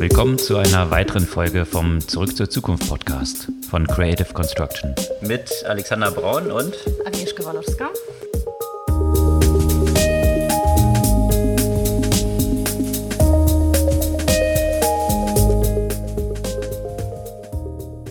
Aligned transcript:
Willkommen 0.00 0.38
zu 0.38 0.56
einer 0.56 0.90
weiteren 0.90 1.26
Folge 1.26 1.66
vom 1.66 2.00
Zurück 2.00 2.34
zur 2.34 2.48
Zukunft 2.48 2.88
Podcast 2.88 3.52
von 3.68 3.86
Creative 3.86 4.32
Construction. 4.32 4.94
Mit 5.20 5.62
Alexander 5.66 6.10
Braun 6.10 6.50
und 6.50 6.74
Agnieszka 7.04 7.44
Walowska. 7.44 7.90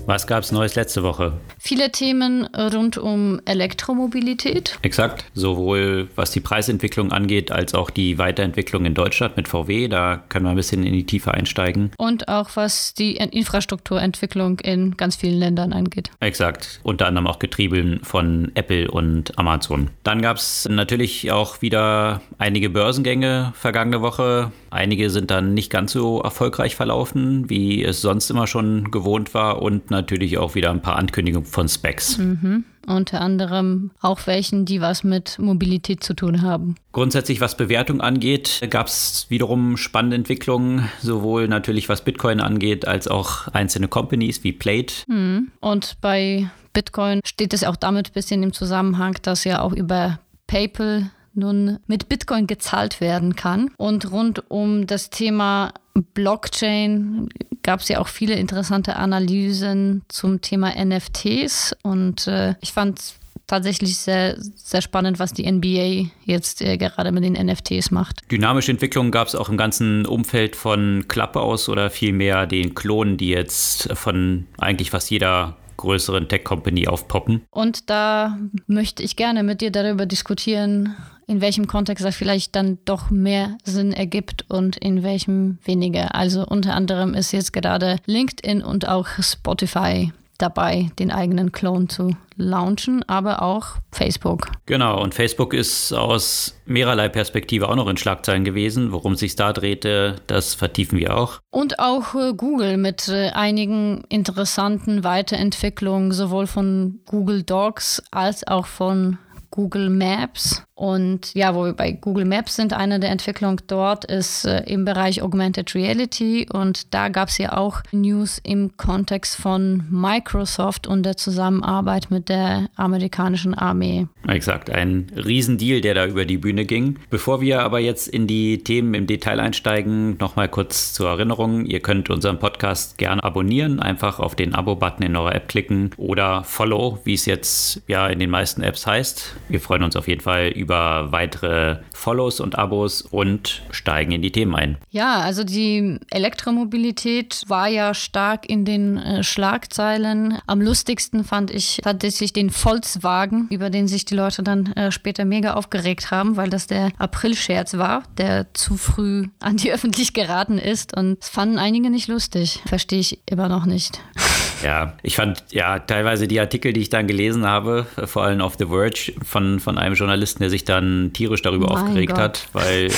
Was 0.05 0.27
gab 0.27 0.43
es 0.43 0.51
Neues 0.51 0.75
letzte 0.75 1.01
Woche? 1.01 1.33
Viele 1.59 1.91
Themen 1.91 2.45
rund 2.55 2.97
um 2.97 3.41
Elektromobilität. 3.45 4.79
Exakt, 4.81 5.25
sowohl 5.33 6.07
was 6.15 6.31
die 6.31 6.39
Preisentwicklung 6.39 7.11
angeht, 7.11 7.51
als 7.51 7.73
auch 7.73 7.89
die 7.89 8.17
Weiterentwicklung 8.17 8.85
in 8.85 8.93
Deutschland 8.93 9.35
mit 9.37 9.47
VW. 9.47 9.87
Da 9.89 10.23
können 10.29 10.45
wir 10.45 10.51
ein 10.51 10.55
bisschen 10.55 10.83
in 10.83 10.93
die 10.93 11.05
Tiefe 11.05 11.33
einsteigen. 11.33 11.91
Und 11.97 12.29
auch 12.29 12.51
was 12.55 12.93
die 12.93 13.17
Infrastrukturentwicklung 13.17 14.59
in 14.59 14.95
ganz 14.95 15.17
vielen 15.17 15.37
Ländern 15.37 15.73
angeht. 15.73 16.11
Exakt, 16.21 16.79
unter 16.83 17.07
anderem 17.07 17.27
auch 17.27 17.39
getrieben 17.39 17.99
von 18.03 18.51
Apple 18.55 18.89
und 18.89 19.37
Amazon. 19.37 19.89
Dann 20.03 20.21
gab 20.21 20.37
es 20.37 20.67
natürlich 20.69 21.31
auch 21.31 21.61
wieder 21.61 22.21
einige 22.37 22.69
Börsengänge 22.69 23.51
vergangene 23.55 24.01
Woche. 24.01 24.51
Einige 24.69 25.09
sind 25.09 25.31
dann 25.31 25.53
nicht 25.53 25.69
ganz 25.69 25.91
so 25.91 26.21
erfolgreich 26.21 26.75
verlaufen, 26.75 27.49
wie 27.49 27.83
es 27.83 28.01
sonst 28.01 28.29
immer 28.29 28.47
schon 28.47 28.91
gewohnt 28.91 29.33
war. 29.33 29.61
Und 29.61 29.91
natürlich 29.91 30.37
auch 30.37 30.55
wieder 30.55 30.69
ein 30.71 30.81
paar 30.81 30.95
Ankündigungen 30.95 31.49
von 31.49 31.58
Specs. 31.67 32.17
Mhm. 32.17 32.63
Unter 32.87 33.21
anderem 33.21 33.91
auch 34.01 34.25
welchen, 34.25 34.65
die 34.65 34.81
was 34.81 35.03
mit 35.03 35.37
Mobilität 35.37 36.03
zu 36.03 36.15
tun 36.15 36.41
haben. 36.41 36.75
Grundsätzlich, 36.91 37.39
was 37.39 37.55
Bewertung 37.55 38.01
angeht, 38.01 38.61
gab 38.69 38.87
es 38.87 39.27
wiederum 39.29 39.77
spannende 39.77 40.15
Entwicklungen, 40.15 40.89
sowohl 41.01 41.47
natürlich 41.47 41.87
was 41.89 42.03
Bitcoin 42.03 42.39
angeht, 42.39 42.87
als 42.87 43.07
auch 43.07 43.47
einzelne 43.49 43.87
Companies 43.87 44.43
wie 44.43 44.53
Plate. 44.53 44.93
Mhm. 45.07 45.51
Und 45.59 45.97
bei 46.01 46.49
Bitcoin 46.73 47.21
steht 47.25 47.53
es 47.53 47.63
auch 47.63 47.75
damit 47.75 48.09
ein 48.09 48.13
bisschen 48.13 48.41
im 48.41 48.53
Zusammenhang, 48.53 49.17
dass 49.21 49.43
ja 49.43 49.61
auch 49.61 49.73
über 49.73 50.19
PayPal 50.47 51.11
nun 51.33 51.79
mit 51.87 52.09
Bitcoin 52.09 52.47
gezahlt 52.47 53.01
werden 53.01 53.35
kann. 53.35 53.71
Und 53.77 54.11
rund 54.11 54.49
um 54.49 54.87
das 54.87 55.09
Thema 55.09 55.73
Blockchain 56.13 57.29
gab 57.63 57.81
es 57.81 57.89
ja 57.89 57.99
auch 57.99 58.07
viele 58.07 58.35
interessante 58.35 58.95
Analysen 58.95 60.03
zum 60.07 60.41
Thema 60.41 60.73
NFTs 60.83 61.75
und 61.83 62.27
äh, 62.27 62.55
ich 62.61 62.73
fand 62.73 62.99
es 62.99 63.19
tatsächlich 63.49 63.97
sehr, 63.97 64.35
sehr 64.39 64.81
spannend, 64.81 65.19
was 65.19 65.33
die 65.33 65.51
NBA 65.51 66.11
jetzt 66.23 66.61
äh, 66.61 66.77
gerade 66.77 67.11
mit 67.11 67.23
den 67.23 67.33
NFTs 67.33 67.91
macht. 67.91 68.21
Dynamische 68.31 68.71
Entwicklungen 68.71 69.11
gab 69.11 69.27
es 69.27 69.35
auch 69.35 69.49
im 69.49 69.57
ganzen 69.57 70.05
Umfeld 70.05 70.55
von 70.55 71.05
Clubhouse 71.07 71.67
oder 71.67 71.89
vielmehr 71.89 72.45
den 72.45 72.75
Klonen, 72.75 73.17
die 73.17 73.29
jetzt 73.29 73.89
von 73.97 74.45
eigentlich 74.57 74.91
fast 74.91 75.09
jeder 75.09 75.57
größeren 75.77 76.27
Tech-Company 76.27 76.87
aufpoppen. 76.87 77.45
Und 77.51 77.89
da 77.89 78.37
möchte 78.67 79.01
ich 79.01 79.15
gerne 79.15 79.43
mit 79.43 79.61
dir 79.61 79.71
darüber 79.71 80.05
diskutieren, 80.05 80.95
in 81.29 81.41
welchem 81.41 81.67
Kontext 81.67 82.03
das 82.03 82.15
vielleicht 82.15 82.55
dann 82.55 82.79
doch 82.85 83.11
mehr 83.11 83.57
Sinn 83.63 83.93
ergibt 83.93 84.45
und 84.49 84.77
in 84.77 85.03
welchem 85.03 85.59
weniger. 85.63 86.15
Also 86.15 86.45
unter 86.45 86.73
anderem 86.73 87.13
ist 87.13 87.31
jetzt 87.31 87.53
gerade 87.53 87.97
LinkedIn 88.07 88.63
und 88.63 88.87
auch 88.87 89.07
Spotify 89.19 90.11
dabei, 90.39 90.89
den 90.97 91.11
eigenen 91.11 91.51
Clone 91.51 91.87
zu 91.87 92.15
launchen, 92.35 93.03
aber 93.07 93.41
auch 93.41 93.75
Facebook. 93.91 94.49
Genau, 94.65 95.01
und 95.01 95.13
Facebook 95.13 95.53
ist 95.53 95.93
aus 95.93 96.55
mehrerlei 96.65 97.09
Perspektive 97.09 97.67
auch 97.67 97.75
noch 97.75 97.87
in 97.87 97.97
Schlagzeilen 97.97 98.45
gewesen. 98.45 98.91
Worum 98.91 99.13
es 99.13 99.19
sich 99.19 99.35
da 99.35 99.53
drehte, 99.53 100.15
das 100.27 100.55
vertiefen 100.55 100.97
wir 100.97 101.15
auch. 101.15 101.39
Und 101.51 101.79
auch 101.79 102.15
äh, 102.15 102.33
Google 102.33 102.77
mit 102.77 103.09
äh, 103.09 103.31
einigen 103.31 104.05
interessanten 104.09 105.03
Weiterentwicklungen, 105.03 106.11
sowohl 106.11 106.47
von 106.47 107.01
Google 107.05 107.43
Docs 107.43 108.01
als 108.11 108.47
auch 108.47 108.65
von 108.65 109.17
Google 109.51 109.89
Maps. 109.89 110.63
Und 110.79 111.33
ja, 111.33 111.55
wo 111.55 111.65
wir 111.65 111.73
bei 111.73 111.91
Google 111.91 112.23
Maps 112.23 112.55
sind, 112.55 112.71
eine 112.71 113.01
der 113.01 113.09
Entwicklungen 113.09 113.59
dort 113.67 114.05
ist 114.05 114.45
äh, 114.45 114.63
im 114.63 114.85
Bereich 114.85 115.21
Augmented 115.21 115.75
Reality. 115.75 116.47
Und 116.49 116.93
da 116.93 117.09
gab 117.09 117.27
es 117.27 117.37
ja 117.37 117.57
auch 117.57 117.81
News 117.91 118.39
im 118.43 118.77
Kontext 118.77 119.35
von 119.35 119.83
Microsoft 119.89 120.87
und 120.87 121.03
der 121.03 121.17
Zusammenarbeit 121.17 122.11
mit 122.11 122.29
der 122.29 122.69
amerikanischen 122.77 123.53
Armee. 123.53 124.07
Exakt, 124.25 124.69
ein 124.69 125.11
Riesendeal, 125.17 125.81
der 125.81 125.95
da 125.95 126.05
über 126.05 126.23
die 126.23 126.37
Bühne 126.37 126.63
ging. 126.63 126.97
Bevor 127.09 127.41
wir 127.41 127.61
aber 127.61 127.79
jetzt 127.79 128.07
in 128.07 128.25
die 128.25 128.63
Themen 128.63 128.93
im 128.93 129.05
Detail 129.05 129.41
einsteigen, 129.41 130.15
nochmal 130.17 130.47
kurz 130.47 130.93
zur 130.93 131.09
Erinnerung. 131.09 131.65
Ihr 131.65 131.81
könnt 131.81 132.09
unseren 132.09 132.39
Podcast 132.39 132.97
gerne 132.97 133.21
abonnieren, 133.21 133.81
einfach 133.81 134.19
auf 134.19 134.33
den 134.35 134.55
Abo-Button 134.55 135.03
in 135.03 135.17
eurer 135.17 135.35
App 135.35 135.49
klicken 135.49 135.91
oder 135.97 136.45
Follow, 136.45 136.99
wie 137.03 137.15
es 137.15 137.25
jetzt 137.25 137.81
ja 137.87 138.07
in 138.07 138.19
den 138.19 138.29
meisten 138.29 138.63
Apps 138.63 138.87
heißt. 138.87 139.35
Wir 139.49 139.59
freuen 139.59 139.83
uns 139.83 139.95
auf 139.95 140.07
jeden 140.07 140.21
Fall 140.21 140.49
über 140.49 141.11
weitere 141.11 141.77
Follows 141.93 142.39
und 142.39 142.57
Abos 142.57 143.01
und 143.01 143.63
steigen 143.71 144.11
in 144.11 144.21
die 144.21 144.31
Themen 144.31 144.55
ein. 144.55 144.77
Ja, 144.91 145.19
also 145.21 145.43
die 145.43 145.99
Elektromobilität 146.11 147.43
war 147.47 147.67
ja 147.67 147.93
stark 147.93 148.47
in 148.47 148.65
den 148.65 148.97
äh, 148.97 149.23
Schlagzeilen. 149.23 150.37
Am 150.45 150.61
lustigsten 150.61 151.23
fand 151.23 151.49
ich 151.51 151.81
tatsächlich 151.83 152.33
den 152.33 152.51
Volkswagen, 152.51 153.47
über 153.49 153.69
den 153.69 153.87
sich 153.87 154.05
die 154.05 154.15
Leute 154.15 154.43
dann 154.43 154.67
äh, 154.73 154.91
später 154.91 155.25
mega 155.25 155.55
aufgeregt 155.55 156.11
haben, 156.11 156.37
weil 156.37 156.49
das 156.49 156.67
der 156.67 156.91
Aprilscherz 156.99 157.77
war, 157.77 158.03
der 158.17 158.53
zu 158.53 158.77
früh 158.77 159.27
an 159.39 159.57
die 159.57 159.71
Öffentlichkeit 159.73 160.19
geraten 160.19 160.57
ist. 160.57 160.95
Und 160.95 161.19
das 161.19 161.29
fanden 161.29 161.57
einige 161.57 161.89
nicht 161.89 162.07
lustig. 162.07 162.61
Verstehe 162.65 162.99
ich 162.99 163.19
immer 163.25 163.49
noch 163.49 163.65
nicht. 163.65 163.99
Ja, 164.63 164.93
ich 165.03 165.15
fand 165.15 165.43
ja 165.51 165.79
teilweise 165.79 166.27
die 166.27 166.39
Artikel, 166.39 166.73
die 166.73 166.81
ich 166.81 166.89
dann 166.89 167.07
gelesen 167.07 167.45
habe, 167.45 167.85
vor 168.05 168.23
allem 168.23 168.41
auf 168.41 168.55
The 168.57 168.65
Verge 168.65 169.13
von, 169.23 169.59
von 169.59 169.77
einem 169.77 169.95
Journalisten, 169.95 170.39
der 170.39 170.49
sich 170.49 170.65
dann 170.65 171.11
tierisch 171.13 171.41
darüber 171.41 171.67
mein 171.67 171.77
aufgeregt 171.77 172.13
Gott. 172.13 172.19
hat, 172.19 172.47
weil 172.53 172.87
äh, 172.87 172.91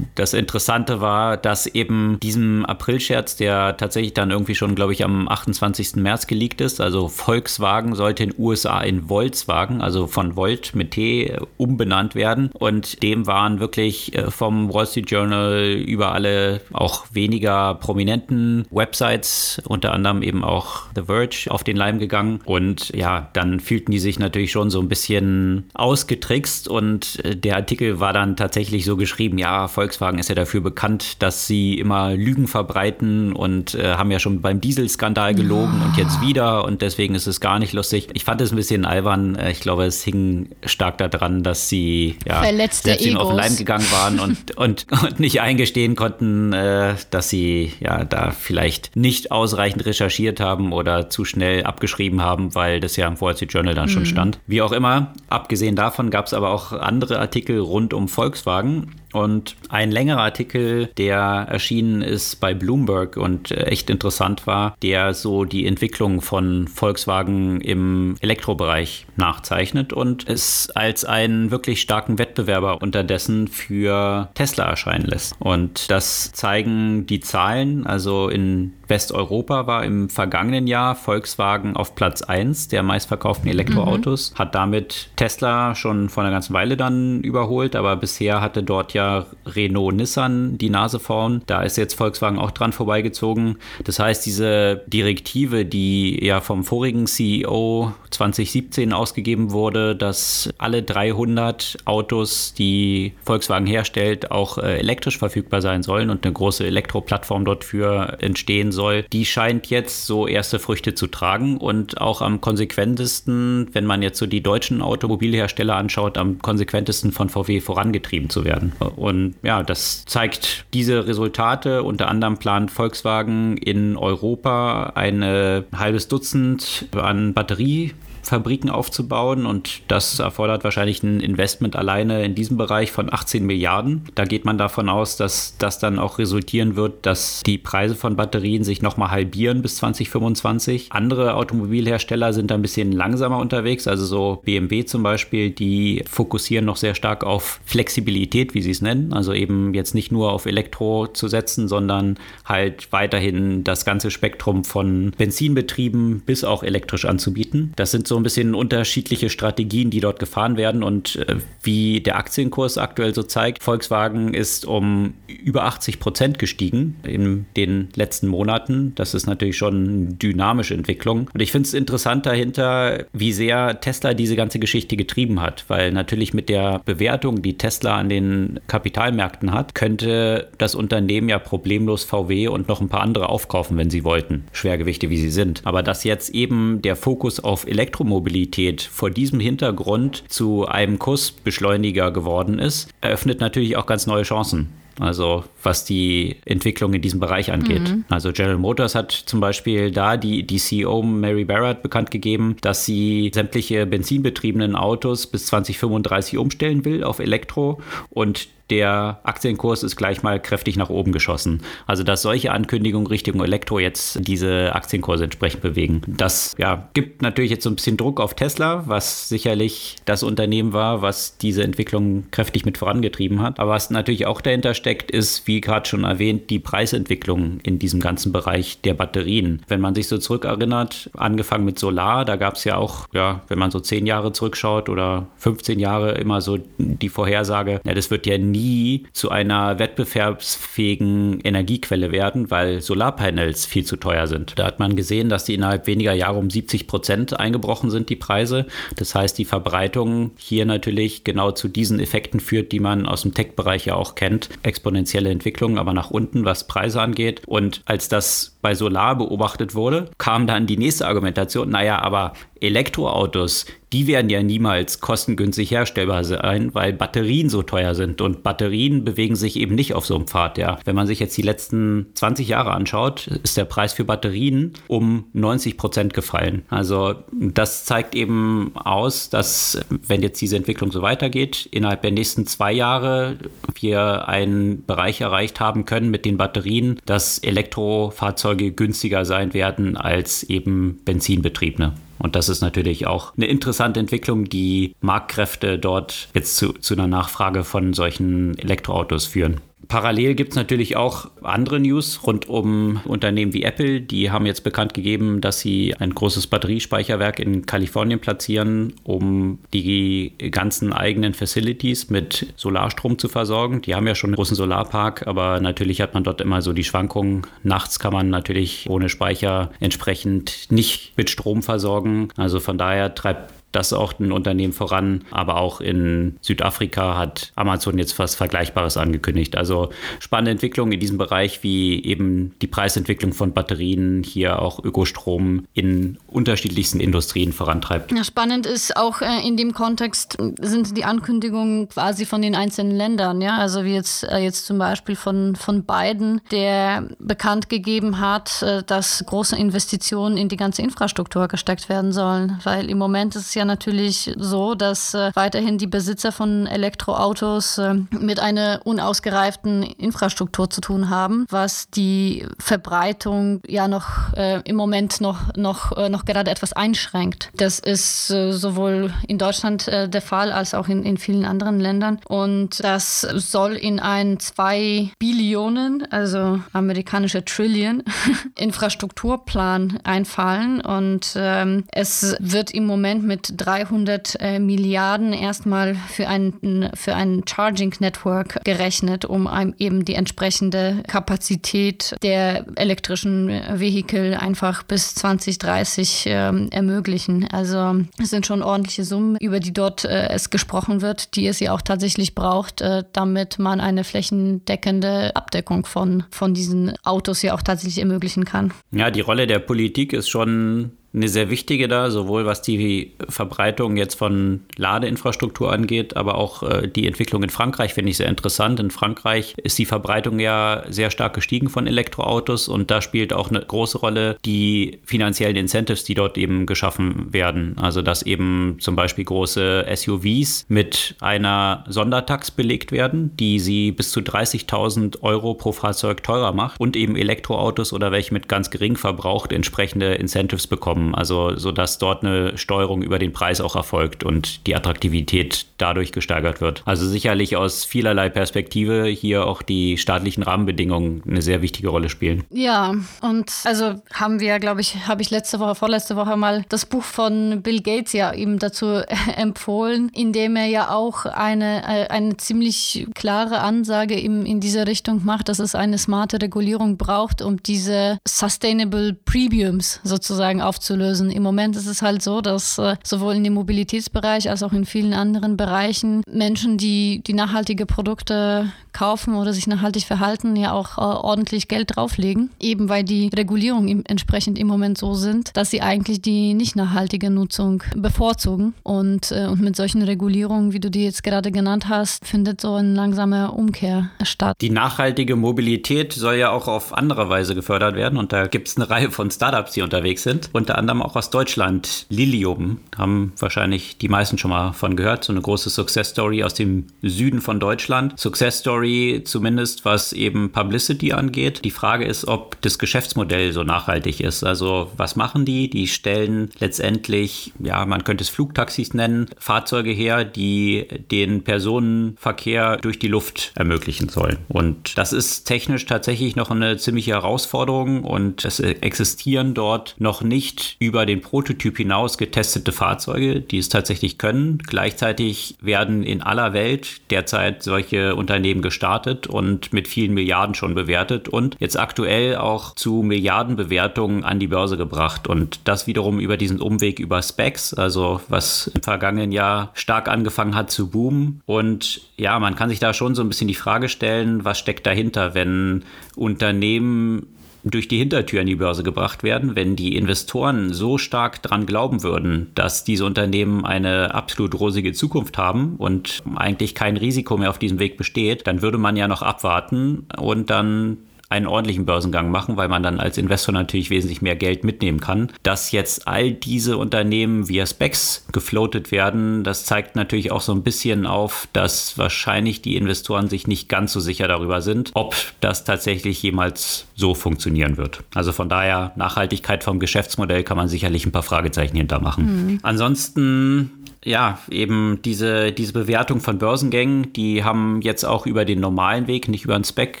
das 0.14 0.34
Interessante 0.34 1.00
war, 1.00 1.36
dass 1.36 1.66
eben 1.66 2.18
diesem 2.20 2.64
Aprilscherz, 2.64 3.36
der 3.36 3.76
tatsächlich 3.76 4.14
dann 4.14 4.30
irgendwie 4.30 4.54
schon, 4.54 4.74
glaube 4.74 4.92
ich, 4.92 5.04
am 5.04 5.28
28. 5.28 5.96
März 5.96 6.26
geleakt 6.26 6.60
ist, 6.60 6.80
also 6.80 7.08
Volkswagen 7.08 7.94
sollte 7.94 8.24
in 8.24 8.34
USA 8.38 8.80
in 8.80 9.08
Volkswagen, 9.08 9.80
also 9.80 10.06
von 10.06 10.36
Volt 10.36 10.74
mit 10.74 10.92
T, 10.92 11.36
umbenannt 11.56 12.14
werden. 12.14 12.50
Und 12.52 13.02
dem 13.02 13.26
waren 13.26 13.60
wirklich 13.60 14.14
äh, 14.14 14.30
vom 14.30 14.72
Wall 14.72 14.86
Street 14.86 15.10
Journal 15.10 15.72
über 15.72 16.12
alle 16.12 16.60
auch 16.72 17.04
weniger 17.12 17.74
prominenten 17.74 18.66
Websites, 18.70 19.60
unter 19.66 19.92
anderem 19.92 20.22
eben 20.22 20.44
auch 20.44 20.84
The 20.94 21.08
Verge 21.10 21.46
auf 21.48 21.64
den 21.64 21.76
Leim 21.76 21.98
gegangen. 21.98 22.40
Und 22.44 22.90
ja, 22.90 23.28
dann 23.32 23.60
fühlten 23.60 23.90
die 23.90 23.98
sich 23.98 24.18
natürlich 24.18 24.52
schon 24.52 24.70
so 24.70 24.80
ein 24.80 24.88
bisschen 24.88 25.68
ausgetrickst. 25.74 26.68
Und 26.68 27.24
äh, 27.24 27.36
der 27.36 27.56
Artikel 27.56 28.00
war 28.00 28.12
dann 28.12 28.36
tatsächlich 28.36 28.84
so 28.84 28.96
geschrieben, 28.96 29.38
ja, 29.38 29.68
Volkswagen 29.68 30.18
ist 30.18 30.28
ja 30.28 30.34
dafür 30.34 30.60
bekannt, 30.60 31.22
dass 31.22 31.46
sie 31.46 31.78
immer 31.78 32.14
Lügen 32.14 32.46
verbreiten 32.46 33.32
und 33.32 33.74
äh, 33.74 33.94
haben 33.94 34.10
ja 34.10 34.18
schon 34.18 34.40
beim 34.40 34.60
Dieselskandal 34.60 35.34
gelogen 35.34 35.82
und 35.82 35.96
jetzt 35.96 36.20
wieder. 36.20 36.64
Und 36.64 36.82
deswegen 36.82 37.14
ist 37.14 37.26
es 37.26 37.40
gar 37.40 37.58
nicht 37.58 37.72
lustig. 37.72 38.08
Ich 38.14 38.24
fand 38.24 38.40
es 38.40 38.52
ein 38.52 38.56
bisschen 38.56 38.84
albern. 38.84 39.36
Äh, 39.36 39.50
ich 39.50 39.60
glaube, 39.60 39.84
es 39.84 40.02
hing 40.04 40.50
stark 40.64 40.98
daran, 40.98 41.42
dass 41.42 41.68
sie 41.68 42.16
ja, 42.26 42.42
Verletzte 42.42 42.90
selbst 42.90 43.16
auf 43.16 43.28
den 43.28 43.36
Leim 43.36 43.56
gegangen 43.56 43.86
waren 43.90 44.20
und, 44.20 44.56
und, 44.56 44.86
und 44.90 45.20
nicht 45.20 45.40
eingestehen 45.40 45.96
konnten, 45.96 46.52
äh, 46.52 46.94
dass 47.10 47.28
sie 47.28 47.72
ja 47.80 48.04
da 48.04 48.30
vielleicht 48.30 48.94
nicht 48.96 49.32
ausreichend 49.32 49.84
recherchiert 49.84 50.40
haben 50.40 50.72
oder 50.72 50.99
zu 51.08 51.24
schnell 51.24 51.64
abgeschrieben 51.64 52.20
haben, 52.20 52.54
weil 52.54 52.80
das 52.80 52.96
ja 52.96 53.06
im 53.08 53.20
Wall 53.20 53.34
Street 53.34 53.52
Journal 53.52 53.74
dann 53.74 53.86
mhm. 53.86 53.90
schon 53.90 54.06
stand. 54.06 54.38
Wie 54.46 54.62
auch 54.62 54.72
immer, 54.72 55.14
abgesehen 55.28 55.76
davon 55.76 56.10
gab 56.10 56.26
es 56.26 56.34
aber 56.34 56.50
auch 56.50 56.72
andere 56.72 57.18
Artikel 57.18 57.58
rund 57.58 57.94
um 57.94 58.08
Volkswagen. 58.08 58.92
Und 59.12 59.56
ein 59.68 59.90
längerer 59.90 60.20
Artikel, 60.20 60.86
der 60.98 61.46
erschienen 61.48 62.02
ist 62.02 62.40
bei 62.40 62.54
Bloomberg 62.54 63.16
und 63.16 63.50
äh, 63.50 63.64
echt 63.64 63.90
interessant 63.90 64.46
war, 64.46 64.76
der 64.82 65.14
so 65.14 65.44
die 65.44 65.66
Entwicklung 65.66 66.20
von 66.20 66.68
Volkswagen 66.68 67.60
im 67.60 68.16
Elektrobereich 68.20 69.06
nachzeichnet 69.16 69.92
und 69.92 70.28
es 70.28 70.70
als 70.74 71.04
einen 71.04 71.50
wirklich 71.50 71.80
starken 71.80 72.18
Wettbewerber 72.18 72.82
unterdessen 72.82 73.48
für 73.48 74.28
Tesla 74.34 74.64
erscheinen 74.64 75.06
lässt. 75.06 75.34
Und 75.38 75.90
das 75.90 76.32
zeigen 76.32 77.06
die 77.06 77.20
Zahlen. 77.20 77.86
Also 77.86 78.28
in 78.28 78.72
Westeuropa 78.90 79.66
war 79.66 79.84
im 79.84 80.10
vergangenen 80.10 80.66
Jahr 80.66 80.96
Volkswagen 80.96 81.76
auf 81.76 81.94
Platz 81.94 82.22
1 82.22 82.68
der 82.68 82.82
meistverkauften 82.82 83.48
Elektroautos, 83.48 84.32
mhm. 84.32 84.38
hat 84.38 84.54
damit 84.54 85.10
Tesla 85.16 85.74
schon 85.74 86.08
vor 86.08 86.24
einer 86.24 86.32
ganzen 86.32 86.52
Weile 86.52 86.76
dann 86.76 87.20
überholt, 87.20 87.76
aber 87.76 87.96
bisher 87.96 88.40
hatte 88.40 88.62
dort 88.62 88.92
ja 88.92 88.99
ja 89.00 89.26
Renault, 89.46 89.94
Nissan 89.94 90.58
die 90.58 90.70
Nase 90.70 91.00
vorn. 91.00 91.42
Da 91.46 91.62
ist 91.62 91.76
jetzt 91.76 91.94
Volkswagen 91.94 92.38
auch 92.38 92.50
dran 92.50 92.72
vorbeigezogen. 92.72 93.56
Das 93.84 93.98
heißt, 93.98 94.24
diese 94.26 94.82
Direktive, 94.86 95.64
die 95.64 96.24
ja 96.24 96.40
vom 96.40 96.64
vorigen 96.64 97.06
CEO 97.06 97.92
2017 98.10 98.92
ausgegeben 98.92 99.52
wurde, 99.52 99.96
dass 99.96 100.50
alle 100.58 100.82
300 100.82 101.78
Autos, 101.84 102.54
die 102.54 103.14
Volkswagen 103.24 103.66
herstellt, 103.66 104.30
auch 104.30 104.58
äh, 104.58 104.78
elektrisch 104.78 105.18
verfügbar 105.18 105.62
sein 105.62 105.82
sollen 105.82 106.10
und 106.10 106.24
eine 106.24 106.32
große 106.32 106.66
Elektroplattform 106.66 107.44
dort 107.44 107.64
für 107.64 108.18
entstehen 108.20 108.72
soll, 108.72 109.04
die 109.12 109.24
scheint 109.24 109.68
jetzt 109.68 110.06
so 110.06 110.26
erste 110.26 110.58
Früchte 110.58 110.94
zu 110.94 111.06
tragen 111.06 111.56
und 111.56 112.00
auch 112.00 112.20
am 112.20 112.40
konsequentesten, 112.40 113.68
wenn 113.72 113.86
man 113.86 114.02
jetzt 114.02 114.18
so 114.18 114.26
die 114.26 114.42
deutschen 114.42 114.82
Automobilhersteller 114.82 115.76
anschaut, 115.76 116.18
am 116.18 116.38
konsequentesten 116.38 117.12
von 117.12 117.28
VW 117.28 117.60
vorangetrieben 117.60 118.28
zu 118.28 118.44
werden. 118.44 118.72
Und 118.96 119.34
ja, 119.42 119.62
das 119.62 120.04
zeigt 120.04 120.64
diese 120.74 121.06
Resultate. 121.06 121.82
Unter 121.82 122.08
anderem 122.08 122.38
plant 122.38 122.70
Volkswagen 122.70 123.56
in 123.56 123.96
Europa 123.96 124.92
ein 124.94 125.22
halbes 125.22 126.08
Dutzend 126.08 126.86
an 126.94 127.34
Batterie 127.34 127.94
Fabriken 128.22 128.70
aufzubauen 128.70 129.46
und 129.46 129.82
das 129.88 130.18
erfordert 130.18 130.64
wahrscheinlich 130.64 131.02
ein 131.02 131.20
Investment 131.20 131.76
alleine 131.76 132.24
in 132.24 132.34
diesem 132.34 132.56
Bereich 132.56 132.92
von 132.92 133.12
18 133.12 133.44
Milliarden. 133.44 134.02
Da 134.14 134.24
geht 134.24 134.44
man 134.44 134.58
davon 134.58 134.88
aus, 134.88 135.16
dass 135.16 135.56
das 135.58 135.78
dann 135.78 135.98
auch 135.98 136.18
resultieren 136.18 136.76
wird, 136.76 137.06
dass 137.06 137.42
die 137.44 137.58
Preise 137.58 137.94
von 137.94 138.16
Batterien 138.16 138.64
sich 138.64 138.82
nochmal 138.82 139.10
halbieren 139.10 139.62
bis 139.62 139.76
2025. 139.76 140.88
Andere 140.90 141.34
Automobilhersteller 141.34 142.32
sind 142.32 142.50
da 142.50 142.54
ein 142.54 142.62
bisschen 142.62 142.92
langsamer 142.92 143.38
unterwegs, 143.38 143.88
also 143.88 144.04
so 144.04 144.40
BMW 144.44 144.84
zum 144.84 145.02
Beispiel, 145.02 145.50
die 145.50 146.04
fokussieren 146.08 146.64
noch 146.64 146.76
sehr 146.76 146.94
stark 146.94 147.24
auf 147.24 147.60
Flexibilität, 147.64 148.54
wie 148.54 148.62
sie 148.62 148.70
es 148.70 148.82
nennen, 148.82 149.12
also 149.12 149.32
eben 149.32 149.74
jetzt 149.74 149.94
nicht 149.94 150.12
nur 150.12 150.32
auf 150.32 150.46
Elektro 150.46 151.06
zu 151.06 151.28
setzen, 151.28 151.68
sondern 151.68 152.18
halt 152.44 152.88
weiterhin 152.92 153.64
das 153.64 153.84
ganze 153.84 154.10
Spektrum 154.10 154.64
von 154.64 155.12
Benzinbetrieben 155.16 156.20
bis 156.20 156.44
auch 156.44 156.62
elektrisch 156.62 157.04
anzubieten. 157.04 157.72
Das 157.76 157.90
sind 157.90 158.06
so 158.06 158.16
ein 158.20 158.22
bisschen 158.22 158.54
unterschiedliche 158.54 159.30
Strategien, 159.30 159.90
die 159.90 160.00
dort 160.00 160.18
gefahren 160.18 160.56
werden 160.56 160.82
und 160.82 161.16
äh, 161.16 161.36
wie 161.62 162.00
der 162.00 162.16
Aktienkurs 162.16 162.78
aktuell 162.78 163.14
so 163.14 163.22
zeigt. 163.22 163.62
Volkswagen 163.62 164.34
ist 164.34 164.64
um 164.64 165.14
über 165.26 165.64
80 165.64 166.00
Prozent 166.00 166.38
gestiegen 166.38 166.96
in 167.02 167.46
den 167.56 167.88
letzten 167.94 168.28
Monaten. 168.28 168.92
Das 168.94 169.14
ist 169.14 169.26
natürlich 169.26 169.56
schon 169.56 169.74
eine 169.74 170.14
dynamische 170.14 170.74
Entwicklung. 170.74 171.30
Und 171.32 171.40
ich 171.40 171.52
finde 171.52 171.66
es 171.66 171.74
interessant 171.74 172.26
dahinter, 172.26 173.06
wie 173.12 173.32
sehr 173.32 173.80
Tesla 173.80 174.14
diese 174.14 174.36
ganze 174.36 174.58
Geschichte 174.58 174.96
getrieben 174.96 175.40
hat, 175.40 175.64
weil 175.68 175.92
natürlich 175.92 176.34
mit 176.34 176.48
der 176.48 176.80
Bewertung, 176.84 177.42
die 177.42 177.56
Tesla 177.56 177.96
an 177.96 178.08
den 178.08 178.60
Kapitalmärkten 178.66 179.52
hat, 179.52 179.74
könnte 179.74 180.48
das 180.58 180.74
Unternehmen 180.74 181.28
ja 181.28 181.38
problemlos 181.38 182.04
VW 182.04 182.48
und 182.48 182.68
noch 182.68 182.80
ein 182.80 182.88
paar 182.88 183.02
andere 183.02 183.28
aufkaufen, 183.28 183.76
wenn 183.76 183.90
sie 183.90 184.04
wollten. 184.04 184.44
Schwergewichte, 184.52 185.10
wie 185.10 185.18
sie 185.18 185.30
sind. 185.30 185.62
Aber 185.64 185.82
dass 185.82 186.04
jetzt 186.04 186.30
eben 186.30 186.82
der 186.82 186.96
Fokus 186.96 187.40
auf 187.40 187.66
Elektro 187.66 187.99
Elektromobilität 188.00 188.80
vor 188.80 189.10
diesem 189.10 189.40
Hintergrund 189.40 190.24
zu 190.28 190.66
einem 190.66 190.98
Kursbeschleuniger 190.98 192.10
geworden 192.10 192.58
ist, 192.58 192.88
eröffnet 193.02 193.40
natürlich 193.40 193.76
auch 193.76 193.86
ganz 193.86 194.06
neue 194.06 194.22
Chancen. 194.22 194.70
Also 194.98 195.44
was 195.62 195.84
die 195.84 196.36
Entwicklung 196.44 196.92
in 196.92 197.00
diesem 197.00 197.20
Bereich 197.20 197.52
angeht. 197.52 197.88
Mhm. 197.88 198.04
Also 198.08 198.32
General 198.32 198.58
Motors 198.58 198.94
hat 198.94 199.12
zum 199.12 199.40
Beispiel 199.40 199.90
da 199.90 200.16
die, 200.16 200.46
die 200.46 200.58
CEO 200.58 201.02
Mary 201.02 201.44
Barrett 201.44 201.82
bekannt 201.82 202.10
gegeben, 202.10 202.56
dass 202.60 202.84
sie 202.84 203.30
sämtliche 203.34 203.86
benzinbetriebenen 203.86 204.76
Autos 204.76 205.26
bis 205.26 205.46
2035 205.46 206.36
umstellen 206.36 206.84
will 206.84 207.02
auf 207.04 207.18
Elektro 207.18 207.80
und 208.10 208.48
der 208.70 209.20
Aktienkurs 209.24 209.82
ist 209.82 209.96
gleich 209.96 210.22
mal 210.22 210.40
kräftig 210.40 210.76
nach 210.76 210.90
oben 210.90 211.12
geschossen. 211.12 211.62
Also 211.86 212.02
dass 212.02 212.22
solche 212.22 212.52
Ankündigungen 212.52 213.06
Richtung 213.06 213.42
Elektro 213.42 213.78
jetzt 213.78 214.26
diese 214.26 214.74
Aktienkurse 214.74 215.24
entsprechend 215.24 215.62
bewegen. 215.62 216.02
Das 216.06 216.54
ja, 216.58 216.88
gibt 216.94 217.22
natürlich 217.22 217.50
jetzt 217.50 217.64
so 217.64 217.70
ein 217.70 217.76
bisschen 217.76 217.96
Druck 217.96 218.20
auf 218.20 218.34
Tesla, 218.34 218.84
was 218.86 219.28
sicherlich 219.28 219.96
das 220.04 220.22
Unternehmen 220.22 220.72
war, 220.72 221.02
was 221.02 221.36
diese 221.38 221.62
Entwicklung 221.62 222.24
kräftig 222.30 222.64
mit 222.64 222.78
vorangetrieben 222.78 223.42
hat. 223.42 223.58
Aber 223.58 223.72
was 223.72 223.90
natürlich 223.90 224.26
auch 224.26 224.40
dahinter 224.40 224.74
steckt, 224.74 225.10
ist, 225.10 225.46
wie 225.46 225.60
gerade 225.60 225.88
schon 225.88 226.04
erwähnt, 226.04 226.50
die 226.50 226.58
Preisentwicklung 226.58 227.60
in 227.62 227.78
diesem 227.78 228.00
ganzen 228.00 228.32
Bereich 228.32 228.80
der 228.82 228.94
Batterien. 228.94 229.62
Wenn 229.68 229.80
man 229.80 229.94
sich 229.94 230.08
so 230.08 230.18
zurückerinnert, 230.18 231.10
angefangen 231.16 231.64
mit 231.64 231.78
Solar, 231.78 232.24
da 232.24 232.36
gab 232.36 232.54
es 232.54 232.64
ja 232.64 232.76
auch, 232.76 233.06
ja, 233.12 233.42
wenn 233.48 233.58
man 233.58 233.70
so 233.70 233.80
zehn 233.80 234.06
Jahre 234.06 234.32
zurückschaut 234.32 234.88
oder 234.88 235.26
15 235.36 235.78
Jahre 235.78 236.12
immer 236.12 236.40
so 236.40 236.58
die 236.78 237.08
Vorhersage, 237.08 237.80
ja, 237.84 237.94
das 237.94 238.10
wird 238.10 238.26
ja 238.26 238.38
nie 238.38 238.59
nie 238.60 239.06
zu 239.12 239.30
einer 239.30 239.78
wettbewerbsfähigen 239.78 241.40
Energiequelle 241.40 242.12
werden, 242.12 242.50
weil 242.50 242.80
Solarpanels 242.80 243.66
viel 243.66 243.84
zu 243.84 243.96
teuer 243.96 244.26
sind. 244.26 244.58
Da 244.58 244.66
hat 244.66 244.78
man 244.78 244.96
gesehen, 244.96 245.28
dass 245.28 245.44
die 245.44 245.54
innerhalb 245.54 245.86
weniger 245.86 246.12
Jahre 246.12 246.38
um 246.38 246.50
70 246.50 246.86
Prozent 246.86 247.38
eingebrochen 247.38 247.90
sind, 247.90 248.08
die 248.08 248.16
Preise. 248.16 248.66
Das 248.96 249.14
heißt, 249.14 249.38
die 249.38 249.44
Verbreitung 249.44 250.32
hier 250.36 250.66
natürlich 250.66 251.24
genau 251.24 251.52
zu 251.52 251.68
diesen 251.68 252.00
Effekten 252.00 252.40
führt, 252.40 252.72
die 252.72 252.80
man 252.80 253.06
aus 253.06 253.22
dem 253.22 253.34
Tech-Bereich 253.34 253.86
ja 253.86 253.94
auch 253.94 254.14
kennt. 254.14 254.50
Exponentielle 254.62 255.30
Entwicklung, 255.30 255.78
aber 255.78 255.92
nach 255.92 256.10
unten, 256.10 256.44
was 256.44 256.66
Preise 256.66 257.00
angeht. 257.00 257.42
Und 257.46 257.82
als 257.86 258.08
das 258.08 258.56
bei 258.62 258.74
Solar 258.74 259.16
beobachtet 259.16 259.74
wurde, 259.74 260.10
kam 260.18 260.46
dann 260.46 260.66
die 260.66 260.76
nächste 260.76 261.06
Argumentation, 261.06 261.70
naja, 261.70 262.00
aber 262.00 262.34
Elektroautos, 262.60 263.66
die 263.92 264.06
werden 264.06 264.30
ja 264.30 264.42
niemals 264.42 265.00
kostengünstig 265.00 265.70
herstellbar 265.70 266.22
sein, 266.24 266.74
weil 266.74 266.92
Batterien 266.92 267.48
so 267.48 267.62
teuer 267.62 267.94
sind. 267.94 268.20
Und 268.20 268.42
Batterien 268.42 269.04
bewegen 269.04 269.34
sich 269.34 269.56
eben 269.56 269.74
nicht 269.74 269.94
auf 269.94 270.06
so 270.06 270.14
einem 270.14 270.26
Pfad. 270.26 270.58
Ja. 270.58 270.78
Wenn 270.84 270.94
man 270.94 271.06
sich 271.06 271.18
jetzt 271.18 271.36
die 271.36 271.42
letzten 271.42 272.06
20 272.14 272.48
Jahre 272.48 272.72
anschaut, 272.72 273.26
ist 273.42 273.56
der 273.56 273.64
Preis 273.64 273.92
für 273.92 274.04
Batterien 274.04 274.74
um 274.86 275.24
90 275.32 275.76
Prozent 275.76 276.14
gefallen. 276.14 276.62
Also 276.68 277.14
das 277.32 277.84
zeigt 277.84 278.14
eben 278.14 278.72
aus, 278.74 279.28
dass 279.28 279.80
wenn 279.90 280.22
jetzt 280.22 280.40
diese 280.40 280.56
Entwicklung 280.56 280.92
so 280.92 281.02
weitergeht, 281.02 281.68
innerhalb 281.70 282.02
der 282.02 282.12
nächsten 282.12 282.46
zwei 282.46 282.72
Jahre 282.72 283.38
wir 283.80 284.28
einen 284.28 284.84
Bereich 284.86 285.20
erreicht 285.20 285.58
haben 285.58 285.84
können 285.84 286.10
mit 286.10 286.24
den 286.24 286.36
Batterien, 286.36 287.00
dass 287.06 287.38
Elektrofahrzeuge 287.38 288.72
günstiger 288.72 289.24
sein 289.24 289.52
werden 289.52 289.96
als 289.96 290.44
eben 290.44 291.00
Benzinbetriebene. 291.04 291.94
Und 292.20 292.36
das 292.36 292.48
ist 292.48 292.60
natürlich 292.60 293.06
auch 293.06 293.32
eine 293.36 293.46
interessante 293.46 293.98
Entwicklung, 293.98 294.44
die 294.44 294.94
Marktkräfte 295.00 295.78
dort 295.78 296.28
jetzt 296.34 296.56
zu, 296.56 296.74
zu 296.74 296.94
einer 296.94 297.06
Nachfrage 297.06 297.64
von 297.64 297.94
solchen 297.94 298.58
Elektroautos 298.58 299.26
führen. 299.26 299.60
Parallel 299.88 300.34
gibt 300.34 300.52
es 300.52 300.56
natürlich 300.56 300.96
auch 300.96 301.30
andere 301.42 301.80
News 301.80 302.20
rund 302.26 302.48
um 302.48 303.00
Unternehmen 303.04 303.52
wie 303.52 303.62
Apple. 303.62 304.00
Die 304.00 304.30
haben 304.30 304.46
jetzt 304.46 304.62
bekannt 304.62 304.94
gegeben, 304.94 305.40
dass 305.40 305.60
sie 305.60 305.94
ein 305.98 306.14
großes 306.14 306.46
Batteriespeicherwerk 306.46 307.40
in 307.40 307.66
Kalifornien 307.66 308.20
platzieren, 308.20 308.94
um 309.02 309.58
die 309.72 310.32
ganzen 310.50 310.92
eigenen 310.92 311.34
Facilities 311.34 312.08
mit 312.10 312.52
Solarstrom 312.56 313.18
zu 313.18 313.28
versorgen. 313.28 313.82
Die 313.82 313.94
haben 313.94 314.06
ja 314.06 314.14
schon 314.14 314.30
einen 314.30 314.36
großen 314.36 314.56
Solarpark, 314.56 315.26
aber 315.26 315.60
natürlich 315.60 316.00
hat 316.00 316.14
man 316.14 316.24
dort 316.24 316.40
immer 316.40 316.62
so 316.62 316.72
die 316.72 316.84
Schwankungen. 316.84 317.42
Nachts 317.62 317.98
kann 317.98 318.12
man 318.12 318.30
natürlich 318.30 318.86
ohne 318.88 319.08
Speicher 319.08 319.70
entsprechend 319.80 320.70
nicht 320.70 321.16
mit 321.16 321.30
Strom 321.30 321.62
versorgen. 321.62 322.28
Also 322.36 322.60
von 322.60 322.78
daher 322.78 323.14
treibt 323.14 323.59
das 323.72 323.92
auch 323.92 324.18
ein 324.18 324.32
Unternehmen 324.32 324.72
voran. 324.72 325.24
Aber 325.30 325.56
auch 325.56 325.80
in 325.80 326.36
Südafrika 326.40 327.16
hat 327.16 327.52
Amazon 327.56 327.98
jetzt 327.98 328.18
was 328.18 328.34
Vergleichbares 328.34 328.96
angekündigt. 328.96 329.56
Also 329.56 329.90
spannende 330.18 330.52
Entwicklung 330.52 330.92
in 330.92 331.00
diesem 331.00 331.18
Bereich, 331.18 331.62
wie 331.62 332.04
eben 332.04 332.54
die 332.60 332.66
Preisentwicklung 332.66 333.32
von 333.32 333.52
Batterien 333.52 334.22
hier 334.22 334.60
auch 334.60 334.82
Ökostrom 334.82 335.66
in 335.74 336.18
unterschiedlichsten 336.26 337.00
Industrien 337.00 337.52
vorantreibt. 337.52 338.12
Ja, 338.12 338.24
spannend 338.24 338.66
ist 338.66 338.96
auch 338.96 339.20
äh, 339.20 339.46
in 339.46 339.56
dem 339.56 339.74
Kontext 339.74 340.36
sind 340.60 340.96
die 340.96 341.04
Ankündigungen 341.04 341.88
quasi 341.88 342.26
von 342.26 342.42
den 342.42 342.54
einzelnen 342.54 342.96
Ländern. 342.96 343.40
Ja, 343.40 343.58
also 343.58 343.84
wie 343.84 343.94
jetzt, 343.94 344.24
äh, 344.24 344.38
jetzt 344.38 344.66
zum 344.66 344.78
Beispiel 344.78 345.16
von, 345.16 345.56
von 345.56 345.84
Biden, 345.84 346.40
der 346.50 347.08
bekannt 347.18 347.68
gegeben 347.68 348.20
hat, 348.20 348.62
äh, 348.62 348.82
dass 348.82 349.24
große 349.26 349.56
Investitionen 349.56 350.36
in 350.36 350.48
die 350.48 350.56
ganze 350.56 350.82
Infrastruktur 350.82 351.48
gesteckt 351.48 351.88
werden 351.88 352.12
sollen. 352.12 352.58
Weil 352.64 352.90
im 352.90 352.98
Moment 352.98 353.36
ist 353.36 353.46
es 353.46 353.54
ja 353.54 353.59
ja 353.60 353.64
natürlich 353.66 354.34
so, 354.38 354.74
dass 354.74 355.14
äh, 355.14 355.30
weiterhin 355.34 355.78
die 355.78 355.86
Besitzer 355.86 356.32
von 356.32 356.66
Elektroautos 356.66 357.78
äh, 357.78 357.94
mit 358.10 358.40
einer 358.40 358.80
unausgereiften 358.84 359.82
Infrastruktur 359.82 360.70
zu 360.70 360.80
tun 360.80 361.10
haben, 361.10 361.46
was 361.50 361.90
die 361.90 362.46
Verbreitung 362.58 363.60
ja 363.66 363.86
noch 363.86 364.32
äh, 364.34 364.60
im 364.64 364.76
Moment 364.76 365.20
noch, 365.20 365.54
noch, 365.56 365.96
äh, 365.96 366.08
noch 366.08 366.24
gerade 366.24 366.50
etwas 366.50 366.72
einschränkt. 366.72 367.50
Das 367.56 367.78
ist 367.78 368.30
äh, 368.30 368.52
sowohl 368.52 369.12
in 369.28 369.38
Deutschland 369.38 369.88
äh, 369.88 370.08
der 370.08 370.22
Fall 370.22 370.52
als 370.52 370.74
auch 370.74 370.88
in, 370.88 371.04
in 371.04 371.18
vielen 371.18 371.44
anderen 371.44 371.80
Ländern. 371.80 372.18
Und 372.26 372.82
das 372.82 373.20
soll 373.20 373.74
in 373.74 374.00
einen 374.00 374.40
2 374.40 375.12
Billionen, 375.18 376.10
also 376.10 376.60
amerikanische 376.72 377.44
Trillion, 377.44 378.02
Infrastrukturplan 378.56 380.00
einfallen. 380.04 380.80
Und 380.80 381.34
ähm, 381.36 381.84
es 381.92 382.36
wird 382.40 382.70
im 382.70 382.86
Moment 382.86 383.24
mit 383.24 383.49
mit 383.50 383.66
300 383.66 384.36
äh, 384.40 384.58
Milliarden 384.58 385.32
erstmal 385.32 385.94
für 385.94 386.28
ein, 386.28 386.90
für 386.94 387.14
ein 387.14 387.42
Charging 387.48 387.94
Network 388.00 388.64
gerechnet, 388.64 389.24
um 389.24 389.48
eben 389.78 390.04
die 390.04 390.14
entsprechende 390.14 391.02
Kapazität 391.06 392.14
der 392.22 392.66
elektrischen 392.76 393.48
Vehikel 393.48 394.34
einfach 394.34 394.82
bis 394.82 395.14
2030 395.14 396.26
äh, 396.26 396.30
ermöglichen. 396.30 397.48
Also 397.50 397.96
es 398.20 398.30
sind 398.30 398.46
schon 398.46 398.62
ordentliche 398.62 399.04
Summen, 399.04 399.36
über 399.40 399.60
die 399.60 399.72
dort 399.72 400.04
äh, 400.04 400.28
es 400.28 400.50
gesprochen 400.50 401.02
wird, 401.02 401.36
die 401.36 401.46
es 401.46 401.60
ja 401.60 401.72
auch 401.72 401.82
tatsächlich 401.82 402.34
braucht, 402.34 402.80
äh, 402.80 403.04
damit 403.12 403.58
man 403.58 403.80
eine 403.80 404.04
flächendeckende 404.04 405.34
Abdeckung 405.36 405.84
von, 405.86 406.24
von 406.30 406.54
diesen 406.54 406.94
Autos 407.04 407.42
ja 407.42 407.54
auch 407.54 407.62
tatsächlich 407.62 407.98
ermöglichen 407.98 408.44
kann. 408.44 408.72
Ja, 408.92 409.10
die 409.10 409.20
Rolle 409.20 409.46
der 409.46 409.58
Politik 409.58 410.12
ist 410.12 410.28
schon 410.28 410.92
eine 411.12 411.28
sehr 411.28 411.50
wichtige 411.50 411.88
da, 411.88 412.10
sowohl 412.10 412.46
was 412.46 412.62
die 412.62 413.12
Verbreitung 413.28 413.96
jetzt 413.96 414.14
von 414.14 414.60
Ladeinfrastruktur 414.76 415.72
angeht, 415.72 416.16
aber 416.16 416.36
auch 416.36 416.62
äh, 416.62 416.86
die 416.86 417.06
Entwicklung 417.06 417.42
in 417.42 417.50
Frankreich 417.50 417.94
finde 417.94 418.10
ich 418.10 418.16
sehr 418.16 418.28
interessant. 418.28 418.78
In 418.78 418.90
Frankreich 418.92 419.54
ist 419.56 419.78
die 419.78 419.86
Verbreitung 419.86 420.38
ja 420.38 420.84
sehr 420.88 421.10
stark 421.10 421.34
gestiegen 421.34 421.68
von 421.68 421.88
Elektroautos 421.88 422.68
und 422.68 422.92
da 422.92 423.02
spielt 423.02 423.32
auch 423.32 423.50
eine 423.50 423.60
große 423.60 423.98
Rolle 423.98 424.36
die 424.44 425.00
finanziellen 425.04 425.56
Incentives, 425.56 426.04
die 426.04 426.14
dort 426.14 426.38
eben 426.38 426.66
geschaffen 426.66 427.32
werden. 427.32 427.76
Also 427.78 428.02
dass 428.02 428.22
eben 428.22 428.76
zum 428.78 428.94
Beispiel 428.94 429.24
große 429.24 429.86
SUVs 429.92 430.64
mit 430.68 431.16
einer 431.20 431.84
Sondertax 431.88 432.52
belegt 432.52 432.92
werden, 432.92 433.36
die 433.36 433.58
sie 433.58 433.90
bis 433.90 434.12
zu 434.12 434.20
30.000 434.20 435.22
Euro 435.22 435.54
pro 435.54 435.72
Fahrzeug 435.72 436.22
teurer 436.22 436.52
macht 436.52 436.78
und 436.78 436.94
eben 436.94 437.16
Elektroautos 437.16 437.92
oder 437.92 438.12
welche 438.12 438.32
mit 438.32 438.48
ganz 438.48 438.70
gering 438.70 438.96
Verbrauch 438.96 439.48
entsprechende 439.50 440.14
Incentives 440.14 440.68
bekommen 440.68 440.99
bekommen, 441.00 441.14
also 441.14 441.56
sodass 441.56 441.98
dort 441.98 442.24
eine 442.24 442.56
Steuerung 442.58 443.02
über 443.02 443.18
den 443.18 443.32
Preis 443.32 443.60
auch 443.60 443.76
erfolgt 443.76 444.24
und 444.24 444.66
die 444.66 444.76
Attraktivität 444.76 445.66
dadurch 445.78 446.12
gesteigert 446.12 446.60
wird. 446.60 446.82
Also 446.84 447.06
sicherlich 447.08 447.56
aus 447.56 447.84
vielerlei 447.84 448.28
Perspektive 448.28 449.06
hier 449.06 449.46
auch 449.46 449.62
die 449.62 449.96
staatlichen 449.96 450.42
Rahmenbedingungen 450.42 451.22
eine 451.26 451.42
sehr 451.42 451.62
wichtige 451.62 451.88
Rolle 451.88 452.08
spielen. 452.08 452.44
Ja, 452.50 452.94
und 453.22 453.50
also 453.64 453.94
haben 454.12 454.40
wir, 454.40 454.58
glaube 454.58 454.80
ich, 454.80 455.06
habe 455.06 455.22
ich 455.22 455.30
letzte 455.30 455.58
Woche, 455.58 455.74
vorletzte 455.74 456.16
Woche 456.16 456.36
mal 456.36 456.64
das 456.68 456.86
Buch 456.86 457.02
von 457.02 457.62
Bill 457.62 457.80
Gates 457.80 458.12
ja 458.12 458.34
eben 458.34 458.58
dazu 458.58 458.86
empfohlen, 459.36 460.10
in 460.14 460.32
dem 460.32 460.56
er 460.56 460.66
ja 460.66 460.90
auch 460.90 461.24
eine, 461.24 461.82
äh, 461.84 462.08
eine 462.08 462.36
ziemlich 462.36 463.06
klare 463.14 463.60
Ansage 463.60 464.18
in, 464.18 464.44
in 464.44 464.60
diese 464.60 464.86
Richtung 464.86 465.24
macht, 465.24 465.48
dass 465.48 465.58
es 465.58 465.74
eine 465.74 465.98
smarte 465.98 466.40
Regulierung 466.40 466.96
braucht, 466.96 467.42
um 467.42 467.62
diese 467.62 468.18
Sustainable 468.26 469.14
Premiums 469.14 470.00
sozusagen 470.04 470.60
aufzunehmen 470.60 470.89
aufzulösen. 470.90 471.30
Im 471.30 471.42
Moment 471.42 471.76
ist 471.76 471.86
es 471.86 472.02
halt 472.02 472.22
so, 472.22 472.40
dass 472.40 472.78
äh, 472.78 472.96
sowohl 473.04 473.34
in 473.34 473.44
dem 473.44 473.54
Mobilitätsbereich 473.54 474.50
als 474.50 474.62
auch 474.62 474.72
in 474.72 474.84
vielen 474.84 475.14
anderen 475.14 475.56
Bereichen 475.56 476.22
Menschen, 476.30 476.78
die, 476.78 477.22
die 477.26 477.32
nachhaltige 477.32 477.86
Produkte 477.86 478.72
kaufen 478.92 479.34
oder 479.34 479.52
sich 479.52 479.66
nachhaltig 479.66 480.04
verhalten, 480.04 480.56
ja 480.56 480.72
auch 480.72 480.98
äh, 480.98 481.00
ordentlich 481.00 481.68
Geld 481.68 481.96
drauflegen. 481.96 482.50
Eben 482.60 482.88
weil 482.88 483.04
die 483.04 483.30
Regulierungen 483.34 484.04
entsprechend 484.06 484.58
im 484.58 484.66
Moment 484.66 484.98
so 484.98 485.14
sind, 485.14 485.56
dass 485.56 485.70
sie 485.70 485.80
eigentlich 485.80 486.20
die 486.22 486.54
nicht 486.54 486.76
nachhaltige 486.76 487.30
Nutzung 487.30 487.82
bevorzugen. 487.94 488.74
Und, 488.82 489.30
äh, 489.30 489.46
und 489.46 489.60
mit 489.60 489.76
solchen 489.76 490.02
Regulierungen, 490.02 490.72
wie 490.72 490.80
du 490.80 490.90
die 490.90 491.04
jetzt 491.04 491.22
gerade 491.22 491.52
genannt 491.52 491.88
hast, 491.88 492.26
findet 492.26 492.60
so 492.60 492.74
eine 492.74 492.94
langsame 492.94 493.52
Umkehr 493.52 494.10
statt. 494.24 494.56
Die 494.60 494.70
nachhaltige 494.70 495.36
Mobilität 495.36 496.12
soll 496.12 496.36
ja 496.36 496.50
auch 496.50 496.66
auf 496.66 496.96
andere 496.96 497.28
Weise 497.28 497.54
gefördert 497.54 497.94
werden. 497.94 498.18
Und 498.18 498.32
da 498.32 498.46
gibt 498.46 498.68
es 498.68 498.76
eine 498.76 498.90
Reihe 498.90 499.10
von 499.10 499.30
Startups, 499.30 499.72
die 499.72 499.82
unterwegs 499.82 500.22
sind. 500.22 500.50
Unter 500.52 500.76
anderem 500.80 501.02
auch 501.02 501.16
aus 501.16 501.30
Deutschland. 501.30 502.06
Lilium 502.08 502.80
haben 502.96 503.32
wahrscheinlich 503.38 503.98
die 503.98 504.08
meisten 504.08 504.38
schon 504.38 504.50
mal 504.50 504.72
von 504.72 504.96
gehört. 504.96 505.24
So 505.24 505.32
eine 505.32 505.40
große 505.40 505.70
Success 505.70 506.10
Story 506.10 506.42
aus 506.42 506.54
dem 506.54 506.86
Süden 507.02 507.40
von 507.40 507.60
Deutschland. 507.60 508.18
Success 508.18 508.58
Story 508.58 509.22
zumindest 509.24 509.84
was 509.84 510.12
eben 510.12 510.50
Publicity 510.50 511.12
angeht. 511.12 511.64
Die 511.64 511.70
Frage 511.70 512.04
ist, 512.04 512.26
ob 512.26 512.60
das 512.62 512.78
Geschäftsmodell 512.78 513.52
so 513.52 513.62
nachhaltig 513.62 514.20
ist. 514.20 514.42
Also 514.44 514.90
was 514.96 515.16
machen 515.16 515.44
die? 515.44 515.70
Die 515.70 515.86
stellen 515.86 516.50
letztendlich, 516.58 517.52
ja, 517.58 517.86
man 517.86 518.04
könnte 518.04 518.24
es 518.24 518.30
Flugtaxis 518.30 518.94
nennen, 518.94 519.26
Fahrzeuge 519.38 519.90
her, 519.90 520.24
die 520.24 520.86
den 521.10 521.44
Personenverkehr 521.44 522.78
durch 522.78 522.98
die 522.98 523.08
Luft 523.08 523.52
ermöglichen 523.54 524.08
sollen. 524.08 524.38
Und 524.48 524.96
das 524.98 525.12
ist 525.12 525.44
technisch 525.44 525.86
tatsächlich 525.86 526.36
noch 526.36 526.50
eine 526.50 526.76
ziemliche 526.76 527.12
Herausforderung 527.12 528.04
und 528.04 528.44
es 528.44 528.60
existieren 528.60 529.54
dort 529.54 529.94
noch 529.98 530.22
nicht 530.22 530.69
über 530.78 531.06
den 531.06 531.20
Prototyp 531.20 531.76
hinaus 531.76 532.18
getestete 532.18 532.72
Fahrzeuge, 532.72 533.40
die 533.40 533.58
es 533.58 533.68
tatsächlich 533.68 534.18
können. 534.18 534.58
Gleichzeitig 534.58 535.56
werden 535.60 536.02
in 536.02 536.22
aller 536.22 536.52
Welt 536.52 537.00
derzeit 537.10 537.62
solche 537.62 538.14
Unternehmen 538.14 538.62
gestartet 538.62 539.26
und 539.26 539.72
mit 539.72 539.88
vielen 539.88 540.14
Milliarden 540.14 540.54
schon 540.54 540.74
bewertet 540.74 541.28
und 541.28 541.56
jetzt 541.58 541.78
aktuell 541.78 542.36
auch 542.36 542.74
zu 542.74 543.02
Milliardenbewertungen 543.02 544.24
an 544.24 544.38
die 544.38 544.48
Börse 544.48 544.76
gebracht. 544.76 545.26
Und 545.26 545.60
das 545.64 545.86
wiederum 545.86 546.20
über 546.20 546.36
diesen 546.36 546.60
Umweg 546.60 546.98
über 547.00 547.22
Specs, 547.22 547.74
also 547.74 548.20
was 548.28 548.68
im 548.68 548.82
vergangenen 548.82 549.32
Jahr 549.32 549.70
stark 549.74 550.08
angefangen 550.08 550.54
hat 550.54 550.70
zu 550.70 550.90
boomen. 550.90 551.42
Und 551.46 552.02
ja, 552.16 552.38
man 552.38 552.54
kann 552.54 552.68
sich 552.68 552.78
da 552.78 552.92
schon 552.94 553.14
so 553.14 553.22
ein 553.22 553.28
bisschen 553.28 553.48
die 553.48 553.54
Frage 553.54 553.88
stellen, 553.88 554.44
was 554.44 554.58
steckt 554.58 554.86
dahinter, 554.86 555.34
wenn 555.34 555.84
Unternehmen 556.16 557.26
durch 557.64 557.88
die 557.88 557.98
Hintertür 557.98 558.40
an 558.40 558.46
die 558.46 558.56
Börse 558.56 558.82
gebracht 558.82 559.22
werden, 559.22 559.56
wenn 559.56 559.76
die 559.76 559.96
Investoren 559.96 560.72
so 560.72 560.98
stark 560.98 561.42
dran 561.42 561.66
glauben 561.66 562.02
würden, 562.02 562.50
dass 562.54 562.84
diese 562.84 563.04
Unternehmen 563.04 563.64
eine 563.64 564.14
absolut 564.14 564.58
rosige 564.58 564.92
Zukunft 564.92 565.38
haben 565.38 565.76
und 565.76 566.22
eigentlich 566.36 566.74
kein 566.74 566.96
Risiko 566.96 567.36
mehr 567.36 567.50
auf 567.50 567.58
diesem 567.58 567.78
Weg 567.78 567.96
besteht, 567.96 568.46
dann 568.46 568.62
würde 568.62 568.78
man 568.78 568.96
ja 568.96 569.08
noch 569.08 569.22
abwarten 569.22 570.06
und 570.16 570.50
dann 570.50 570.98
einen 571.30 571.46
ordentlichen 571.46 571.86
Börsengang 571.86 572.30
machen, 572.30 572.56
weil 572.56 572.68
man 572.68 572.82
dann 572.82 572.98
als 572.98 573.16
Investor 573.16 573.52
natürlich 573.52 573.88
wesentlich 573.88 574.20
mehr 574.20 574.34
Geld 574.34 574.64
mitnehmen 574.64 575.00
kann. 575.00 575.32
Dass 575.44 575.70
jetzt 575.70 576.08
all 576.08 576.32
diese 576.32 576.76
Unternehmen 576.76 577.48
via 577.48 577.66
Specs 577.66 578.26
gefloatet 578.32 578.90
werden, 578.90 579.44
das 579.44 579.64
zeigt 579.64 579.94
natürlich 579.94 580.32
auch 580.32 580.40
so 580.40 580.52
ein 580.52 580.64
bisschen 580.64 581.06
auf, 581.06 581.48
dass 581.52 581.96
wahrscheinlich 581.96 582.62
die 582.62 582.76
Investoren 582.76 583.28
sich 583.28 583.46
nicht 583.46 583.68
ganz 583.68 583.92
so 583.92 584.00
sicher 584.00 584.26
darüber 584.26 584.60
sind, 584.60 584.90
ob 584.94 585.14
das 585.40 585.62
tatsächlich 585.64 586.20
jemals 586.22 586.86
so 586.96 587.14
funktionieren 587.14 587.76
wird. 587.76 588.02
Also 588.12 588.32
von 588.32 588.48
daher, 588.48 588.92
Nachhaltigkeit 588.96 589.62
vom 589.62 589.78
Geschäftsmodell 589.78 590.42
kann 590.42 590.56
man 590.56 590.68
sicherlich 590.68 591.06
ein 591.06 591.12
paar 591.12 591.22
Fragezeichen 591.22 591.76
hintermachen. 591.76 592.24
Mhm. 592.24 592.58
Ansonsten 592.62 593.70
ja, 594.04 594.38
eben 594.50 595.00
diese, 595.04 595.52
diese 595.52 595.74
Bewertung 595.74 596.20
von 596.20 596.38
Börsengängen, 596.38 597.12
die 597.12 597.44
haben 597.44 597.82
jetzt 597.82 598.04
auch 598.04 598.26
über 598.26 598.46
den 598.46 598.60
normalen 598.60 599.06
Weg, 599.06 599.28
nicht 599.28 599.44
über 599.44 599.58
den 599.58 599.64
Spec, 599.64 600.00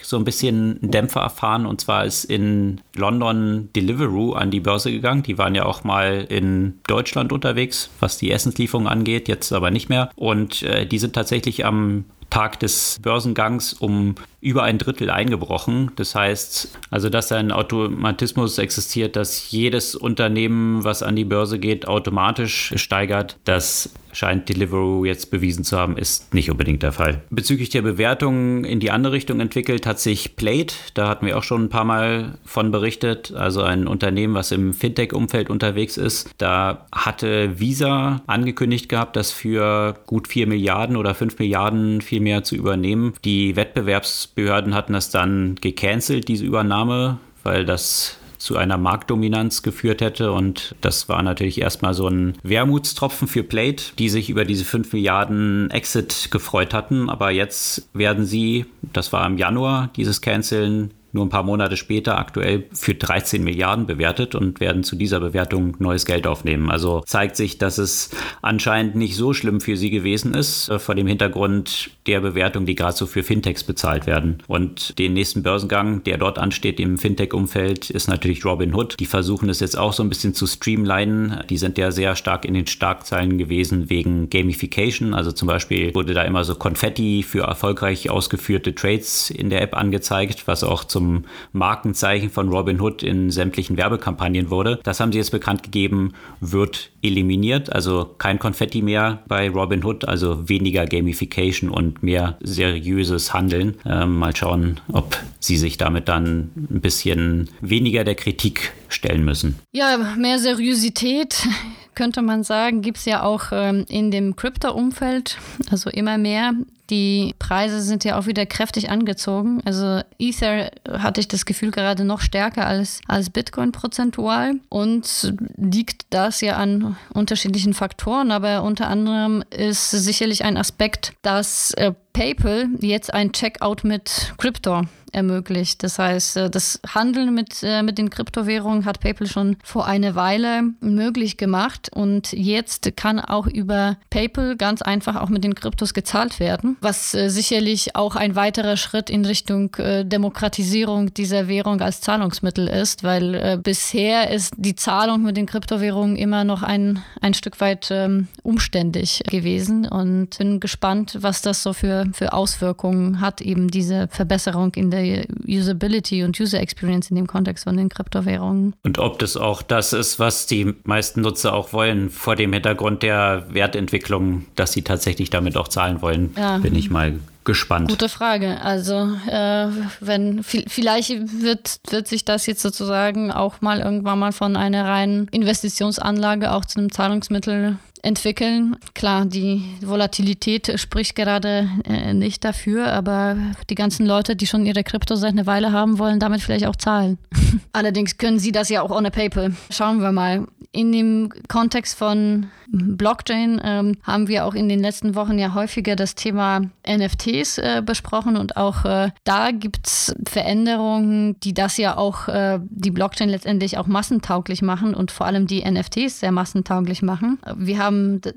so 0.02 0.16
ein 0.16 0.24
bisschen 0.24 0.78
einen 0.80 0.90
Dämpfer 0.90 1.20
erfahren. 1.20 1.66
Und 1.66 1.82
zwar 1.82 2.06
ist 2.06 2.24
in 2.24 2.80
London 2.96 3.68
Deliveroo 3.76 4.32
an 4.32 4.50
die 4.50 4.60
Börse 4.60 4.90
gegangen. 4.90 5.22
Die 5.22 5.36
waren 5.36 5.54
ja 5.54 5.66
auch 5.66 5.84
mal 5.84 6.26
in 6.28 6.78
Deutschland 6.86 7.30
unterwegs, 7.30 7.90
was 8.00 8.16
die 8.16 8.30
Essenslieferung 8.30 8.88
angeht, 8.88 9.28
jetzt 9.28 9.52
aber 9.52 9.70
nicht 9.70 9.90
mehr. 9.90 10.10
Und 10.16 10.62
äh, 10.62 10.86
die 10.86 10.98
sind 10.98 11.14
tatsächlich 11.14 11.66
am 11.66 12.04
Tag 12.30 12.60
des 12.60 12.98
Börsengangs 13.02 13.74
um 13.74 14.14
über 14.40 14.62
ein 14.62 14.78
Drittel 14.78 15.10
eingebrochen. 15.10 15.90
Das 15.96 16.14
heißt, 16.14 16.78
also 16.90 17.10
dass 17.10 17.30
ein 17.32 17.52
Automatismus 17.52 18.58
existiert, 18.58 19.16
dass 19.16 19.50
jedes 19.50 19.94
Unternehmen, 19.94 20.84
was 20.84 21.02
an 21.02 21.16
die 21.16 21.24
Börse 21.24 21.58
geht, 21.58 21.86
automatisch 21.86 22.72
steigert. 22.76 23.36
Das 23.44 23.90
scheint 24.12 24.48
Deliveroo 24.48 25.04
jetzt 25.04 25.30
bewiesen 25.30 25.64
zu 25.64 25.78
haben, 25.78 25.96
ist 25.96 26.34
nicht 26.34 26.50
unbedingt 26.50 26.82
der 26.82 26.92
Fall. 26.92 27.22
Bezüglich 27.30 27.70
der 27.70 27.82
Bewertung 27.82 28.64
in 28.64 28.80
die 28.80 28.90
andere 28.90 29.12
Richtung 29.12 29.40
entwickelt 29.40 29.86
hat 29.86 29.98
sich 29.98 30.36
Plate, 30.36 30.74
da 30.94 31.08
hatten 31.08 31.26
wir 31.26 31.36
auch 31.38 31.42
schon 31.42 31.64
ein 31.64 31.68
paar 31.68 31.84
Mal 31.84 32.38
von 32.44 32.70
berichtet, 32.70 33.32
also 33.32 33.62
ein 33.62 33.86
Unternehmen, 33.86 34.34
was 34.34 34.52
im 34.52 34.72
Fintech-Umfeld 34.72 35.50
unterwegs 35.50 35.96
ist. 35.96 36.30
Da 36.38 36.86
hatte 36.92 37.58
Visa 37.58 38.22
angekündigt 38.26 38.88
gehabt, 38.88 39.16
das 39.16 39.32
für 39.32 39.94
gut 40.06 40.28
4 40.28 40.46
Milliarden 40.46 40.96
oder 40.96 41.14
5 41.14 41.38
Milliarden 41.38 42.00
viel 42.00 42.20
mehr 42.20 42.42
zu 42.44 42.54
übernehmen. 42.54 43.14
Die 43.24 43.56
Wettbewerbs 43.56 44.28
Behörden 44.28 44.74
hatten 44.74 44.92
das 44.92 45.10
dann 45.10 45.56
gecancelt, 45.60 46.28
diese 46.28 46.44
Übernahme, 46.44 47.18
weil 47.42 47.64
das 47.64 48.19
zu 48.40 48.56
einer 48.56 48.78
Marktdominanz 48.78 49.62
geführt 49.62 50.00
hätte. 50.00 50.32
Und 50.32 50.74
das 50.80 51.08
war 51.08 51.22
natürlich 51.22 51.60
erstmal 51.60 51.94
so 51.94 52.08
ein 52.08 52.34
Wermutstropfen 52.42 53.28
für 53.28 53.44
Plate, 53.44 53.92
die 53.98 54.08
sich 54.08 54.30
über 54.30 54.44
diese 54.44 54.64
5 54.64 54.92
Milliarden 54.92 55.70
Exit 55.70 56.28
gefreut 56.30 56.74
hatten. 56.74 57.08
Aber 57.08 57.30
jetzt 57.30 57.88
werden 57.92 58.24
sie, 58.24 58.64
das 58.92 59.12
war 59.12 59.26
im 59.26 59.38
Januar, 59.38 59.90
dieses 59.94 60.20
Canceln 60.20 60.90
nur 61.12 61.26
ein 61.26 61.30
paar 61.30 61.42
Monate 61.42 61.76
später 61.76 62.18
aktuell 62.18 62.66
für 62.72 62.94
13 62.94 63.42
Milliarden 63.42 63.86
bewertet 63.86 64.34
und 64.34 64.60
werden 64.60 64.84
zu 64.84 64.96
dieser 64.96 65.20
Bewertung 65.20 65.76
neues 65.78 66.04
Geld 66.04 66.26
aufnehmen. 66.26 66.70
Also 66.70 67.02
zeigt 67.06 67.36
sich, 67.36 67.58
dass 67.58 67.78
es 67.78 68.10
anscheinend 68.42 68.94
nicht 68.94 69.16
so 69.16 69.32
schlimm 69.32 69.60
für 69.60 69.76
sie 69.76 69.90
gewesen 69.90 70.34
ist, 70.34 70.68
äh, 70.68 70.78
vor 70.78 70.94
dem 70.94 71.06
Hintergrund 71.06 71.90
der 72.10 72.20
Bewertung, 72.20 72.66
die 72.66 72.74
gerade 72.74 72.96
so 72.96 73.06
für 73.06 73.22
Fintechs 73.22 73.64
bezahlt 73.64 74.06
werden. 74.06 74.38
Und 74.48 74.98
den 74.98 75.12
nächsten 75.12 75.42
Börsengang, 75.42 76.02
der 76.02 76.18
dort 76.18 76.38
ansteht 76.38 76.80
im 76.80 76.98
Fintech-Umfeld, 76.98 77.88
ist 77.88 78.08
natürlich 78.08 78.44
Robinhood. 78.44 78.96
Die 78.98 79.06
versuchen 79.06 79.48
es 79.48 79.60
jetzt 79.60 79.78
auch 79.78 79.92
so 79.92 80.02
ein 80.02 80.08
bisschen 80.08 80.34
zu 80.34 80.46
streamlinen. 80.46 81.44
Die 81.48 81.56
sind 81.56 81.78
ja 81.78 81.92
sehr 81.92 82.16
stark 82.16 82.44
in 82.44 82.54
den 82.54 82.66
Starkzeilen 82.66 83.38
gewesen 83.38 83.90
wegen 83.90 84.28
Gamification. 84.28 85.14
Also 85.14 85.30
zum 85.30 85.46
Beispiel 85.46 85.94
wurde 85.94 86.12
da 86.12 86.22
immer 86.22 86.44
so 86.44 86.54
Konfetti 86.54 87.22
für 87.22 87.44
erfolgreich 87.44 88.10
ausgeführte 88.10 88.74
Trades 88.74 89.30
in 89.30 89.48
der 89.48 89.62
App 89.62 89.76
angezeigt, 89.76 90.46
was 90.46 90.64
auch 90.64 90.84
zum 90.84 91.24
Markenzeichen 91.52 92.30
von 92.30 92.48
Robinhood 92.48 93.02
in 93.02 93.30
sämtlichen 93.30 93.76
Werbekampagnen 93.76 94.50
wurde. 94.50 94.80
Das 94.82 94.98
haben 94.98 95.12
sie 95.12 95.18
jetzt 95.18 95.30
bekannt 95.30 95.62
gegeben, 95.62 96.12
wird 96.40 96.89
eliminiert. 97.02 97.72
Also 97.72 98.14
kein 98.18 98.38
Konfetti 98.38 98.82
mehr 98.82 99.22
bei 99.28 99.48
Robinhood, 99.50 100.06
also 100.06 100.48
weniger 100.48 100.86
Gamification 100.86 101.70
und 101.70 102.02
mehr 102.02 102.36
seriöses 102.40 103.32
Handeln. 103.32 103.76
Ähm, 103.86 104.18
mal 104.18 104.34
schauen, 104.34 104.80
ob 104.92 105.18
sie 105.38 105.56
sich 105.56 105.76
damit 105.78 106.08
dann 106.08 106.50
ein 106.70 106.80
bisschen 106.80 107.48
weniger 107.60 108.04
der 108.04 108.14
Kritik 108.14 108.72
stellen 108.88 109.24
müssen. 109.24 109.56
Ja, 109.72 110.14
mehr 110.16 110.38
Seriosität 110.38 111.46
könnte 111.94 112.22
man 112.22 112.44
sagen, 112.44 112.82
gibt 112.82 112.98
es 112.98 113.04
ja 113.04 113.22
auch 113.22 113.46
ähm, 113.52 113.84
in 113.88 114.10
dem 114.10 114.36
Crypto-Umfeld, 114.36 115.38
also 115.70 115.90
immer 115.90 116.18
mehr. 116.18 116.52
Die 116.90 117.34
Preise 117.38 117.80
sind 117.80 118.04
ja 118.04 118.18
auch 118.18 118.26
wieder 118.26 118.46
kräftig 118.46 118.90
angezogen. 118.90 119.60
Also 119.64 120.00
Ether 120.18 120.70
hatte 120.88 121.20
ich 121.20 121.28
das 121.28 121.46
Gefühl 121.46 121.70
gerade 121.70 122.04
noch 122.04 122.20
stärker 122.20 122.66
als, 122.66 123.00
als 123.06 123.30
Bitcoin 123.30 123.70
prozentual. 123.70 124.54
Und 124.68 125.34
liegt 125.56 126.06
das 126.10 126.40
ja 126.40 126.56
an 126.56 126.96
unterschiedlichen 127.14 127.74
Faktoren, 127.74 128.32
aber 128.32 128.64
unter 128.64 128.88
anderem 128.88 129.44
ist 129.50 129.90
sicherlich 129.90 130.44
ein 130.44 130.56
Aspekt, 130.56 131.12
dass 131.22 131.72
äh, 131.74 131.92
PayPal 132.20 132.68
jetzt 132.80 133.14
ein 133.14 133.32
Checkout 133.32 133.82
mit 133.82 134.34
Krypto 134.36 134.82
ermöglicht. 135.12 135.82
Das 135.82 135.98
heißt, 135.98 136.36
äh, 136.36 136.50
das 136.50 136.80
Handeln 136.94 137.34
mit, 137.34 137.62
äh, 137.62 137.82
mit 137.82 137.98
den 137.98 138.10
Kryptowährungen 138.10 138.84
hat 138.84 139.00
PayPal 139.00 139.26
schon 139.26 139.56
vor 139.62 139.86
einer 139.86 140.14
Weile 140.14 140.62
möglich 140.80 141.36
gemacht 141.36 141.90
und 141.92 142.32
jetzt 142.32 142.96
kann 142.96 143.20
auch 143.20 143.46
über 143.46 143.96
PayPal 144.10 144.56
ganz 144.56 144.82
einfach 144.82 145.16
auch 145.16 145.28
mit 145.28 145.44
den 145.44 145.54
Kryptos 145.54 145.94
gezahlt 145.94 146.40
werden, 146.40 146.76
was 146.80 147.14
äh, 147.14 147.28
sicherlich 147.28 147.96
auch 147.96 148.16
ein 148.16 148.36
weiterer 148.36 148.76
Schritt 148.76 149.10
in 149.10 149.24
Richtung 149.24 149.76
Demokratisierung 149.80 151.12
dieser 151.14 151.48
Währung 151.48 151.80
als 151.80 152.00
Zahlungsmittel 152.00 152.66
ist, 152.68 153.02
weil 153.02 153.58
bisher 153.58 154.30
ist 154.30 154.54
die 154.56 154.74
Zahlung 154.74 155.22
mit 155.22 155.36
den 155.36 155.46
Kryptowährungen 155.46 156.16
immer 156.16 156.44
noch 156.44 156.62
ein, 156.62 157.02
ein 157.20 157.34
Stück 157.34 157.60
weit 157.60 157.88
ähm, 157.90 158.28
umständlich 158.42 159.22
gewesen 159.28 159.86
und 159.86 160.38
bin 160.38 160.60
gespannt, 160.60 161.18
was 161.20 161.42
das 161.42 161.62
so 161.62 161.72
für, 161.72 162.06
für 162.12 162.32
Auswirkungen 162.32 163.20
hat, 163.20 163.40
eben 163.40 163.68
diese 163.68 164.08
Verbesserung 164.08 164.72
in 164.74 164.90
der 164.90 165.26
Usability 165.46 166.24
und 166.24 166.38
User 166.38 166.60
Experience 166.60 167.10
in 167.10 167.16
dem 167.16 167.26
Kontext 167.26 167.64
von 167.64 167.76
den 167.76 167.88
Kryptowährungen. 167.88 168.74
Und 168.82 168.98
ob 168.98 169.18
das 169.18 169.36
auch 169.36 169.62
das 169.62 169.92
ist, 169.92 170.18
was 170.18 170.46
die 170.46 170.74
meisten 170.84 171.20
Nutzer 171.20 171.52
auch 171.54 171.72
wollen, 171.72 172.10
vor 172.10 172.36
dem 172.36 172.52
Hintergrund 172.52 173.02
der 173.02 173.46
Wertentwicklung, 173.50 174.46
dass 174.56 174.72
sie 174.72 174.82
tatsächlich 174.82 175.30
damit 175.30 175.56
auch 175.56 175.68
zahlen 175.68 176.02
wollen, 176.02 176.34
ja. 176.36 176.58
bin 176.58 176.74
ich 176.74 176.90
mal 176.90 177.18
gespannt. 177.44 177.88
Gute 177.88 178.08
Frage. 178.08 178.60
Also 178.60 179.10
äh, 179.28 179.68
wenn 180.00 180.42
vielleicht 180.42 181.10
wird, 181.42 181.80
wird 181.88 182.06
sich 182.06 182.24
das 182.24 182.46
jetzt 182.46 182.62
sozusagen 182.62 183.32
auch 183.32 183.60
mal 183.60 183.80
irgendwann 183.80 184.18
mal 184.18 184.32
von 184.32 184.56
einer 184.56 184.84
reinen 184.84 185.26
Investitionsanlage 185.28 186.52
auch 186.52 186.64
zu 186.64 186.78
einem 186.78 186.92
Zahlungsmittel 186.92 187.78
entwickeln. 188.02 188.76
Klar, 188.94 189.26
die 189.26 189.62
Volatilität 189.82 190.78
spricht 190.80 191.14
gerade 191.14 191.68
äh, 191.84 192.14
nicht 192.14 192.44
dafür, 192.44 192.92
aber 192.92 193.36
die 193.68 193.74
ganzen 193.74 194.06
Leute, 194.06 194.36
die 194.36 194.46
schon 194.46 194.66
ihre 194.66 194.84
Krypto 194.84 195.16
seit 195.16 195.32
einer 195.32 195.46
Weile 195.46 195.72
haben, 195.72 195.98
wollen 195.98 196.20
damit 196.20 196.40
vielleicht 196.40 196.66
auch 196.66 196.76
zahlen. 196.76 197.18
Allerdings 197.72 198.18
können 198.18 198.38
sie 198.38 198.52
das 198.52 198.68
ja 198.68 198.82
auch 198.82 198.90
ohne 198.90 199.10
PayPal. 199.10 199.54
Schauen 199.70 200.00
wir 200.00 200.12
mal. 200.12 200.46
In 200.72 200.92
dem 200.92 201.32
Kontext 201.48 201.98
von 201.98 202.46
Blockchain 202.72 203.60
ähm, 203.64 203.96
haben 204.04 204.28
wir 204.28 204.46
auch 204.46 204.54
in 204.54 204.68
den 204.68 204.80
letzten 204.80 205.16
Wochen 205.16 205.38
ja 205.38 205.54
häufiger 205.54 205.96
das 205.96 206.14
Thema 206.14 206.60
NFTs 206.88 207.58
äh, 207.58 207.82
besprochen 207.84 208.36
und 208.36 208.56
auch 208.56 208.84
äh, 208.84 209.10
da 209.24 209.50
gibt 209.50 209.88
es 209.88 210.14
Veränderungen, 210.28 211.38
die 211.40 211.52
das 211.52 211.76
ja 211.76 211.96
auch, 211.96 212.28
äh, 212.28 212.60
die 212.62 212.92
Blockchain 212.92 213.28
letztendlich 213.28 213.78
auch 213.78 213.88
massentauglich 213.88 214.62
machen 214.62 214.94
und 214.94 215.10
vor 215.10 215.26
allem 215.26 215.48
die 215.48 215.68
NFTs 215.68 216.20
sehr 216.20 216.30
massentauglich 216.30 217.02
machen. 217.02 217.38
Wir 217.56 217.78
haben 217.78 217.89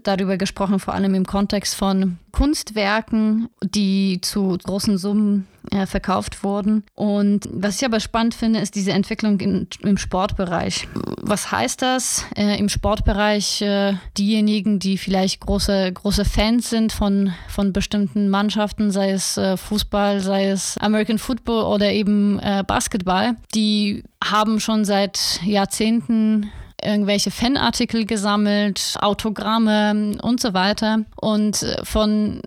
darüber 0.04 0.38
gesprochen, 0.38 0.80
vor 0.80 0.94
allem 0.94 1.14
im 1.16 1.26
Kontext 1.26 1.76
von 1.76 2.18
Kunstwerken, 2.32 3.50
die 3.64 4.20
zu 4.22 4.58
großen 4.64 4.98
Summen 4.98 5.48
äh, 5.72 5.86
verkauft 5.86 6.44
wurden. 6.44 6.84
Und 6.96 7.48
was 7.52 7.78
ich 7.78 7.86
aber 7.86 8.00
spannend 8.00 8.34
finde, 8.34 8.60
ist 8.60 8.76
diese 8.76 8.92
Entwicklung 8.92 9.40
in, 9.40 9.68
im 9.82 9.98
Sportbereich. 9.98 10.88
Was 11.22 11.52
heißt 11.52 11.82
das? 11.82 12.26
Äh, 12.36 12.58
Im 12.58 12.70
Sportbereich 12.70 13.62
äh, 13.62 13.94
diejenigen, 14.18 14.80
die 14.80 14.98
vielleicht 14.98 15.42
große, 15.42 15.94
große 15.94 16.26
Fans 16.26 16.70
sind 16.70 16.92
von, 16.92 17.34
von 17.48 17.72
bestimmten 17.72 18.30
Mannschaften, 18.30 18.92
sei 18.92 19.12
es 19.12 19.38
äh, 19.38 19.56
Fußball, 19.56 20.20
sei 20.20 20.50
es 20.50 20.78
American 20.80 21.20
Football 21.20 21.64
oder 21.64 21.92
eben 21.92 22.40
äh, 22.40 22.64
Basketball, 22.66 23.36
die 23.54 24.04
haben 24.24 24.60
schon 24.60 24.86
seit 24.86 25.40
Jahrzehnten 25.46 26.52
irgendwelche 26.82 27.32
Fanartikel 27.32 28.06
gesammelt, 28.06 28.96
Autogramme 29.02 30.18
und 30.22 30.40
so 30.40 30.54
weiter. 30.54 31.06
Und 31.20 31.64
äh, 31.64 31.84
von 31.84 32.42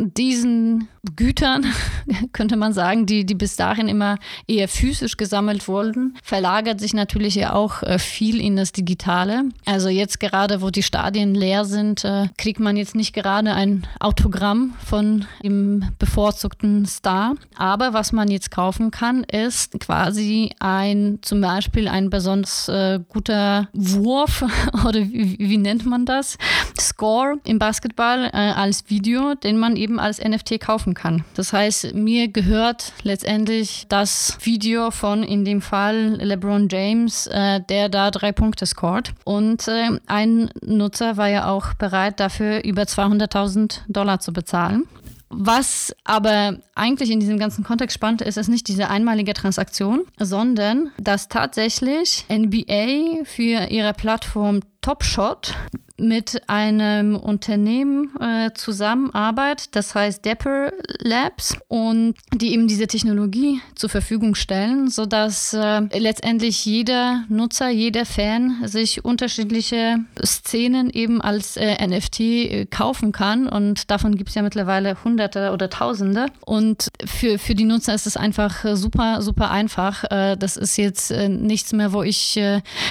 diesen 0.00 0.88
Gütern, 1.16 1.64
könnte 2.32 2.56
man 2.56 2.72
sagen, 2.72 3.06
die, 3.06 3.24
die 3.24 3.34
bis 3.34 3.56
dahin 3.56 3.88
immer 3.88 4.18
eher 4.46 4.68
physisch 4.68 5.16
gesammelt 5.16 5.66
wurden, 5.66 6.16
verlagert 6.22 6.80
sich 6.80 6.92
natürlich 6.92 7.36
ja 7.36 7.54
auch 7.54 7.82
äh, 7.82 7.98
viel 7.98 8.40
in 8.40 8.56
das 8.56 8.72
Digitale. 8.72 9.44
Also 9.64 9.88
jetzt 9.88 10.20
gerade, 10.20 10.60
wo 10.60 10.70
die 10.70 10.82
Stadien 10.82 11.34
leer 11.34 11.64
sind, 11.64 12.04
äh, 12.04 12.28
kriegt 12.36 12.60
man 12.60 12.76
jetzt 12.76 12.94
nicht 12.94 13.14
gerade 13.14 13.54
ein 13.54 13.86
Autogramm 13.98 14.74
von 14.84 15.24
dem 15.42 15.84
bevorzugten 15.98 16.84
Star. 16.86 17.34
Aber 17.56 17.94
was 17.94 18.12
man 18.12 18.30
jetzt 18.30 18.50
kaufen 18.50 18.90
kann, 18.90 19.24
ist 19.24 19.80
quasi 19.80 20.50
ein, 20.60 21.18
zum 21.22 21.40
Beispiel 21.40 21.88
ein 21.88 22.10
besonders 22.10 22.68
äh, 22.68 23.00
guter 23.08 23.68
Wurf 23.72 24.44
oder 24.86 25.00
wie, 25.00 25.38
wie, 25.38 25.58
nennt 25.58 25.86
man 25.86 26.04
das? 26.04 26.36
Score 26.78 27.36
im 27.44 27.58
Basketball 27.58 28.30
als 28.30 28.88
Video, 28.88 29.34
den 29.34 29.58
man 29.58 29.76
eben 29.76 29.89
als 29.98 30.22
NFT 30.22 30.60
kaufen 30.60 30.70
kaufen 30.70 30.94
kann. 30.94 31.24
Das 31.34 31.52
heißt, 31.52 31.94
mir 31.94 32.28
gehört 32.28 32.92
letztendlich 33.02 33.86
das 33.88 34.38
Video 34.42 34.90
von 34.90 35.22
in 35.22 35.44
dem 35.44 35.60
Fall 35.60 36.16
LeBron 36.20 36.68
James, 36.70 37.26
äh, 37.26 37.60
der 37.68 37.88
da 37.88 38.10
drei 38.10 38.32
Punkte 38.32 38.66
scored. 38.66 39.12
Und 39.24 39.68
äh, 39.68 39.98
ein 40.06 40.50
Nutzer 40.62 41.16
war 41.16 41.28
ja 41.28 41.48
auch 41.48 41.74
bereit, 41.74 42.20
dafür 42.20 42.62
über 42.64 42.82
200.000 42.82 43.80
Dollar 43.88 44.20
zu 44.20 44.32
bezahlen. 44.32 44.84
Was 45.28 45.94
aber 46.04 46.58
eigentlich 46.74 47.10
in 47.10 47.20
diesem 47.20 47.38
ganzen 47.38 47.62
Kontext 47.62 47.94
spannend 47.94 48.22
ist, 48.22 48.36
ist 48.36 48.48
nicht 48.48 48.66
diese 48.66 48.90
einmalige 48.90 49.32
Transaktion, 49.32 50.02
sondern 50.18 50.90
dass 50.98 51.28
tatsächlich 51.28 52.26
NBA 52.28 53.24
für 53.24 53.70
ihre 53.70 53.92
Plattform 53.92 54.60
Top 54.80 55.04
Shot 55.04 55.54
mit 56.00 56.48
einem 56.48 57.16
Unternehmen 57.16 58.10
äh, 58.20 58.50
zusammenarbeitet, 58.54 59.76
das 59.76 59.94
heißt 59.94 60.24
Dapper 60.24 60.72
Labs, 60.98 61.56
und 61.68 62.14
die 62.34 62.52
eben 62.52 62.66
diese 62.66 62.86
Technologie 62.86 63.60
zur 63.74 63.90
Verfügung 63.90 64.34
stellen, 64.34 64.88
sodass 64.88 65.52
äh, 65.52 65.82
letztendlich 65.98 66.64
jeder 66.64 67.24
Nutzer, 67.28 67.68
jeder 67.68 68.06
Fan 68.06 68.62
sich 68.64 69.04
unterschiedliche 69.04 69.98
Szenen 70.24 70.90
eben 70.90 71.20
als 71.20 71.56
äh, 71.56 71.86
NFT 71.86 72.20
äh, 72.20 72.66
kaufen 72.66 73.12
kann. 73.12 73.48
Und 73.48 73.90
davon 73.90 74.16
gibt 74.16 74.30
es 74.30 74.34
ja 74.34 74.42
mittlerweile 74.42 74.96
Hunderte 75.04 75.52
oder 75.52 75.70
Tausende. 75.70 76.26
Und 76.44 76.88
für, 77.04 77.38
für 77.38 77.54
die 77.54 77.64
Nutzer 77.64 77.94
ist 77.94 78.06
es 78.06 78.16
einfach 78.16 78.64
super, 78.74 79.22
super 79.22 79.50
einfach. 79.50 80.04
Äh, 80.10 80.36
das 80.36 80.56
ist 80.56 80.76
jetzt 80.76 81.10
äh, 81.10 81.28
nichts 81.28 81.72
mehr, 81.72 81.92
wo 81.92 82.02
ich 82.02 82.38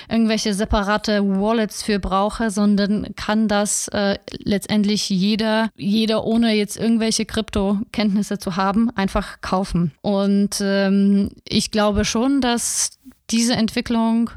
irgendwelche 0.10 0.54
separate 0.54 1.24
Wallets 1.24 1.84
für 1.84 2.00
brauche, 2.00 2.52
sondern 2.52 2.99
kann 3.16 3.48
das 3.48 3.88
äh, 3.90 4.18
letztendlich 4.32 5.10
jeder, 5.10 5.70
jeder 5.76 6.24
ohne 6.24 6.54
jetzt 6.54 6.78
irgendwelche 6.78 7.26
Krypto-Kenntnisse 7.26 8.38
zu 8.40 8.56
haben, 8.56 8.90
einfach 8.92 9.42
kaufen. 9.42 9.92
Und 10.02 10.62
ähm, 10.62 11.32
ich 11.48 11.72
glaube 11.72 12.06
schon, 12.06 12.42
dass 12.42 13.00
diese 13.32 13.54
Entwicklung 13.54 14.32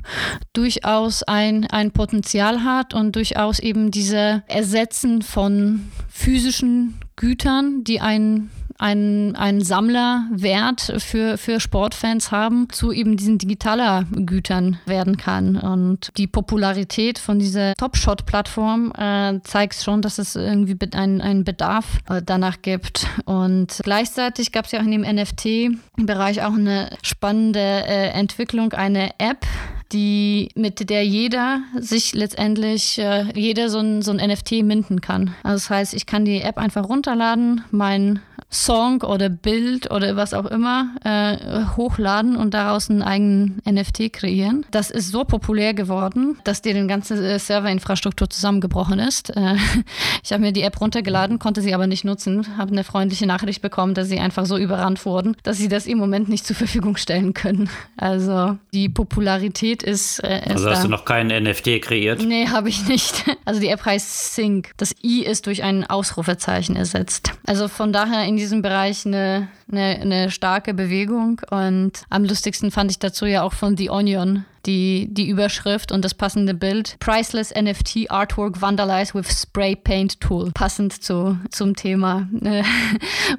durchaus 0.52 1.22
ein, 1.22 1.66
ein 1.66 1.92
Potenzial 1.92 2.62
hat 2.64 2.94
und 2.94 3.16
durchaus 3.16 3.58
eben 3.58 3.90
diese 3.90 4.42
Ersetzen 4.48 5.22
von 5.22 5.90
physischen 6.08 7.00
Gütern, 7.16 7.84
die 7.84 8.00
ein 8.00 8.50
einen, 8.82 9.36
einen 9.36 9.62
Sammlerwert 9.62 10.92
für, 10.98 11.38
für 11.38 11.60
Sportfans 11.60 12.32
haben, 12.32 12.68
zu 12.70 12.92
eben 12.92 13.16
diesen 13.16 13.38
digitaler 13.38 14.04
Gütern 14.10 14.78
werden 14.86 15.16
kann. 15.16 15.56
Und 15.56 16.10
die 16.16 16.26
Popularität 16.26 17.18
von 17.18 17.38
dieser 17.38 17.74
Top-Shot-Plattform 17.74 18.92
äh, 18.98 19.40
zeigt 19.44 19.74
schon, 19.74 20.02
dass 20.02 20.18
es 20.18 20.34
irgendwie 20.36 20.76
einen, 20.94 21.20
einen 21.20 21.44
Bedarf 21.44 22.00
äh, 22.08 22.20
danach 22.24 22.60
gibt. 22.62 23.06
Und 23.24 23.80
gleichzeitig 23.84 24.52
gab 24.52 24.66
es 24.66 24.72
ja 24.72 24.80
auch 24.80 24.84
in 24.84 24.90
dem 24.90 25.02
NFT-Bereich 25.02 26.42
auch 26.42 26.54
eine 26.54 26.90
spannende 27.02 27.60
äh, 27.60 28.08
Entwicklung, 28.08 28.72
eine 28.72 29.10
App, 29.18 29.46
die, 29.92 30.50
mit 30.54 30.88
der 30.88 31.04
jeder 31.04 31.60
sich 31.78 32.14
letztendlich, 32.14 32.98
äh, 32.98 33.26
jeder 33.34 33.68
so 33.68 33.78
ein, 33.78 34.02
so 34.02 34.12
ein 34.12 34.16
NFT 34.16 34.62
minden 34.62 35.00
kann. 35.00 35.34
Also 35.42 35.56
das 35.56 35.70
heißt, 35.70 35.94
ich 35.94 36.06
kann 36.06 36.24
die 36.24 36.40
App 36.40 36.58
einfach 36.58 36.88
runterladen, 36.88 37.62
mein 37.70 38.20
Song 38.52 39.02
oder 39.02 39.30
Bild 39.30 39.90
oder 39.90 40.14
was 40.14 40.34
auch 40.34 40.44
immer 40.44 40.90
äh, 41.04 41.64
hochladen 41.76 42.36
und 42.36 42.52
daraus 42.52 42.90
einen 42.90 43.02
eigenen 43.02 43.62
NFT 43.68 44.12
kreieren. 44.12 44.66
Das 44.70 44.90
ist 44.90 45.10
so 45.10 45.24
populär 45.24 45.72
geworden, 45.72 46.38
dass 46.44 46.60
dir 46.60 46.74
die 46.74 46.86
ganze 46.86 47.14
äh, 47.14 47.38
Serverinfrastruktur 47.38 48.28
zusammengebrochen 48.28 48.98
ist. 48.98 49.34
Äh, 49.34 49.56
ich 50.22 50.32
habe 50.32 50.42
mir 50.42 50.52
die 50.52 50.62
App 50.62 50.80
runtergeladen, 50.80 51.38
konnte 51.38 51.62
sie 51.62 51.74
aber 51.74 51.86
nicht 51.86 52.04
nutzen, 52.04 52.58
habe 52.58 52.72
eine 52.72 52.84
freundliche 52.84 53.26
Nachricht 53.26 53.62
bekommen, 53.62 53.94
dass 53.94 54.08
sie 54.08 54.20
einfach 54.20 54.44
so 54.44 54.58
überrannt 54.58 55.04
wurden, 55.06 55.34
dass 55.42 55.56
sie 55.56 55.68
das 55.68 55.86
im 55.86 55.96
Moment 55.96 56.28
nicht 56.28 56.46
zur 56.46 56.54
Verfügung 56.56 56.96
stellen 56.96 57.32
können. 57.32 57.70
Also 57.96 58.58
die 58.74 58.90
Popularität 58.90 59.82
ist. 59.82 60.18
Äh, 60.22 60.40
ist 60.40 60.50
also 60.50 60.70
hast 60.70 60.78
da. 60.78 60.82
du 60.82 60.88
noch 60.88 61.06
keinen 61.06 61.44
NFT 61.44 61.80
kreiert? 61.80 62.22
Nee, 62.22 62.48
habe 62.48 62.68
ich 62.68 62.86
nicht. 62.86 63.24
Also 63.44 63.60
die 63.60 63.68
App 63.68 63.84
heißt 63.84 64.34
Sync. 64.34 64.70
Das 64.76 64.94
I 65.02 65.24
ist 65.24 65.46
durch 65.46 65.64
ein 65.64 65.84
Ausrufezeichen 65.84 66.76
ersetzt. 66.76 67.32
Also 67.44 67.66
von 67.66 67.92
daher 67.92 68.24
in 68.24 68.36
diesem 68.42 68.60
Bereich 68.60 69.06
eine, 69.06 69.48
eine, 69.72 70.00
eine 70.00 70.30
starke 70.30 70.74
Bewegung. 70.74 71.40
Und 71.50 72.04
am 72.10 72.24
lustigsten 72.24 72.70
fand 72.70 72.90
ich 72.90 72.98
dazu 72.98 73.26
ja 73.26 73.42
auch 73.42 73.52
von 73.52 73.76
The 73.76 73.90
Onion 73.90 74.44
die, 74.66 75.08
die 75.10 75.28
Überschrift 75.28 75.92
und 75.92 76.04
das 76.04 76.14
passende 76.14 76.54
Bild. 76.54 76.96
Priceless 77.00 77.52
NFT 77.54 78.10
Artwork 78.10 78.60
Vandalized 78.60 79.14
with 79.14 79.28
Spray 79.28 79.74
Paint 79.76 80.20
Tool. 80.20 80.50
Passend 80.52 81.02
zu, 81.02 81.38
zum 81.50 81.74
Thema. 81.74 82.28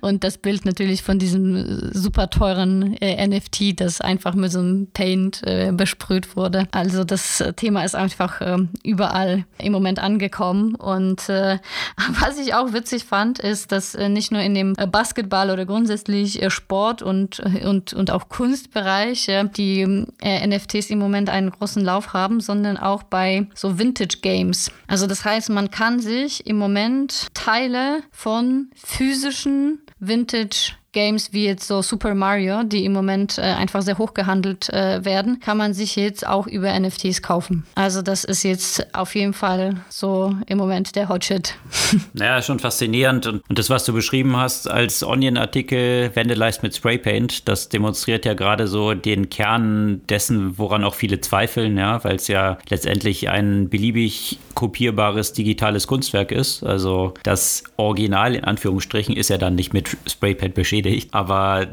Und 0.02 0.24
das 0.24 0.38
Bild 0.38 0.66
natürlich 0.66 1.04
von 1.04 1.20
diesem 1.20 1.92
super 1.94 2.30
teuren 2.30 2.96
äh, 2.98 3.26
NFT, 3.26 3.80
das 3.80 4.02
einfach 4.02 4.34
mit 4.34 4.52
so 4.52 4.60
einem 4.60 4.88
Paint 4.88 5.42
äh, 5.46 5.72
besprüht 5.72 6.36
wurde. 6.36 6.68
Also 6.72 7.04
das 7.04 7.44
Thema 7.56 7.84
ist 7.84 7.96
einfach 7.96 8.42
äh, 8.42 8.58
überall 8.84 9.46
im 9.58 9.72
Moment 9.72 10.00
angekommen. 10.00 10.76
Und 10.76 11.30
äh, 11.30 11.60
was 12.20 12.38
ich 12.38 12.54
auch 12.54 12.74
witzig 12.74 13.06
fand, 13.06 13.40
ist, 13.40 13.72
dass 13.72 13.96
äh, 13.96 14.10
nicht 14.10 14.32
nur 14.32 14.42
in 14.42 14.54
dem 14.54 14.74
äh, 14.78 14.88
Basketball 14.88 15.50
oder 15.52 15.66
grundsätzlich 15.66 16.23
Sport 16.50 17.02
und, 17.02 17.40
und, 17.40 17.94
und 17.94 18.12
auch 18.12 18.30
Kunstbereich 18.30 19.30
die 19.56 19.86
NFTs 19.86 20.90
im 20.90 21.00
Moment 21.00 21.30
einen 21.30 21.52
großen 21.52 21.84
Lauf 21.84 22.14
haben, 22.14 22.40
sondern 22.40 22.78
auch 22.78 23.04
bei 23.04 23.48
so 23.56 23.80
Vintage 23.80 24.20
Games. 24.22 24.72
Also 24.88 25.08
das 25.08 25.26
heißt, 25.26 25.50
man 25.50 25.72
kann 25.72 26.00
sich 26.00 26.46
im 26.48 26.58
Moment 26.58 27.28
Teile 27.34 28.04
von 28.12 28.70
physischen 28.76 29.82
Vintage 30.00 30.74
Games 30.94 31.34
wie 31.34 31.46
jetzt 31.46 31.68
so 31.68 31.82
Super 31.82 32.16
Mario, 32.16 32.64
die 32.64 32.86
im 32.86 32.94
Moment 32.94 33.38
äh, 33.38 33.42
einfach 33.42 33.82
sehr 33.82 33.98
hoch 33.98 34.14
gehandelt 34.14 34.70
äh, 34.70 35.04
werden, 35.04 35.40
kann 35.40 35.58
man 35.58 35.74
sich 35.74 35.96
jetzt 35.96 36.26
auch 36.26 36.48
über 36.48 36.80
NFTs 36.80 37.22
kaufen. 37.22 37.66
Also 37.76 38.02
das 38.02 38.24
ist 38.24 38.44
jetzt 38.44 38.96
auf 38.96 39.16
jeden 39.16 39.34
Fall 39.34 39.84
so 39.90 40.36
im 40.46 40.58
Moment 40.58 40.96
der 40.96 41.10
Hotshit. 41.10 41.56
Naja, 42.14 42.42
schon 42.42 42.60
faszinierend. 42.60 43.26
Und, 43.26 43.44
und 43.50 43.58
das, 43.58 43.70
was 43.70 43.86
du 43.86 43.94
beschrieben 43.94 44.38
hast 44.38 44.70
als 44.70 45.04
Onion-Artikel, 45.04 46.12
Vandalized 46.16 46.62
mit 46.62 46.76
Spraypaint, 46.76 47.48
das 47.48 47.70
demonstriert 47.70 48.26
ja 48.26 48.34
gerade 48.34 48.68
so 48.68 48.94
den 48.94 49.30
Kern 49.30 50.02
dessen, 50.10 50.58
woran 50.58 50.84
auch 50.84 50.94
viele 50.94 51.22
zweifeln, 51.22 51.78
ja, 51.78 52.04
weil 52.04 52.18
es 52.18 52.28
ja 52.28 52.58
letztendlich 52.70 53.30
ein 53.30 53.70
beliebig 53.70 54.38
kopierbares 54.54 55.34
digitales 55.34 55.88
Kunstwerk 55.88 56.32
ist. 56.32 56.64
Also 56.64 57.14
das 57.24 57.64
Original 57.78 58.36
in 58.36 58.44
Anführungsstrichen 58.44 59.16
ist 59.16 59.30
ja 59.30 59.38
dann 59.38 59.56
nicht 59.56 59.74
mit 59.74 59.98
Spraypaint 60.08 60.54
beschädigt 60.54 60.83
erledigt. 60.84 61.14
Aber 61.14 61.68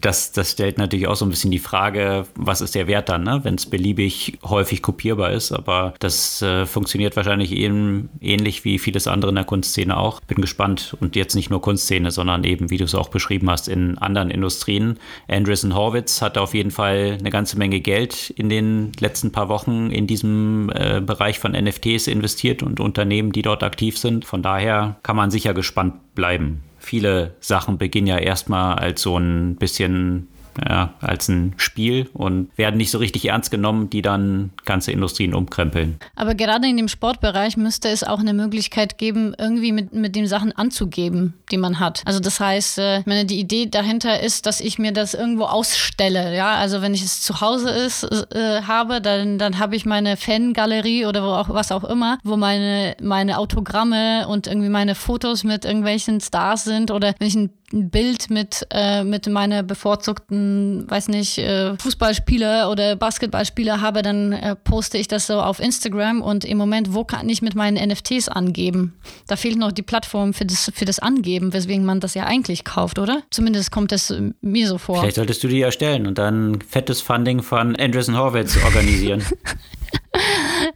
das, 0.00 0.32
das 0.32 0.52
stellt 0.52 0.78
natürlich 0.78 1.06
auch 1.06 1.16
so 1.16 1.24
ein 1.26 1.30
bisschen 1.30 1.50
die 1.50 1.58
Frage, 1.58 2.26
was 2.34 2.60
ist 2.60 2.74
der 2.74 2.86
Wert 2.86 3.08
dann, 3.08 3.24
ne? 3.24 3.40
wenn 3.42 3.56
es 3.56 3.66
beliebig 3.66 4.38
häufig 4.44 4.82
kopierbar 4.82 5.32
ist. 5.32 5.52
Aber 5.52 5.94
das 5.98 6.42
äh, 6.42 6.66
funktioniert 6.66 7.16
wahrscheinlich 7.16 7.52
eben 7.52 8.08
ähnlich 8.20 8.64
wie 8.64 8.78
vieles 8.78 9.06
andere 9.06 9.30
in 9.30 9.36
der 9.36 9.44
Kunstszene 9.44 9.96
auch. 9.96 10.20
Bin 10.20 10.40
gespannt. 10.40 10.96
Und 11.00 11.16
jetzt 11.16 11.34
nicht 11.34 11.50
nur 11.50 11.60
Kunstszene, 11.60 12.10
sondern 12.10 12.44
eben, 12.44 12.70
wie 12.70 12.78
du 12.78 12.84
es 12.84 12.94
auch 12.94 13.08
beschrieben 13.08 13.50
hast, 13.50 13.68
in 13.68 13.98
anderen 13.98 14.30
Industrien. 14.30 14.98
Andreessen 15.28 15.74
Horwitz 15.74 16.22
hat 16.22 16.38
auf 16.38 16.54
jeden 16.54 16.70
Fall 16.70 17.16
eine 17.18 17.30
ganze 17.30 17.58
Menge 17.58 17.80
Geld 17.80 18.30
in 18.30 18.48
den 18.48 18.92
letzten 19.00 19.32
paar 19.32 19.48
Wochen 19.48 19.90
in 19.90 20.06
diesem 20.06 20.70
äh, 20.74 21.00
Bereich 21.00 21.38
von 21.38 21.52
NFTs 21.52 22.06
investiert 22.06 22.62
und 22.62 22.80
Unternehmen, 22.80 23.32
die 23.32 23.42
dort 23.42 23.62
aktiv 23.62 23.98
sind. 23.98 24.24
Von 24.24 24.42
daher 24.42 24.96
kann 25.02 25.16
man 25.16 25.30
sicher 25.30 25.54
gespannt 25.54 26.14
bleiben 26.14 26.62
viele 26.82 27.34
Sachen 27.40 27.78
beginnen 27.78 28.08
ja 28.08 28.18
erstmal 28.18 28.74
als 28.78 29.02
so 29.02 29.16
ein 29.16 29.56
bisschen 29.56 30.28
ja, 30.68 30.94
als 31.00 31.28
ein 31.28 31.54
Spiel 31.56 32.08
und 32.12 32.56
werden 32.56 32.76
nicht 32.76 32.90
so 32.90 32.98
richtig 32.98 33.26
ernst 33.26 33.50
genommen, 33.50 33.90
die 33.90 34.02
dann 34.02 34.50
ganze 34.64 34.92
Industrien 34.92 35.34
umkrempeln. 35.34 35.98
Aber 36.16 36.34
gerade 36.34 36.68
in 36.68 36.76
dem 36.76 36.88
Sportbereich 36.88 37.56
müsste 37.56 37.88
es 37.88 38.04
auch 38.04 38.20
eine 38.20 38.34
Möglichkeit 38.34 38.98
geben, 38.98 39.34
irgendwie 39.38 39.72
mit, 39.72 39.92
mit 39.92 40.16
den 40.16 40.26
Sachen 40.26 40.52
anzugeben, 40.52 41.34
die 41.50 41.56
man 41.56 41.80
hat. 41.80 42.02
Also 42.04 42.20
das 42.20 42.40
heißt, 42.40 42.78
äh, 42.78 43.02
meine, 43.06 43.24
die 43.24 43.38
Idee 43.38 43.66
dahinter 43.66 44.20
ist, 44.20 44.46
dass 44.46 44.60
ich 44.60 44.78
mir 44.78 44.92
das 44.92 45.14
irgendwo 45.14 45.44
ausstelle. 45.44 46.34
Ja, 46.36 46.54
also 46.54 46.82
wenn 46.82 46.94
ich 46.94 47.02
es 47.02 47.22
zu 47.22 47.40
Hause 47.40 47.70
ist, 47.70 48.04
äh, 48.04 48.62
habe, 48.62 49.00
dann, 49.00 49.38
dann 49.38 49.58
habe 49.58 49.76
ich 49.76 49.86
meine 49.86 50.16
Fangalerie 50.16 51.06
oder 51.06 51.22
wo 51.22 51.28
auch, 51.28 51.48
was 51.48 51.72
auch 51.72 51.84
immer, 51.84 52.18
wo 52.24 52.36
meine, 52.36 52.96
meine 53.00 53.38
Autogramme 53.38 54.26
und 54.28 54.46
irgendwie 54.46 54.68
meine 54.68 54.94
Fotos 54.94 55.44
mit 55.44 55.64
irgendwelchen 55.64 56.20
Stars 56.20 56.64
sind 56.64 56.90
oder 56.90 57.14
wenn 57.18 57.28
ich 57.28 57.34
ein 57.34 57.50
ein 57.72 57.90
Bild 57.90 58.30
mit, 58.30 58.66
äh, 58.70 59.04
mit 59.04 59.28
meiner 59.28 59.62
bevorzugten, 59.62 60.84
weiß 60.88 61.08
nicht, 61.08 61.38
äh, 61.38 61.76
Fußballspieler 61.78 62.70
oder 62.70 62.96
Basketballspieler 62.96 63.80
habe, 63.80 64.02
dann 64.02 64.32
äh, 64.32 64.56
poste 64.56 64.98
ich 64.98 65.08
das 65.08 65.26
so 65.26 65.40
auf 65.40 65.60
Instagram 65.60 66.22
und 66.22 66.44
im 66.44 66.58
Moment, 66.58 66.94
wo 66.94 67.04
kann 67.04 67.28
ich 67.28 67.42
mit 67.42 67.54
meinen 67.54 67.76
NFTs 67.88 68.28
angeben? 68.28 68.94
Da 69.26 69.36
fehlt 69.36 69.58
noch 69.58 69.72
die 69.72 69.82
Plattform 69.82 70.34
für 70.34 70.44
das, 70.44 70.70
für 70.74 70.84
das 70.84 70.98
Angeben, 70.98 71.52
weswegen 71.52 71.84
man 71.84 72.00
das 72.00 72.14
ja 72.14 72.24
eigentlich 72.24 72.64
kauft, 72.64 72.98
oder? 72.98 73.22
Zumindest 73.30 73.70
kommt 73.70 73.92
das 73.92 74.14
mir 74.40 74.68
so 74.68 74.78
vor. 74.78 75.00
Vielleicht 75.00 75.16
solltest 75.16 75.42
du 75.44 75.48
die 75.48 75.60
erstellen 75.60 76.06
und 76.06 76.18
dann 76.18 76.60
fettes 76.60 77.00
Funding 77.00 77.42
von 77.42 77.76
Andreessen 77.76 78.16
Horwitz 78.16 78.56
organisieren. 78.64 79.22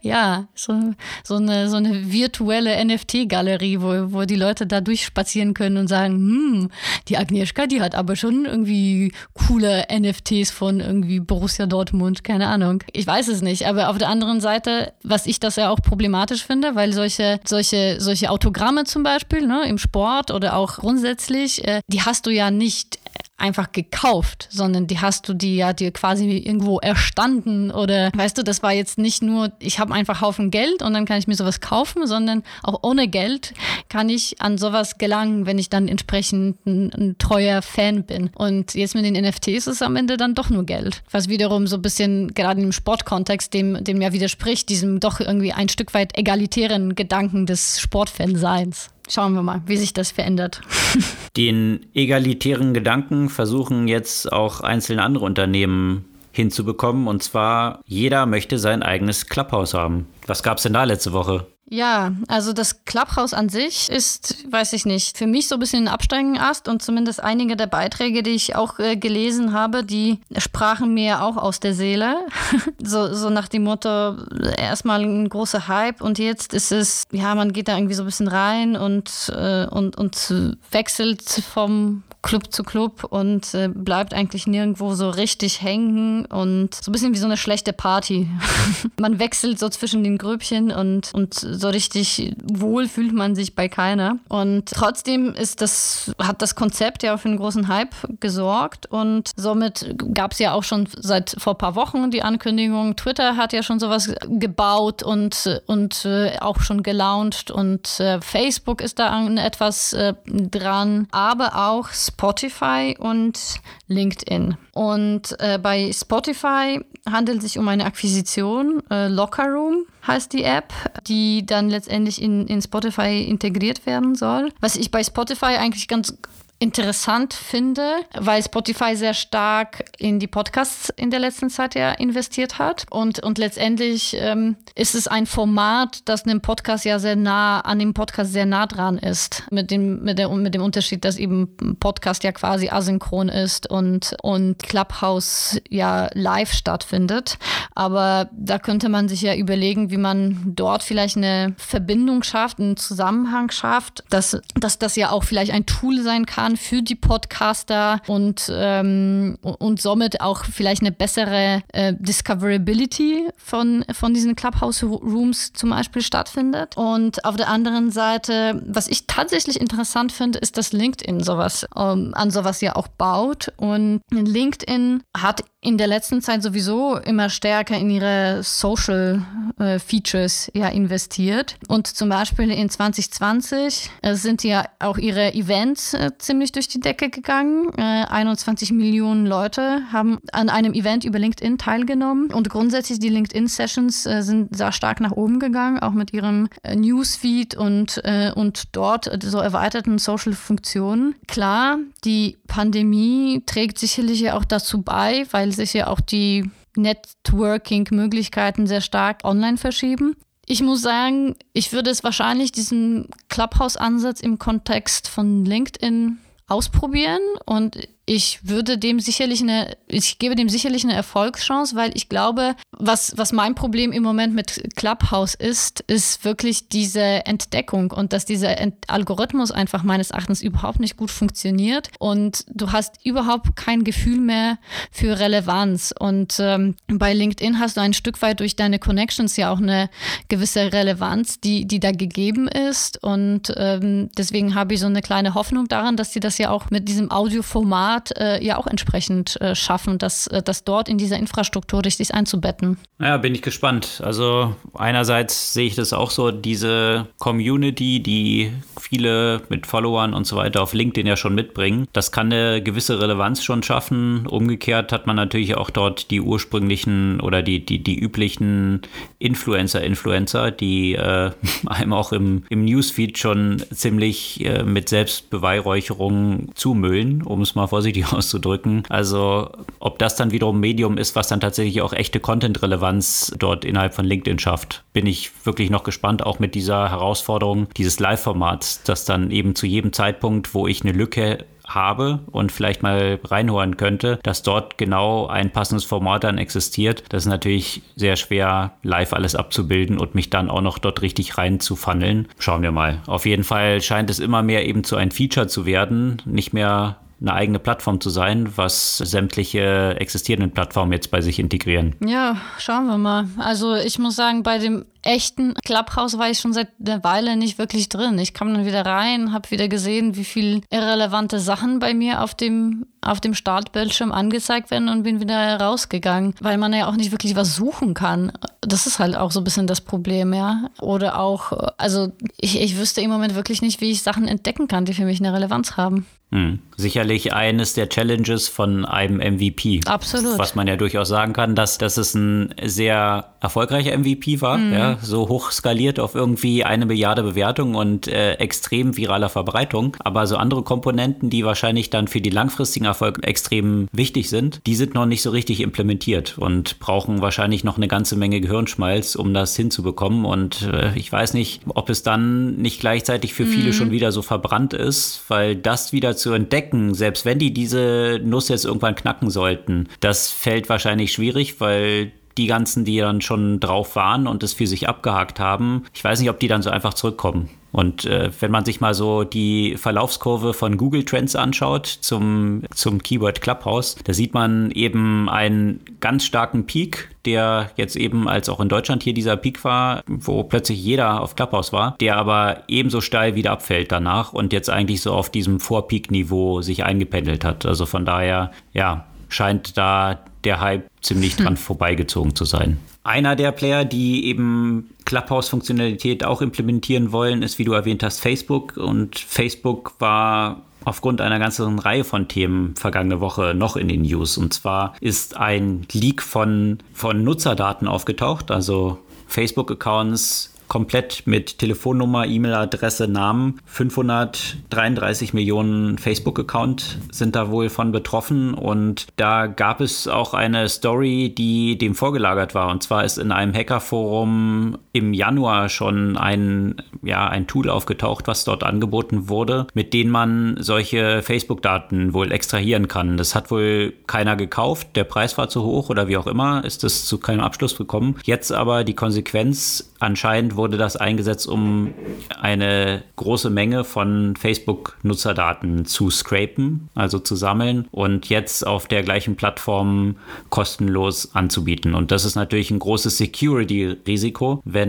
ja, 0.07 0.49
so, 0.55 0.95
so, 1.25 1.37
eine, 1.37 1.69
so 1.69 1.77
eine 1.77 2.13
virtuelle 2.13 2.85
NFT-Galerie, 2.85 3.81
wo, 3.81 4.13
wo 4.13 4.25
die 4.25 4.37
Leute 4.37 4.67
da 4.67 4.81
durchspazieren 4.81 5.55
können 5.55 5.77
und 5.77 5.89
sagen, 5.89 6.15
hm, 6.15 6.71
die 7.09 7.19
Agnieszka, 7.19 7.67
die 7.67 7.81
hat 7.81 7.95
aber 7.95 8.17
schon 8.17 8.45
irgendwie 8.45 9.13
coole 9.35 9.87
NFTs 9.93 10.51
von 10.51 10.81
irgendwie 10.81 11.21
Borussia 11.21 11.67
Dortmund, 11.67 12.25
keine 12.25 12.47
Ahnung. 12.49 12.83
Ich 12.93 13.07
weiß 13.07 13.29
es 13.29 13.43
nicht, 13.43 13.67
aber 13.67 13.91
auf 13.91 13.99
der 13.99 14.09
anderen 14.09 14.41
Seite, 14.41 14.93
was 15.03 15.27
ich 15.27 15.41
das 15.41 15.57
ja 15.57 15.71
auch 15.71 15.81
problematisch 15.83 16.45
finde, 16.45 16.75
weil 16.75 16.93
solche, 16.93 17.41
solche, 17.45 17.97
solche 18.01 18.31
Autogramme 18.31 18.85
zum 18.85 19.03
Beispiel 19.03 19.47
ne, 19.47 19.65
im 19.67 19.79
Sport 19.79 20.31
oder 20.31 20.57
auch 20.57 20.77
grundsätzlich, 20.77 21.67
äh, 21.67 21.81
die 21.89 22.03
hast 22.03 22.27
du 22.27 22.31
ja 22.31 22.51
nicht 22.51 22.99
einfach 23.39 23.73
gekauft, 23.73 24.49
sondern 24.51 24.87
die 24.87 25.01
hast 25.01 25.29
du 25.29 25.35
dir 25.35 25.55
ja 25.55 25.73
dir 25.73 25.91
quasi 25.91 26.39
irgendwo 26.39 26.79
erstanden 26.79 27.71
oder 27.71 28.11
weißt 28.15 28.39
du, 28.39 28.43
das 28.43 28.63
war 28.63 28.73
jetzt 28.73 28.99
nicht 28.99 29.23
nur, 29.23 29.53
ich 29.59 29.79
habe 29.79 29.93
einfach 29.93 30.23
Haufen 30.23 30.51
Geld 30.51 30.83
und 30.83 30.95
dann 30.95 31.05
kann 31.05 31.19
ich 31.19 31.27
mir 31.27 31.35
sowas 31.35 31.61
kaufen, 31.61 32.07
sondern 32.07 32.43
auch 32.63 32.81
ohne 32.83 33.09
Geld 33.09 33.53
kann 33.89 34.09
ich 34.09 34.41
an 34.41 34.57
sowas 34.57 34.97
gelangen, 34.97 35.45
wenn 35.45 35.59
ich 35.59 35.69
dann 35.69 35.87
entsprechend 35.87 36.65
ein, 36.67 36.91
ein 36.93 37.19
treuer 37.19 37.61
Fan 37.61 38.05
bin. 38.05 38.31
Und 38.35 38.75
jetzt 38.75 38.95
mit 38.95 39.05
den 39.05 39.23
NFTs 39.23 39.49
ist 39.49 39.67
es 39.67 39.83
am 39.83 39.97
Ende 39.97 40.17
dann 40.17 40.35
doch 40.35 40.49
nur 40.49 40.65
Geld, 40.65 41.03
was 41.11 41.29
wiederum 41.29 41.67
so 41.67 41.77
ein 41.77 41.83
bisschen 41.83 42.33
gerade 42.33 42.63
im 42.63 42.73
Sportkontext 42.73 43.53
dem, 43.53 43.85
dem 43.85 44.01
ja 44.01 44.13
widerspricht, 44.13 44.71
diesem 44.71 44.99
doch 44.99 45.21
irgendwie 45.21 45.53
ein 45.53 45.69
Stück 45.69 45.93
weit 45.93 46.17
egalitären 46.17 46.95
Gedanken 46.95 47.45
des 47.45 47.81
Sportfanseins. 47.81 48.91
Schauen 49.09 49.35
wir 49.35 49.43
mal, 49.43 49.63
wie 49.67 49.77
sich 49.77 49.93
das 49.93 50.11
verändert. 50.11 50.61
Den 51.37 51.87
egalitären 51.95 52.75
Gedanken 52.75 53.29
versuchen 53.29 53.89
jetzt 53.89 54.33
auch 54.33 54.61
einzelne 54.61 55.03
andere 55.03 55.25
Unternehmen 55.25 56.05
hinzubekommen. 56.33 57.07
Und 57.07 57.23
zwar, 57.23 57.81
jeder 57.87 58.27
möchte 58.27 58.59
sein 58.59 58.83
eigenes 58.83 59.27
Clubhouse 59.27 59.75
haben. 59.75 60.07
Was 60.27 60.43
gab 60.43 60.59
es 60.59 60.65
denn 60.65 60.75
da 60.75 60.85
letzte 60.85 61.13
Woche? 61.13 61.47
Ja, 61.69 62.13
also 62.29 62.53
das 62.53 62.85
Clubhouse 62.85 63.35
an 63.35 63.49
sich 63.49 63.91
ist, 63.91 64.51
weiß 64.53 64.73
ich 64.73 64.87
nicht, 64.87 65.19
für 65.19 65.27
mich 65.27 65.49
so 65.49 65.57
ein 65.57 65.59
bisschen 65.59 65.85
ein 65.85 65.93
Absteigenast 65.93 66.69
und 66.69 66.81
zumindest 66.81 67.21
einige 67.23 67.57
der 67.57 67.67
Beiträge, 67.67 68.23
die 68.23 68.31
ich 68.31 68.55
auch 68.55 68.79
äh, 68.79 68.97
gelesen 68.97 69.53
habe, 69.53 69.83
die 69.83 70.21
sprachen 70.39 70.95
mir 70.95 71.23
auch 71.23 71.37
aus 71.37 71.59
der 71.59 71.75
Seele. 71.75 72.19
so, 72.83 73.13
so 73.13 73.31
nach 73.31 73.49
dem 73.49 73.65
Motto, 73.65 74.15
erstmal 74.57 75.03
ein 75.03 75.29
großer 75.29 75.67
Hype 75.67 76.03
und 76.03 76.21
jetzt 76.21 76.55
ist 76.55 76.71
es, 76.71 77.05
ja, 77.11 77.35
man 77.35 77.53
geht 77.53 77.67
da 77.67 77.77
irgendwie 77.77 77.95
so 77.95 78.05
ein 78.05 78.07
bisschen 78.07 78.29
rein 78.29 78.77
und, 78.77 79.33
äh, 79.35 79.67
und, 79.67 79.97
und 79.99 80.57
wechselt 80.71 81.23
vom 81.53 82.05
Club 82.27 82.53
zu 82.53 82.65
Club 82.65 83.05
und 83.05 83.55
äh, 83.55 83.69
bleibt 83.69 84.13
eigentlich 84.13 84.49
nirgendwo 84.49 84.95
so 84.95 85.11
richtig 85.11 85.63
hängen 85.63 86.27
und 86.27 86.75
so 86.75 86.91
ein 86.91 86.93
bisschen 86.93 87.15
wie 87.15 87.19
so 87.19 87.27
eine 87.27 87.37
schlechte 87.37 87.73
Party. 87.73 88.29
man 88.99 89.21
wechselt 89.21 89.61
so 89.61 89.69
zwischen 89.69 90.03
den 90.03 90.19
Grübchen 90.19 90.73
und, 90.73 91.15
und 91.15 91.35
so 91.35 91.69
richtig 91.69 92.35
wohl 92.43 92.89
fühlt 92.89 93.13
man 93.13 93.37
sich 93.37 93.55
bei 93.55 93.69
keiner. 93.69 94.19
Und 94.29 94.67
trotzdem 94.67 95.35
ist 95.35 95.61
das, 95.61 96.17
hat 96.21 96.43
das 96.43 96.57
Konzept 96.57 97.05
ja 97.05 97.17
für 97.17 97.29
einen 97.29 97.39
großen 97.39 97.69
Hype 97.69 97.95
gesorgt 98.19 98.87
und 98.87 99.31
somit 99.37 99.95
gab 100.13 100.33
es 100.33 100.41
ja 100.41 100.53
auch 100.53 100.65
schon 100.65 100.89
seit 100.97 101.37
vor 101.39 101.55
ein 101.55 101.59
paar 101.59 101.77
Wochen 101.77 102.11
die 102.11 102.23
Ankündigung, 102.23 102.97
Twitter 102.97 103.37
hat 103.37 103.53
ja 103.53 103.63
schon 103.63 103.79
sowas 103.79 104.13
gebaut 104.29 105.05
und, 105.05 105.63
und 105.67 106.05
äh, 106.05 106.39
auch 106.41 106.61
schon 106.61 106.83
gelauncht 106.83 107.53
und 107.53 108.01
äh, 108.01 108.21
Facebook 108.21 108.81
ist 108.81 108.99
da 108.99 109.11
an 109.11 109.39
etwas 109.39 109.93
äh, 109.93 110.15
dran, 110.27 111.07
aber 111.13 111.69
auch 111.69 111.91
Spotify 112.19 112.97
und 112.99 113.61
LinkedIn. 113.89 114.57
Und 114.73 115.39
äh, 115.39 115.59
bei 115.59 115.93
Spotify 115.93 116.81
handelt 117.05 117.39
es 117.39 117.45
sich 117.45 117.59
um 117.59 117.69
eine 117.69 117.85
Akquisition. 117.85 118.83
Äh, 118.91 119.09
Locker 119.09 119.49
Room 119.49 119.85
heißt 120.07 120.33
die 120.33 120.43
App, 120.43 120.73
die 121.07 121.45
dann 121.45 121.69
letztendlich 121.69 122.23
in, 122.23 122.47
in 122.47 122.63
Spotify 122.63 123.23
integriert 123.23 123.85
werden 123.85 124.15
soll. 124.15 124.51
Was 124.61 124.77
ich 124.77 124.91
bei 124.91 125.05
Spotify 125.05 125.57
eigentlich 125.59 125.89
ganz 125.89 126.17
interessant 126.59 127.35
finde, 127.35 127.97
weil 128.15 128.43
Spotify 128.43 128.97
sehr 128.97 129.13
stark 129.13 129.85
in 129.99 130.19
die 130.19 130.27
Podcasts 130.27 130.89
in 130.97 131.11
der 131.11 131.21
letzten 131.21 131.51
Zeit 131.51 131.75
ja 131.75 131.93
investiert 131.93 132.59
hat. 132.59 132.87
Und, 132.91 133.23
und 133.23 133.37
letztendlich 133.37 134.17
ähm, 134.19 134.57
ist 134.75 134.95
es 134.95 135.07
ein 135.07 135.27
Format, 135.27 136.01
das 136.07 136.25
einem 136.25 136.41
Podcast 136.41 136.87
ja 136.87 136.99
sehr 136.99 137.17
nah, 137.17 137.61
an 137.61 137.79
dem 137.79 137.93
Podcast 137.93 138.33
sehr 138.33 138.47
nah 138.47 138.67
dran 138.67 138.97
ist. 138.97 139.43
Mit 139.51 139.71
dem, 139.71 140.03
mit 140.03 140.19
der, 140.19 140.31
mit 140.31 140.55
dem 140.55 140.63
Unterschied, 140.63 141.05
dass 141.05 141.19
eben 141.19 141.77
Podcast 141.79 142.25
ja 142.25 142.33
quasi 142.33 142.71
asynchron 142.71 143.29
ist 143.29 143.71
und, 143.71 144.17
und 144.23 144.63
Clubhouse 144.63 145.61
ja 145.69 146.09
live 146.15 146.53
stattfindet. 146.53 147.39
Aber 147.75 148.31
da 148.33 148.59
könnte 148.59 148.89
man 148.89 149.09
sich 149.09 149.21
ja 149.21 149.35
überlegen, 149.35 149.91
wie 149.91 149.99
man 149.99 150.55
dort 150.55 150.83
vielleicht 150.83 151.19
eine 151.19 151.55
Verbindung 151.59 152.23
schafft, 152.23 152.61
einen 152.61 152.79
Zusammenhang 152.79 153.51
schafft, 153.51 154.05
dass, 154.09 154.41
dass 154.55 154.79
das 154.79 154.97
ja 154.97 155.11
auch 155.11 155.25
vielleicht 155.25 155.53
ein 155.53 155.67
Tool 155.67 156.01
sein 156.01 156.25
kann, 156.25 156.46
getan 156.47 156.57
für 156.57 156.83
die 156.83 156.95
Podcaster 156.95 158.01
und, 158.07 158.51
ähm, 158.53 159.37
und 159.43 159.81
somit 159.81 160.21
auch 160.21 160.45
vielleicht 160.45 160.83
eine 160.83 160.93
bessere 160.93 161.63
äh, 161.73 161.95
Discoverability 161.99 163.29
von, 163.37 163.85
von 163.93 164.15
diesen 164.15 164.37
Clubhouse-Rooms 164.37 165.53
zum 165.53 165.71
Beispiel 165.71 166.03
stattfindet. 166.03 166.77
Und 166.77 167.25
auf 167.25 167.37
der 167.37 167.49
anderen 167.49 167.91
Seite, 167.91 168.63
was 168.67 168.89
ich 168.89 169.07
tatsächlich 169.07 169.61
interessant 169.61 170.13
finde, 170.13 170.39
ist, 170.39 170.57
dass 170.57 170.73
LinkedIn 170.73 171.23
sowas 171.23 171.67
ähm, 171.77 172.13
an 172.15 172.31
sowas 172.31 172.61
ja 172.61 172.77
auch 172.77 172.89
baut. 172.89 173.53
Und 173.57 174.01
LinkedIn 174.11 175.03
hat 175.17 175.45
in 175.67 175.79
der 175.79 175.89
letzten 175.89 176.23
Zeit 176.23 176.45
sowieso 176.45 176.97
immer 176.97 177.29
stärker 177.29 177.77
in 177.77 177.91
ihre 177.91 178.41
Social 178.45 179.23
äh, 179.59 179.81
Features 179.81 180.49
ja 180.55 180.69
investiert. 180.69 181.57
Und 181.67 181.89
zum 181.89 182.09
Beispiel 182.09 182.51
in 182.53 182.71
2020 182.71 183.91
äh, 184.03 184.15
sind 184.15 184.45
ja 184.45 184.65
auch 184.79 184.97
ihre 184.97 185.35
Events 185.35 185.93
äh, 185.95 186.13
ziemlich 186.19 186.53
durch 186.53 186.69
die 186.69 186.79
Decke 186.79 187.11
gegangen. 187.11 187.75
21 187.77 188.71
äh, 188.71 188.75
Millionen 188.75 189.27
Leute 189.27 189.83
haben 189.93 190.19
an 190.31 190.51
einem 190.51 190.73
Event 190.73 191.05
über 191.05 191.19
LinkedIn 191.19 191.59
teilgenommen. 191.59 192.33
Und 192.33 192.49
grundsätzlich 192.49 193.01
die 193.01 193.09
LinkedIn-Sessions 193.09 194.07
äh, 194.07 194.23
sind 194.23 194.57
sehr 194.57 194.71
stark 194.71 195.01
nach 195.01 195.13
oben 195.13 195.41
gegangen, 195.41 195.81
auch 195.81 195.93
mit 195.93 196.13
ihrem 196.13 196.49
äh, 196.63 196.77
Newsfeed 196.77 197.57
und, 197.57 198.01
und 198.35 198.65
dort 198.73 199.11
so 199.23 199.39
erweiterten 199.39 199.99
Social-Funktionen. 199.99 201.15
Klar, 201.27 201.79
die 202.05 202.37
Pandemie 202.47 203.43
trägt 203.47 203.79
sicherlich 203.79 204.31
auch 204.31 204.45
dazu 204.45 204.83
bei, 204.83 205.27
weil 205.31 205.56
sich 205.57 205.73
ja 205.73 205.89
auch 205.89 206.01
die 206.01 206.51
Networking-Möglichkeiten 206.77 208.67
sehr 208.67 208.81
stark 208.81 209.25
online 209.25 209.57
verschieben. 209.57 210.17
Ich 210.47 210.63
muss 210.63 210.83
sagen, 210.83 211.35
ich 211.53 211.73
würde 211.73 211.91
es 211.91 212.05
wahrscheinlich 212.05 212.53
diesen 212.53 213.09
Clubhouse-Ansatz 213.29 214.21
im 214.21 214.39
Kontext 214.39 215.09
von 215.09 215.45
LinkedIn 215.45 216.19
ausprobieren 216.47 217.21
und 217.45 217.89
ich 218.09 218.39
würde 218.45 218.79
dem 218.79 219.01
sicherlich 219.01 219.43
eine, 219.43 219.77
ich 219.89 220.21
gebe 220.21 220.37
dem 220.37 220.49
sicherlich 220.49 220.85
eine 220.85 220.95
Erfolgschance, 220.95 221.75
weil 221.75 221.91
ich 221.95 222.09
glaube, 222.09 222.55
was, 222.71 223.13
was 223.17 223.33
mein 223.33 223.57
Problem 223.57 223.91
im 223.91 224.05
Moment 224.05 224.33
mit 224.33 224.77
Clubhouse 224.77 225.35
ist, 225.35 225.81
ist 225.89 226.25
wirklich 226.25 226.69
diese 226.69 227.01
Entdeckung 227.01 227.91
und 227.91 228.13
dass 228.13 228.25
dieser 228.25 228.59
Ent 228.59 228.77
Algorithmus 228.87 229.51
einfach 229.51 229.83
meines 229.83 230.13
Erachtens 230.13 230.41
überhaupt 230.41 230.79
nicht 230.79 230.97
gut 230.97 231.11
funktioniert 231.11 231.91
und 231.99 232.45
du 232.49 232.71
hast 232.71 233.05
überhaupt 233.05 233.57
kein 233.57 233.83
Gefühl 233.83 234.21
mehr 234.21 234.59
für 234.93 235.19
Relevanz. 235.19 235.93
Und 235.99 236.37
ähm, 236.39 236.77
bei 236.87 237.13
LinkedIn 237.13 237.59
hast 237.59 237.77
du 237.77 237.81
ein 237.81 237.93
Stück 237.93 238.23
weit 238.23 238.39
durch 238.39 238.55
deine 238.55 238.79
Connections 238.79 239.37
ja 239.37 239.51
auch 239.51 239.59
eine 239.59 239.91
gewisse 240.29 240.73
Relevanz, 240.73 241.41
die, 241.41 241.67
die 241.67 241.81
da 241.81 241.91
gegeben 241.91 242.47
ist. 242.47 243.03
Und 243.03 243.53
ähm, 243.57 244.11
deswegen 244.17 244.55
habe 244.55 244.75
ich 244.75 244.81
so 244.81 244.87
eine 244.87 245.03
kleine 245.03 245.35
Hoffnung 245.35 245.67
daran, 245.67 245.97
dass 245.97 246.13
sie 246.13 246.21
das 246.21 246.39
ja 246.39 246.51
auch 246.51 246.71
mit 246.71 246.89
diesem 246.89 247.11
Audioformat 247.11 247.96
Staat 247.97 248.19
äh, 248.19 248.45
ja 248.45 248.57
auch 248.59 248.67
entsprechend 248.67 249.41
äh, 249.41 249.55
schaffen, 249.55 249.99
das, 249.99 250.27
äh, 250.27 250.43
das 250.43 250.65
dort 250.65 250.89
in 250.89 250.99
dieser 250.99 251.17
Infrastruktur 251.17 251.85
richtig 251.85 252.15
einzubetten. 252.15 252.77
Ja, 253.01 253.17
bin 253.17 253.35
ich 253.35 253.43
gespannt. 253.43 254.03
Also 254.05 254.55
einerseits 254.75 255.55
sehe 255.55 255.67
ich 255.67 255.75
das 255.75 255.93
auch 255.93 256.11
so, 256.11 256.31
diese 256.31 257.07
Community, 257.19 258.03
die 258.03 258.53
viele 258.81 259.43
mit 259.49 259.67
Followern 259.67 260.15
und 260.15 260.27
so 260.27 260.37
weiter 260.37 260.63
auf 260.63 260.75
LinkedIn 260.75 261.07
ja 261.07 261.17
schon 261.17 261.35
mitbringen, 261.35 261.89
das 261.93 262.13
kann 262.13 262.33
eine 262.33 262.63
gewisse 262.63 263.01
Relevanz 263.01 263.43
schon 263.43 263.63
schaffen. 263.63 264.27
Umgekehrt 264.27 264.93
hat 264.93 265.07
man 265.07 265.17
natürlich 265.17 265.57
auch 265.57 265.71
dort 265.71 266.11
die 266.11 266.21
ursprünglichen 266.21 267.21
oder 267.21 267.43
die, 267.43 267.65
die, 267.65 267.83
die 267.83 267.99
üblichen 267.99 268.83
Influencer-Influencer, 269.19 270.51
die 270.51 270.95
äh, 270.95 271.31
einem 271.67 271.93
auch 271.93 272.13
im, 272.13 272.45
im 272.51 272.65
Newsfeed 272.65 273.19
schon 273.19 273.63
ziemlich 273.73 274.45
äh, 274.45 274.63
mit 274.65 274.89
Selbstbeweihräucherung 274.89 276.51
zumüllen, 276.55 277.23
um 277.23 277.41
es 277.41 277.55
mal 277.55 277.67
vorsichtig 277.67 277.86
vorsichtig 277.87 278.13
auszudrücken. 278.13 278.83
Also 278.89 279.51
ob 279.79 279.99
das 279.99 280.17
dann 280.17 280.33
wiederum 280.33 280.61
Medium 280.61 280.99
ist, 280.99 281.15
was 281.15 281.29
dann 281.29 281.41
tatsächlich 281.41 281.83
auch 281.83 281.93
echte 281.93 282.21
Content-Relevanz 282.21 283.35
dort 283.39 283.65
innerhalb 283.65 283.95
von 283.95 284.05
LinkedIn 284.05 284.39
schafft, 284.39 284.85
bin 284.93 285.07
ich 285.07 285.31
wirklich 285.45 285.71
noch 285.71 285.85
gespannt, 285.85 286.25
auch 286.25 286.39
mit 286.39 286.55
dieser 286.55 286.91
Herausforderung 286.91 287.69
dieses 287.77 288.01
Live-Formats, 288.01 288.83
dass 288.83 289.05
dann 289.05 289.31
eben 289.31 289.55
zu 289.55 289.67
jedem 289.67 289.93
Zeitpunkt, 289.93 290.55
wo 290.55 290.67
ich 290.67 290.83
eine 290.83 290.93
Lücke 290.93 291.45
habe 291.67 292.21
und 292.31 292.53
vielleicht 292.53 292.83
mal 292.85 293.19
reinhören 293.25 293.77
könnte, 293.77 294.21
dass 294.23 294.43
dort 294.43 294.79
genau 294.79 295.27
ein 295.27 295.51
passendes 295.51 295.85
Format 295.85 296.23
dann 296.23 296.39
existiert. 296.39 297.03
Das 297.09 297.25
ist 297.25 297.29
natürlich 297.29 297.83
sehr 297.97 298.15
schwer, 298.15 298.73
live 298.85 299.13
alles 299.13 299.35
abzubilden 299.35 299.99
und 299.99 300.15
mich 300.15 300.31
dann 300.31 300.49
auch 300.49 300.61
noch 300.61 300.79
dort 300.79 301.03
richtig 301.03 301.39
reinzufunneln. 301.39 302.29
Schauen 302.39 302.63
wir 302.63 302.71
mal. 302.71 303.03
Auf 303.07 303.27
jeden 303.27 303.43
Fall 303.43 303.83
scheint 303.83 304.11
es 304.11 304.21
immer 304.21 304.45
mehr 304.45 304.67
eben 304.67 304.85
zu 304.85 304.95
ein 304.95 305.11
Feature 305.11 305.49
zu 305.49 305.67
werden, 305.67 306.23
nicht 306.25 306.53
mehr 306.53 306.99
eine 307.21 307.33
eigene 307.33 307.59
Plattform 307.59 308.01
zu 308.01 308.11
sein, 308.11 308.53
was 308.57 308.99
sämtliche 308.99 309.97
existierenden 309.99 310.51
Plattformen 310.51 310.93
jetzt 310.93 311.11
bei 311.11 311.21
sich 311.21 311.39
integrieren. 311.39 311.95
Ja, 312.05 312.37
schauen 312.59 312.87
wir 312.87 312.99
mal. 312.99 313.27
Also 313.39 313.75
ich 313.75 313.99
muss 313.99 314.17
sagen, 314.17 314.43
bei 314.43 314.59
dem 314.59 314.85
echten 315.07 315.55
Clubhouse 315.65 316.19
war 316.19 316.31
ich 316.31 316.39
schon 316.39 316.53
seit 316.53 316.69
einer 316.85 317.03
Weile 317.05 317.37
nicht 317.37 317.59
wirklich 317.59 317.89
drin. 317.89 318.19
Ich 318.19 318.35
kam 318.35 318.53
dann 318.53 318.67
wieder 318.67 318.85
rein, 318.85 319.33
habe 319.33 319.51
wieder 319.51 319.69
gesehen, 319.69 320.17
wie 320.17 320.25
viel 320.25 320.63
irrelevante 320.71 321.39
Sachen 321.39 321.79
bei 321.79 321.95
mir 321.95 322.23
auf 322.23 322.35
dem, 322.35 322.87
auf 323.01 323.21
dem 323.21 323.35
Startbildschirm 323.35 324.13
angezeigt 324.13 324.71
werden 324.71 324.89
und 324.89 325.05
bin 325.05 325.21
wieder 325.21 325.61
rausgegangen, 325.61 326.35
weil 326.41 326.59
man 326.59 326.73
ja 326.73 326.89
auch 326.89 326.97
nicht 326.97 327.13
wirklich 327.13 327.37
was 327.37 327.55
suchen 327.55 327.95
kann. 327.95 328.33
Das 328.61 328.87
ist 328.87 328.99
halt 328.99 329.17
auch 329.17 329.31
so 329.31 329.41
ein 329.41 329.45
bisschen 329.45 329.67
das 329.67 329.81
Problem, 329.81 330.35
ja. 330.35 330.71
Oder 330.81 331.19
auch, 331.19 331.53
also 331.79 332.13
ich, 332.39 332.61
ich 332.61 332.77
wüsste 332.77 333.01
im 333.01 333.11
Moment 333.11 333.35
wirklich 333.35 333.63
nicht, 333.63 333.81
wie 333.81 333.93
ich 333.93 334.03
Sachen 334.03 334.27
entdecken 334.27 334.69
kann, 334.69 334.85
die 334.85 334.95
für 334.95 335.05
mich 335.05 335.21
eine 335.21 335.33
Relevanz 335.33 335.77
haben. 335.77 336.07
Hm. 336.33 336.59
Sicherlich 336.77 337.33
eines 337.33 337.75
der 337.75 337.89
Challenges 337.89 338.49
von 338.49 338.85
einem 338.85 339.19
MVP. 339.19 339.83
Absolut. 339.87 340.39
Was 340.39 340.57
man 340.57 340.67
ja 340.67 340.77
durchaus 340.77 341.09
sagen 341.09 341.33
kann, 341.33 341.55
dass, 341.55 341.79
dass 341.79 341.97
es 341.99 342.15
ein 342.15 342.53
sehr 342.65 343.33
erfolgreicher 343.41 343.97
MVP 343.97 344.41
war, 344.41 344.59
mhm. 344.59 344.73
ja, 344.73 344.96
so 345.03 345.29
hoch 345.29 345.51
skaliert 345.51 346.01
auf 346.01 346.15
irgendwie 346.15 346.65
eine 346.65 346.87
Milliarde 346.87 347.23
Bewertung 347.23 347.75
und 347.75 348.09
äh, 348.09 348.35
extrem 348.35 348.97
viraler 348.97 349.29
Verbreitung. 349.29 349.97
Aber 350.01 350.27
so 350.27 350.37
andere 350.37 350.63
Komponenten, 350.63 351.31
die 351.31 351.45
wahrscheinlich 351.45 351.91
dann 351.91 352.09
für 352.09 352.21
die 352.21 352.31
langfristigen 352.31 352.87
Erfolg 352.87 353.27
extrem 353.27 353.89
wichtig 353.93 354.29
sind, 354.29 354.61
die 354.67 354.75
sind 354.75 354.95
noch 354.95 355.07
nicht 355.07 355.23
so 355.23 355.31
richtig 355.31 355.61
implementiert 355.61 356.39
und 356.39 356.79
brauchen 356.79 357.21
wahrscheinlich 357.21 357.65
noch 357.65 357.77
eine 357.77 357.89
ganze 357.89 358.17
Menge 358.17 358.41
Gehirnschmalz, 358.41 359.15
um 359.15 359.35
das 359.35 359.57
hinzubekommen. 359.57 360.25
Und 360.25 360.63
äh, 360.63 360.97
ich 360.97 361.11
weiß 361.11 361.35
nicht, 361.35 361.63
ob 361.69 361.91
es 361.91 362.03
dann 362.03 362.57
nicht 362.57 362.81
gleichzeitig 362.81 363.35
für 363.35 363.45
mhm. 363.45 363.51
viele 363.51 363.73
schon 363.73 363.91
wieder 363.91 364.13
so 364.13 364.23
verbrannt 364.23 364.73
ist, 364.73 365.23
weil 365.29 365.57
das 365.57 365.93
wieder 365.93 366.17
zu 366.17 366.33
entdecken, 366.33 366.95
selbst 366.95 367.25
wenn 367.25 367.39
die 367.39 367.53
diese 367.53 368.21
Nuss 368.23 368.49
jetzt 368.49 368.65
irgendwann 368.65 368.95
knacken 368.95 369.31
sollten, 369.31 369.89
das 370.01 370.31
fällt 370.31 370.69
wahrscheinlich 370.69 371.13
schwierig, 371.13 371.61
weil 371.61 372.13
die 372.39 372.47
ganzen, 372.47 372.85
die 372.85 372.99
dann 372.99 373.21
schon 373.21 373.61
drauf 373.61 373.97
waren 373.97 374.27
und 374.27 374.43
es 374.43 374.53
für 374.53 374.67
sich 374.67 374.89
abgehakt 374.89 375.41
haben, 375.41 375.85
ich 375.95 376.05
weiß 376.05 376.21
nicht, 376.21 376.31
ob 376.31 376.41
die 376.41 376.49
dann 376.49 376.63
so 376.63 376.71
einfach 376.71 376.95
zurückkommen. 376.95 377.49
Und 377.77 378.07
äh, 378.07 378.31
wenn 378.41 378.51
man 378.51 378.65
sich 378.65 378.81
mal 378.81 378.95
so 378.95 379.25
die 379.25 379.77
Verlaufskurve 379.77 380.55
von 380.55 380.79
Google 380.79 381.05
Trends 381.05 381.37
anschaut 381.37 381.87
zum, 381.87 382.63
zum 382.75 383.03
Keyword 383.03 383.43
Clubhouse, 383.43 383.97
da 384.03 384.15
sieht 384.15 384.33
man 384.33 384.71
eben 384.71 385.29
einen 385.29 385.81
ganz 386.01 386.25
starken 386.25 386.65
Peak, 386.65 387.11
der 387.27 387.71
jetzt 387.77 387.97
eben 387.97 388.29
als 388.29 388.49
auch 388.49 388.61
in 388.61 388.71
Deutschland 388.71 389.03
hier 389.03 389.13
dieser 389.13 389.37
Peak 389.37 389.63
war, 389.63 390.03
wo 390.07 390.43
plötzlich 390.43 390.83
jeder 390.83 391.21
auf 391.21 391.37
Clubhouse 391.37 391.71
war, 391.75 391.97
der 392.01 392.17
aber 392.17 392.63
ebenso 392.67 393.03
steil 393.03 393.35
wieder 393.35 393.53
abfällt 393.53 393.93
danach 393.93 394.33
und 394.33 394.55
jetzt 394.55 394.71
eigentlich 394.71 395.03
so 395.03 395.13
auf 395.13 395.29
diesem 395.29 395.61
Vor-Peak-Niveau 395.61 396.63
sich 396.63 396.83
eingependelt 396.83 397.45
hat. 397.45 397.67
Also 397.67 397.85
von 397.85 398.07
daher, 398.07 398.53
ja, 398.73 399.05
scheint 399.29 399.77
da 399.77 400.21
der 400.47 400.61
Hype 400.61 400.89
ziemlich 401.03 401.37
dran 401.37 401.49
hm. 401.49 401.57
vorbeigezogen 401.57 402.35
zu 402.35 402.45
sein. 402.45 402.79
Einer 403.05 403.37
der 403.37 403.53
Player, 403.53 403.85
die 403.85 404.27
eben 404.27 404.91
Clubhouse-Funktionalität 405.05 406.25
auch 406.25 406.41
implementieren 406.41 407.13
wollen, 407.13 407.43
ist, 407.43 407.59
wie 407.59 407.65
du 407.65 407.73
erwähnt 407.73 408.03
hast, 408.03 408.21
Facebook. 408.21 408.77
Und 408.77 409.19
Facebook 409.19 409.95
war 409.99 410.63
aufgrund 410.85 411.21
einer 411.21 411.39
ganzen 411.39 411.79
Reihe 411.79 412.05
von 412.05 412.29
Themen 412.29 412.75
vergangene 412.77 413.21
Woche 413.21 413.55
noch 413.55 413.77
in 413.77 413.89
den 413.89 414.03
News. 414.03 414.39
Und 414.39 414.55
zwar 414.55 414.95
ist 415.01 415.37
ein 415.37 415.87
Leak 415.93 416.23
von, 416.23 416.79
von 416.95 417.23
Nutzerdaten 417.23 417.89
aufgetaucht, 417.89 418.51
also 418.51 418.99
Facebook-Accounts 419.27 420.56
komplett 420.69 421.27
mit 421.27 421.59
Telefonnummer, 421.59 422.27
E-Mail-Adresse, 422.27 423.09
Namen. 423.09 423.61
533 423.67 425.35
Millionen 425.35 425.99
Facebook-Account 425.99 426.99
sind 427.11 427.37
da 427.37 427.51
wohl 427.51 427.69
von 427.69 427.93
betroffen 427.93 428.55
und 428.55 429.07
da 429.17 429.47
gab 429.47 429.81
es 429.81 430.09
auch 430.09 430.35
eine 430.35 430.69
Story, 430.69 431.35
die 431.37 431.79
dem 431.79 431.95
vorgelagert 431.95 432.55
war. 432.55 432.71
Und 432.71 432.83
zwar 432.83 433.05
ist 433.05 433.19
in 433.19 433.33
einem 433.33 433.55
Hackerforum 433.55 434.79
im 434.97 435.13
Januar 435.13 435.69
schon 435.69 436.17
ein, 436.17 436.77
ja, 437.03 437.29
ein 437.29 437.47
Tool 437.47 437.69
aufgetaucht, 437.69 438.27
was 438.27 438.45
dort 438.45 438.65
angeboten 438.65 439.29
wurde, 439.29 439.67
mit 439.75 439.93
dem 439.93 440.09
man 440.09 440.57
solche 440.59 441.23
Facebook-Daten 441.23 442.15
wohl 442.15 442.33
extrahieren 442.33 442.89
kann. 442.89 443.17
Das 443.17 443.35
hat 443.35 443.51
wohl 443.51 443.93
keiner 444.07 444.37
gekauft, 444.37 444.89
der 444.97 445.05
Preis 445.05 445.37
war 445.37 445.49
zu 445.49 445.63
hoch 445.63 445.91
oder 445.91 446.09
wie 446.09 446.17
auch 446.17 446.27
immer, 446.27 446.65
ist 446.65 446.85
es 446.85 447.05
zu 447.05 447.19
keinem 447.19 447.41
Abschluss 447.41 447.77
gekommen. 447.77 448.17
Jetzt 448.25 448.53
aber 448.53 448.85
die 448.85 448.95
Konsequenz, 448.95 449.93
anscheinend 449.99 450.57
wurde 450.57 450.77
das 450.77 450.97
eingesetzt, 450.97 451.47
um 451.47 451.93
eine 452.41 453.03
große 453.17 453.51
Menge 453.51 453.85
von 453.85 454.35
Facebook-Nutzerdaten 454.37 455.85
zu 455.85 456.11
scrapen, 456.11 456.89
also 456.95 457.19
zu 457.19 457.37
sammeln 457.37 457.87
und 457.91 458.29
jetzt 458.29 458.67
auf 458.67 458.87
der 458.87 459.03
gleichen 459.03 459.37
Plattform 459.37 460.17
kostenlos 460.49 461.35
anzubieten. 461.35 461.95
Und 461.95 462.11
das 462.11 462.25
ist 462.25 462.35
natürlich 462.35 462.71
ein 462.71 462.79
großes 462.79 463.19
Security-Risiko, 463.19 464.63
wenn 464.65 464.86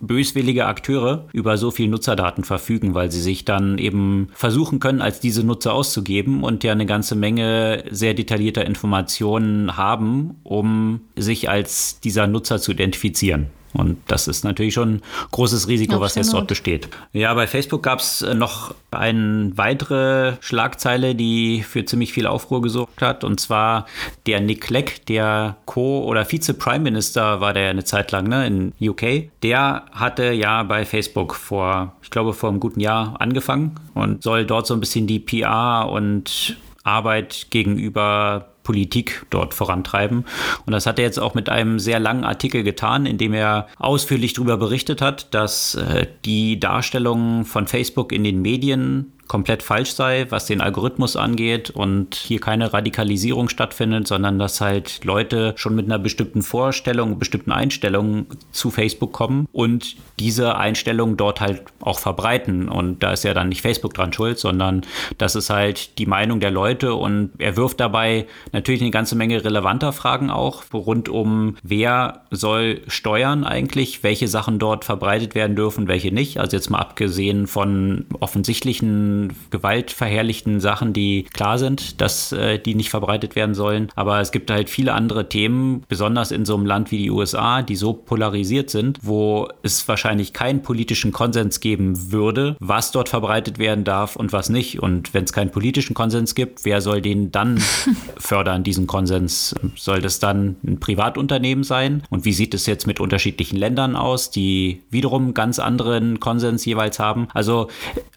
böswillige 0.00 0.66
Akteure 0.66 1.28
über 1.32 1.56
so 1.56 1.70
viel 1.70 1.88
Nutzerdaten 1.88 2.44
verfügen, 2.44 2.94
weil 2.94 3.10
sie 3.10 3.20
sich 3.20 3.44
dann 3.44 3.78
eben 3.78 4.28
versuchen 4.34 4.80
können, 4.80 5.00
als 5.00 5.20
diese 5.20 5.44
Nutzer 5.44 5.72
auszugeben 5.72 6.42
und 6.42 6.64
ja 6.64 6.72
eine 6.72 6.86
ganze 6.86 7.14
Menge 7.14 7.84
sehr 7.90 8.14
detaillierter 8.14 8.64
Informationen 8.64 9.76
haben, 9.76 10.36
um 10.42 11.00
sich 11.16 11.48
als 11.48 12.00
dieser 12.00 12.26
Nutzer 12.26 12.58
zu 12.58 12.72
identifizieren. 12.72 13.48
Und 13.74 13.98
das 14.06 14.28
ist 14.28 14.44
natürlich 14.44 14.74
schon 14.74 14.94
ein 14.94 15.02
großes 15.32 15.68
Risiko, 15.68 15.94
Absolut. 15.94 16.04
was 16.06 16.14
jetzt 16.14 16.32
dort 16.32 16.46
besteht. 16.46 16.88
Ja, 17.12 17.34
bei 17.34 17.46
Facebook 17.46 17.82
gab 17.82 17.98
es 17.98 18.22
äh, 18.22 18.34
noch 18.34 18.74
eine 18.92 19.50
weitere 19.56 20.34
Schlagzeile, 20.40 21.14
die 21.16 21.62
für 21.62 21.84
ziemlich 21.84 22.12
viel 22.12 22.26
Aufruhr 22.26 22.62
gesorgt 22.62 23.02
hat. 23.02 23.24
Und 23.24 23.40
zwar 23.40 23.86
der 24.26 24.40
Nick 24.40 24.62
Clegg, 24.62 25.04
der 25.08 25.56
Co- 25.66 26.04
oder 26.04 26.24
Vize-Prime 26.24 26.84
Minister 26.84 27.40
war 27.40 27.52
der 27.52 27.70
eine 27.70 27.84
Zeit 27.84 28.12
lang 28.12 28.28
ne, 28.28 28.46
in 28.46 28.72
UK. 28.80 29.30
Der 29.42 29.86
hatte 29.90 30.30
ja 30.32 30.62
bei 30.62 30.84
Facebook 30.84 31.34
vor, 31.34 31.96
ich 32.00 32.10
glaube, 32.10 32.32
vor 32.32 32.50
einem 32.50 32.60
guten 32.60 32.80
Jahr 32.80 33.20
angefangen 33.20 33.74
und 33.94 34.22
soll 34.22 34.46
dort 34.46 34.68
so 34.68 34.74
ein 34.74 34.80
bisschen 34.80 35.08
die 35.08 35.18
PR 35.18 35.88
und 35.90 36.56
Arbeit 36.84 37.48
gegenüber 37.50 38.53
Politik 38.64 39.24
dort 39.30 39.54
vorantreiben. 39.54 40.24
Und 40.66 40.72
das 40.72 40.86
hat 40.86 40.98
er 40.98 41.04
jetzt 41.04 41.20
auch 41.20 41.34
mit 41.34 41.48
einem 41.48 41.78
sehr 41.78 42.00
langen 42.00 42.24
Artikel 42.24 42.64
getan, 42.64 43.06
in 43.06 43.18
dem 43.18 43.32
er 43.32 43.68
ausführlich 43.78 44.32
darüber 44.32 44.56
berichtet 44.56 45.00
hat, 45.00 45.32
dass 45.32 45.76
äh, 45.76 46.08
die 46.24 46.58
Darstellung 46.58 47.44
von 47.44 47.68
Facebook 47.68 48.10
in 48.12 48.24
den 48.24 48.42
Medien 48.42 49.12
komplett 49.28 49.62
falsch 49.62 49.92
sei, 49.92 50.26
was 50.30 50.46
den 50.46 50.60
Algorithmus 50.60 51.16
angeht 51.16 51.70
und 51.70 52.14
hier 52.14 52.40
keine 52.40 52.72
Radikalisierung 52.72 53.48
stattfindet, 53.48 54.06
sondern 54.06 54.38
dass 54.38 54.60
halt 54.60 55.04
Leute 55.04 55.54
schon 55.56 55.74
mit 55.74 55.86
einer 55.86 55.98
bestimmten 55.98 56.42
Vorstellung, 56.42 57.18
bestimmten 57.18 57.52
Einstellungen 57.52 58.26
zu 58.52 58.70
Facebook 58.70 59.12
kommen 59.12 59.48
und 59.52 59.96
diese 60.18 60.56
Einstellung 60.56 61.16
dort 61.16 61.40
halt 61.40 61.62
auch 61.80 61.98
verbreiten. 61.98 62.68
Und 62.68 63.02
da 63.02 63.12
ist 63.12 63.24
ja 63.24 63.34
dann 63.34 63.48
nicht 63.48 63.62
Facebook 63.62 63.94
dran 63.94 64.12
schuld, 64.12 64.38
sondern 64.38 64.82
das 65.18 65.34
ist 65.34 65.50
halt 65.50 65.98
die 65.98 66.06
Meinung 66.06 66.40
der 66.40 66.50
Leute 66.50 66.94
und 66.94 67.30
er 67.38 67.56
wirft 67.56 67.80
dabei 67.80 68.26
natürlich 68.52 68.82
eine 68.82 68.90
ganze 68.90 69.16
Menge 69.16 69.44
relevanter 69.44 69.92
Fragen 69.92 70.30
auch 70.30 70.62
rund 70.72 71.08
um, 71.08 71.56
wer 71.62 72.22
soll 72.30 72.82
steuern 72.88 73.44
eigentlich, 73.44 74.02
welche 74.02 74.28
Sachen 74.28 74.58
dort 74.58 74.84
verbreitet 74.84 75.34
werden 75.34 75.56
dürfen, 75.56 75.88
welche 75.88 76.12
nicht. 76.12 76.38
Also 76.38 76.56
jetzt 76.56 76.70
mal 76.70 76.78
abgesehen 76.78 77.46
von 77.46 78.06
offensichtlichen 78.20 79.13
gewaltverherrlichten 79.50 80.60
Sachen, 80.60 80.92
die 80.92 81.24
klar 81.32 81.58
sind, 81.58 82.00
dass 82.00 82.32
äh, 82.32 82.58
die 82.58 82.74
nicht 82.74 82.90
verbreitet 82.90 83.36
werden 83.36 83.54
sollen. 83.54 83.88
Aber 83.94 84.20
es 84.20 84.32
gibt 84.32 84.50
halt 84.50 84.70
viele 84.70 84.92
andere 84.92 85.28
Themen, 85.28 85.84
besonders 85.88 86.30
in 86.30 86.44
so 86.44 86.54
einem 86.56 86.66
Land 86.66 86.90
wie 86.90 86.98
die 86.98 87.10
USA, 87.10 87.62
die 87.62 87.76
so 87.76 87.92
polarisiert 87.92 88.70
sind, 88.70 88.98
wo 89.02 89.48
es 89.62 89.86
wahrscheinlich 89.88 90.32
keinen 90.32 90.62
politischen 90.62 91.12
Konsens 91.12 91.60
geben 91.60 92.12
würde, 92.12 92.56
was 92.60 92.92
dort 92.92 93.08
verbreitet 93.08 93.58
werden 93.58 93.84
darf 93.84 94.16
und 94.16 94.32
was 94.32 94.48
nicht. 94.48 94.80
Und 94.80 95.14
wenn 95.14 95.24
es 95.24 95.32
keinen 95.32 95.50
politischen 95.50 95.94
Konsens 95.94 96.34
gibt, 96.34 96.64
wer 96.64 96.80
soll 96.80 97.00
den 97.00 97.30
dann 97.32 97.58
fördern, 98.18 98.62
diesen 98.62 98.86
Konsens? 98.86 99.54
Soll 99.76 100.00
das 100.00 100.18
dann 100.18 100.56
ein 100.66 100.80
Privatunternehmen 100.80 101.64
sein? 101.64 102.02
Und 102.10 102.24
wie 102.24 102.32
sieht 102.32 102.54
es 102.54 102.66
jetzt 102.66 102.86
mit 102.86 103.00
unterschiedlichen 103.00 103.56
Ländern 103.56 103.96
aus, 103.96 104.30
die 104.30 104.82
wiederum 104.90 105.34
ganz 105.34 105.58
anderen 105.58 106.20
Konsens 106.20 106.64
jeweils 106.64 106.98
haben? 106.98 107.28
Also 107.32 107.68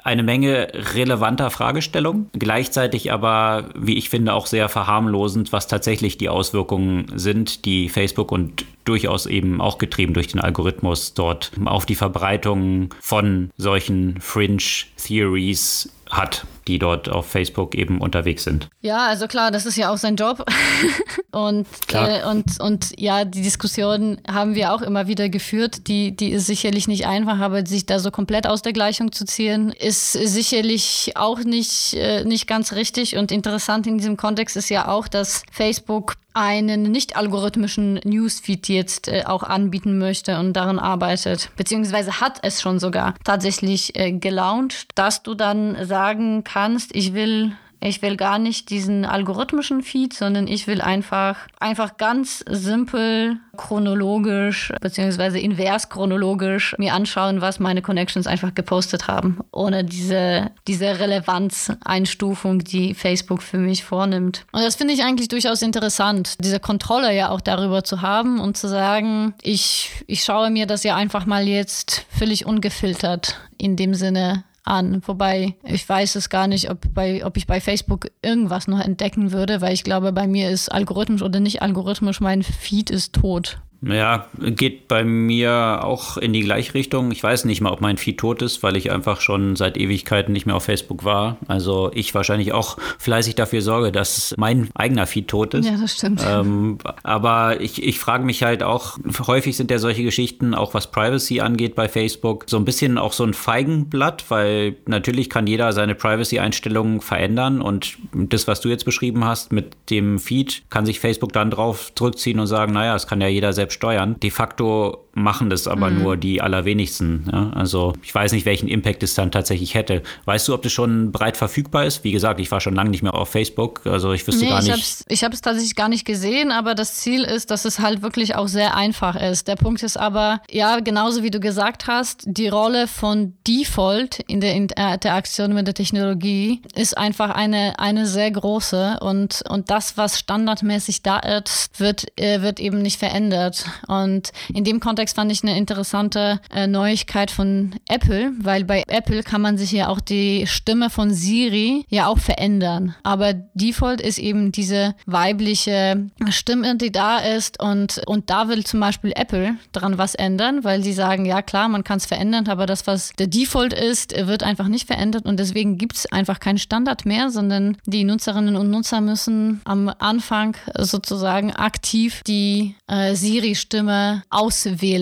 eine 0.04 0.24
Menge 0.24 0.72
relevanter 0.96 1.50
Fragestellung, 1.50 2.30
gleichzeitig 2.34 3.12
aber, 3.12 3.70
wie 3.76 3.98
ich 3.98 4.10
finde, 4.10 4.34
auch 4.34 4.46
sehr 4.46 4.70
verharmlosend, 4.70 5.52
was 5.52 5.68
tatsächlich 5.68 6.18
die 6.18 6.30
Auswirkungen 6.30 7.12
sind, 7.16 7.66
die 7.66 7.90
Facebook 7.90 8.32
und 8.32 8.66
durchaus 8.86 9.26
eben 9.26 9.62
auch 9.62 9.78
getrieben 9.78 10.14
durch 10.14 10.28
den 10.28 10.40
Algorithmus 10.40 11.14
dort 11.14 11.52
auf 11.66 11.86
die 11.86 11.96
Verbreitung 11.96 12.94
von 13.02 13.50
solchen 13.58 14.20
Fringe 14.22 14.64
Theories 14.98 15.92
hat, 16.10 16.46
die 16.68 16.80
dort 16.80 17.10
auf 17.10 17.28
Facebook 17.28 17.76
eben 17.76 18.02
unterwegs 18.02 18.44
sind. 18.44 18.70
Ja, 18.82 19.08
also 19.08 19.28
klar, 19.28 19.52
das 19.52 19.66
ist 19.66 19.78
ja 19.78 19.92
auch 19.92 19.98
sein 19.98 20.16
Job. 20.16 20.46
und, 21.32 21.68
äh, 21.94 22.26
und, 22.26 22.60
und 22.60 23.00
ja, 23.00 23.26
die 23.26 23.42
Diskussion 23.42 24.20
haben 24.28 24.56
wir 24.56 24.74
auch 24.74 24.82
immer 24.82 25.08
wieder 25.08 25.30
geführt. 25.30 25.88
Die, 25.88 26.16
die 26.16 26.32
ist 26.32 26.48
sicherlich 26.48 26.88
nicht 26.88 27.08
einfach, 27.08 27.40
aber 27.40 27.66
sich 27.66 27.86
da 27.86 28.00
so 28.00 28.12
komplett 28.12 28.48
aus 28.48 28.62
der 28.62 28.74
Gleichung 28.74 29.12
zu 29.12 29.26
ziehen, 29.26 29.72
ist 29.72 30.14
sicherlich 30.14 31.14
auch 31.16 31.40
nicht, 31.40 31.94
äh, 31.94 32.24
nicht 32.24 32.48
ganz 32.48 32.74
richtig. 32.74 33.16
Und 33.16 33.32
interessant 33.32 33.88
in 33.88 33.98
diesem 33.98 34.18
Kontext 34.18 34.58
ist 34.58 34.70
ja 34.70 34.88
auch, 34.88 35.08
dass 35.08 35.44
Facebook 35.52 36.16
einen 36.38 36.84
nicht-algorithmischen 36.84 37.96
Newsfeed 38.04 38.70
jetzt 38.70 39.08
äh, 39.08 39.24
auch 39.26 39.42
anbieten 39.42 39.98
möchte 39.98 40.38
und 40.38 40.54
daran 40.54 40.78
arbeitet, 40.78 41.50
beziehungsweise 41.56 42.22
hat 42.22 42.38
es 42.44 42.62
schon 42.62 42.78
sogar 42.78 43.16
tatsächlich 43.24 43.96
äh, 43.96 44.12
gelauncht, 44.12 44.90
dass 44.94 45.24
du 45.24 45.34
dann 45.34 45.84
sagen 45.84 46.44
kannst, 46.44 46.57
ich 46.94 47.14
will 47.14 47.56
ich 47.80 48.02
will 48.02 48.18
gar 48.18 48.40
nicht 48.40 48.70
diesen 48.70 49.06
algorithmischen 49.06 49.84
Feed, 49.84 50.14
sondern 50.14 50.48
ich 50.48 50.66
will 50.66 50.82
einfach, 50.82 51.38
einfach 51.60 51.98
ganz 51.98 52.44
simpel 52.50 53.38
chronologisch 53.56 54.74
beziehungsweise 54.82 55.40
invers 55.40 55.90
chronologisch 55.90 56.76
mir 56.80 56.94
anschauen, 56.94 57.42
was 57.42 57.60
meine 57.60 57.82
Connections 57.82 58.26
einfach 58.26 58.56
gepostet 58.56 59.08
haben, 59.08 59.40
ohne 59.52 59.84
diese, 59.84 60.52
diese 60.68 61.00
Relevanzeinstufung, 61.00 62.64
die 62.64 62.96
Facebook 62.96 63.44
für 63.44 63.60
mich 63.60 63.84
vornimmt. 63.84 64.46
Und 64.52 64.64
das 64.64 64.76
finde 64.76 64.94
ich 64.94 65.04
eigentlich 65.04 65.28
durchaus 65.28 65.62
interessant, 65.62 66.36
diese 66.40 66.60
Kontrolle 66.60 67.16
ja 67.16 67.30
auch 67.30 67.42
darüber 67.42 67.84
zu 67.84 68.02
haben 68.02 68.40
und 68.40 68.58
zu 68.58 68.68
sagen, 68.68 69.36
ich, 69.44 69.92
ich 70.08 70.24
schaue 70.24 70.50
mir 70.50 70.66
das 70.66 70.84
ja 70.84 70.96
einfach 70.96 71.28
mal 71.28 71.48
jetzt 71.48 72.06
völlig 72.10 72.46
ungefiltert 72.46 73.40
in 73.58 73.76
dem 73.76 73.94
Sinne 73.94 74.44
an. 74.68 75.02
Wobei 75.06 75.56
ich 75.64 75.88
weiß 75.88 76.16
es 76.16 76.30
gar 76.30 76.48
nicht, 76.48 76.70
ob, 76.70 76.94
bei, 76.94 77.26
ob 77.26 77.38
ich 77.38 77.48
bei 77.48 77.60
Facebook 77.62 78.10
irgendwas 78.22 78.68
noch 78.68 78.80
entdecken 78.80 79.32
würde, 79.32 79.62
weil 79.62 79.74
ich 79.74 79.84
glaube, 79.84 80.12
bei 80.12 80.28
mir 80.28 80.50
ist 80.50 80.70
algorithmisch 80.70 81.22
oder 81.22 81.40
nicht 81.40 81.62
algorithmisch, 81.62 82.22
mein 82.22 82.44
Feed 82.44 82.90
ist 82.90 83.14
tot. 83.14 83.60
Ja, 83.82 84.28
geht 84.40 84.88
bei 84.88 85.04
mir 85.04 85.82
auch 85.84 86.18
in 86.18 86.34
die 86.34 86.42
gleiche 86.42 86.74
Richtung. 86.74 87.12
Ich 87.12 87.22
weiß 87.22 87.46
nicht 87.46 87.62
mal, 87.62 87.72
ob 87.72 87.82
mein 87.82 87.98
Feed 87.98 88.18
tot 88.18 88.42
ist, 88.42 88.64
weil 88.64 88.76
ich 88.76 88.92
einfach 88.92 89.22
schon 89.22 89.56
seit 89.56 89.78
Ewigkeiten 89.78 90.34
nicht 90.34 90.46
mehr 90.46 90.56
auf 90.56 90.64
Facebook 90.64 91.04
war. 91.04 91.38
Also 91.48 91.92
ich 91.94 92.16
wahrscheinlich 92.16 92.54
auch 92.54 92.78
fleißig 92.98 93.36
dafür 93.36 93.62
sorge, 93.62 93.92
dass 93.92 94.34
mein 94.38 94.70
eigener 94.74 95.06
Feed 95.06 95.28
tot 95.28 95.54
ist. 95.54 95.66
Ja, 95.66 95.78
das 95.80 95.94
stimmt. 95.94 96.24
Ähm, 96.28 96.80
aber 97.04 97.62
ich, 97.62 97.84
ich 97.84 98.00
frage 98.00 98.26
mich 98.26 98.42
halt 98.44 98.64
auch, 98.64 98.98
häufig 99.28 99.56
sind 99.56 99.70
ja 99.70 99.78
solche 99.78 100.04
Geschichten, 100.04 100.56
auch 100.56 100.74
was 100.74 100.90
Privacy 100.90 101.42
angeht 101.42 101.76
bei 101.76 101.88
Facebook, 101.88 102.46
so 102.48 102.58
ein 102.58 102.66
bisschen 102.66 102.98
auch 102.98 103.14
so 103.14 103.24
ein 103.24 103.34
Feigenblatt, 103.34 104.26
weil 104.30 104.76
natürlich 104.88 105.30
kann 105.30 105.46
jeder 105.46 105.72
seine 105.72 105.94
Privacy-Einstellungen 105.94 107.02
verändern 107.02 107.62
und 107.62 107.98
das, 108.12 108.48
was 108.48 108.60
du 108.62 108.70
jetzt 108.70 108.86
beschrieben 108.86 109.24
hast 109.24 109.52
mit 109.52 109.76
dem 109.90 110.18
Feed, 110.18 110.64
kann 110.70 110.86
sich 110.86 111.00
Facebook 111.00 111.32
dann 111.34 111.52
drauf 111.52 111.92
zurückziehen 111.94 112.40
und 112.40 112.48
sagen, 112.48 112.74
naja, 112.74 112.96
es 112.96 113.06
kann 113.06 113.22
ja 113.22 113.28
jeder 113.28 113.54
selbst 113.54 113.67
steuern. 113.72 114.16
De 114.20 114.32
facto 114.32 115.07
machen 115.18 115.50
das 115.50 115.68
aber 115.68 115.90
mhm. 115.90 116.04
nur 116.04 116.18
die 116.18 116.42
allerwenigsten. 116.42 117.28
Ja? 117.32 117.52
Also 117.54 117.94
ich 118.04 118.14
weiß 118.14 118.32
nicht, 118.32 118.46
welchen 118.46 118.68
Impact 118.68 119.04
es 119.04 119.16
dann 119.16 119.32
tatsächlich 119.32 119.74
hätte. 119.74 120.04
Weißt 120.26 120.48
du, 120.48 120.54
ob 120.54 120.62
das 120.62 120.72
schon 120.72 121.12
breit 121.12 121.38
verfügbar 121.38 121.86
ist? 121.86 122.04
Wie 122.04 122.12
gesagt, 122.12 122.40
ich 122.40 122.52
war 122.52 122.62
schon 122.62 122.76
lange 122.76 122.92
nicht 122.92 123.04
mehr 123.04 123.14
auf 123.14 123.30
Facebook, 123.30 123.86
also 123.86 124.14
ich 124.14 124.26
wüsste 124.28 124.46
nee, 124.46 124.50
gar 124.50 124.62
nicht. 124.62 125.04
Ich 125.10 125.24
habe 125.24 125.34
es 125.34 125.42
tatsächlich 125.42 125.76
gar 125.76 125.90
nicht 125.90 126.06
gesehen, 126.06 126.52
aber 126.52 126.76
das 126.76 126.96
Ziel 126.96 127.24
ist, 127.24 127.52
dass 127.52 127.66
es 127.66 127.80
halt 127.80 128.02
wirklich 128.02 128.36
auch 128.36 128.48
sehr 128.48 128.76
einfach 128.76 129.16
ist. 129.16 129.48
Der 129.48 129.56
Punkt 129.56 129.84
ist 129.84 129.98
aber, 129.98 130.42
ja, 130.52 130.80
genauso 130.80 131.24
wie 131.24 131.32
du 131.32 131.40
gesagt 131.40 131.88
hast, 131.88 132.24
die 132.26 132.48
Rolle 132.48 132.88
von 132.88 133.34
Default 133.48 134.20
in 134.28 134.42
der 134.42 134.54
Interaktion 134.56 135.54
mit 135.54 135.68
der 135.68 135.74
Technologie 135.74 136.62
ist 136.76 136.98
einfach 136.98 137.32
eine, 137.32 137.80
eine 137.80 138.06
sehr 138.06 138.32
große 138.32 138.98
und, 139.02 139.44
und 139.50 139.70
das, 139.70 139.98
was 139.98 140.20
standardmäßig 140.20 141.04
da 141.04 141.20
ist, 141.20 141.80
wird, 141.80 142.06
äh, 142.20 142.42
wird 142.42 142.60
eben 142.60 142.82
nicht 142.82 143.00
verändert. 143.00 143.66
Und 143.88 144.32
in 144.54 144.64
dem 144.64 144.80
Kontext 144.80 145.07
fand 145.14 145.32
ich 145.32 145.44
eine 145.44 145.58
interessante 145.58 146.40
äh, 146.54 146.68
Neuigkeit 146.68 147.32
von 147.32 147.76
Apple, 147.88 148.32
weil 148.40 148.64
bei 148.64 148.84
Apple 148.88 149.24
kann 149.24 149.42
man 149.42 149.58
sich 149.58 149.72
ja 149.72 149.88
auch 149.88 150.00
die 150.00 150.48
Stimme 150.48 150.90
von 150.90 151.14
Siri 151.14 151.86
ja 151.90 152.08
auch 152.08 152.20
verändern. 152.20 152.96
Aber 153.04 153.34
Default 153.34 154.02
ist 154.02 154.18
eben 154.18 154.52
diese 154.52 154.96
weibliche 155.06 156.10
Stimme, 156.30 156.76
die 156.76 156.92
da 156.92 157.20
ist 157.20 157.62
und, 157.62 158.02
und 158.06 158.30
da 158.30 158.48
will 158.50 158.66
zum 158.66 158.80
Beispiel 158.80 159.14
Apple 159.16 159.56
dran 159.72 159.98
was 159.98 160.16
ändern, 160.16 160.64
weil 160.64 160.84
sie 160.84 160.94
sagen, 160.94 161.26
ja 161.26 161.42
klar, 161.42 161.68
man 161.70 161.84
kann 161.84 161.98
es 161.98 162.06
verändern, 162.06 162.48
aber 162.48 162.66
das, 162.66 162.88
was 162.88 163.14
der 163.18 163.28
Default 163.28 163.74
ist, 163.74 164.14
wird 164.28 164.44
einfach 164.44 164.68
nicht 164.68 164.88
verändert 164.88 165.26
und 165.26 165.40
deswegen 165.40 165.78
gibt 165.78 165.96
es 165.96 166.12
einfach 166.12 166.40
keinen 166.40 166.58
Standard 166.58 167.06
mehr, 167.06 167.30
sondern 167.30 167.78
die 167.86 168.04
Nutzerinnen 168.04 168.56
und 168.56 168.70
Nutzer 168.70 169.02
müssen 169.02 169.62
am 169.66 169.92
Anfang 170.00 170.56
sozusagen 170.78 171.52
aktiv 171.52 172.22
die 172.26 172.76
äh, 172.88 173.16
Siri-Stimme 173.16 174.24
auswählen. 174.30 174.97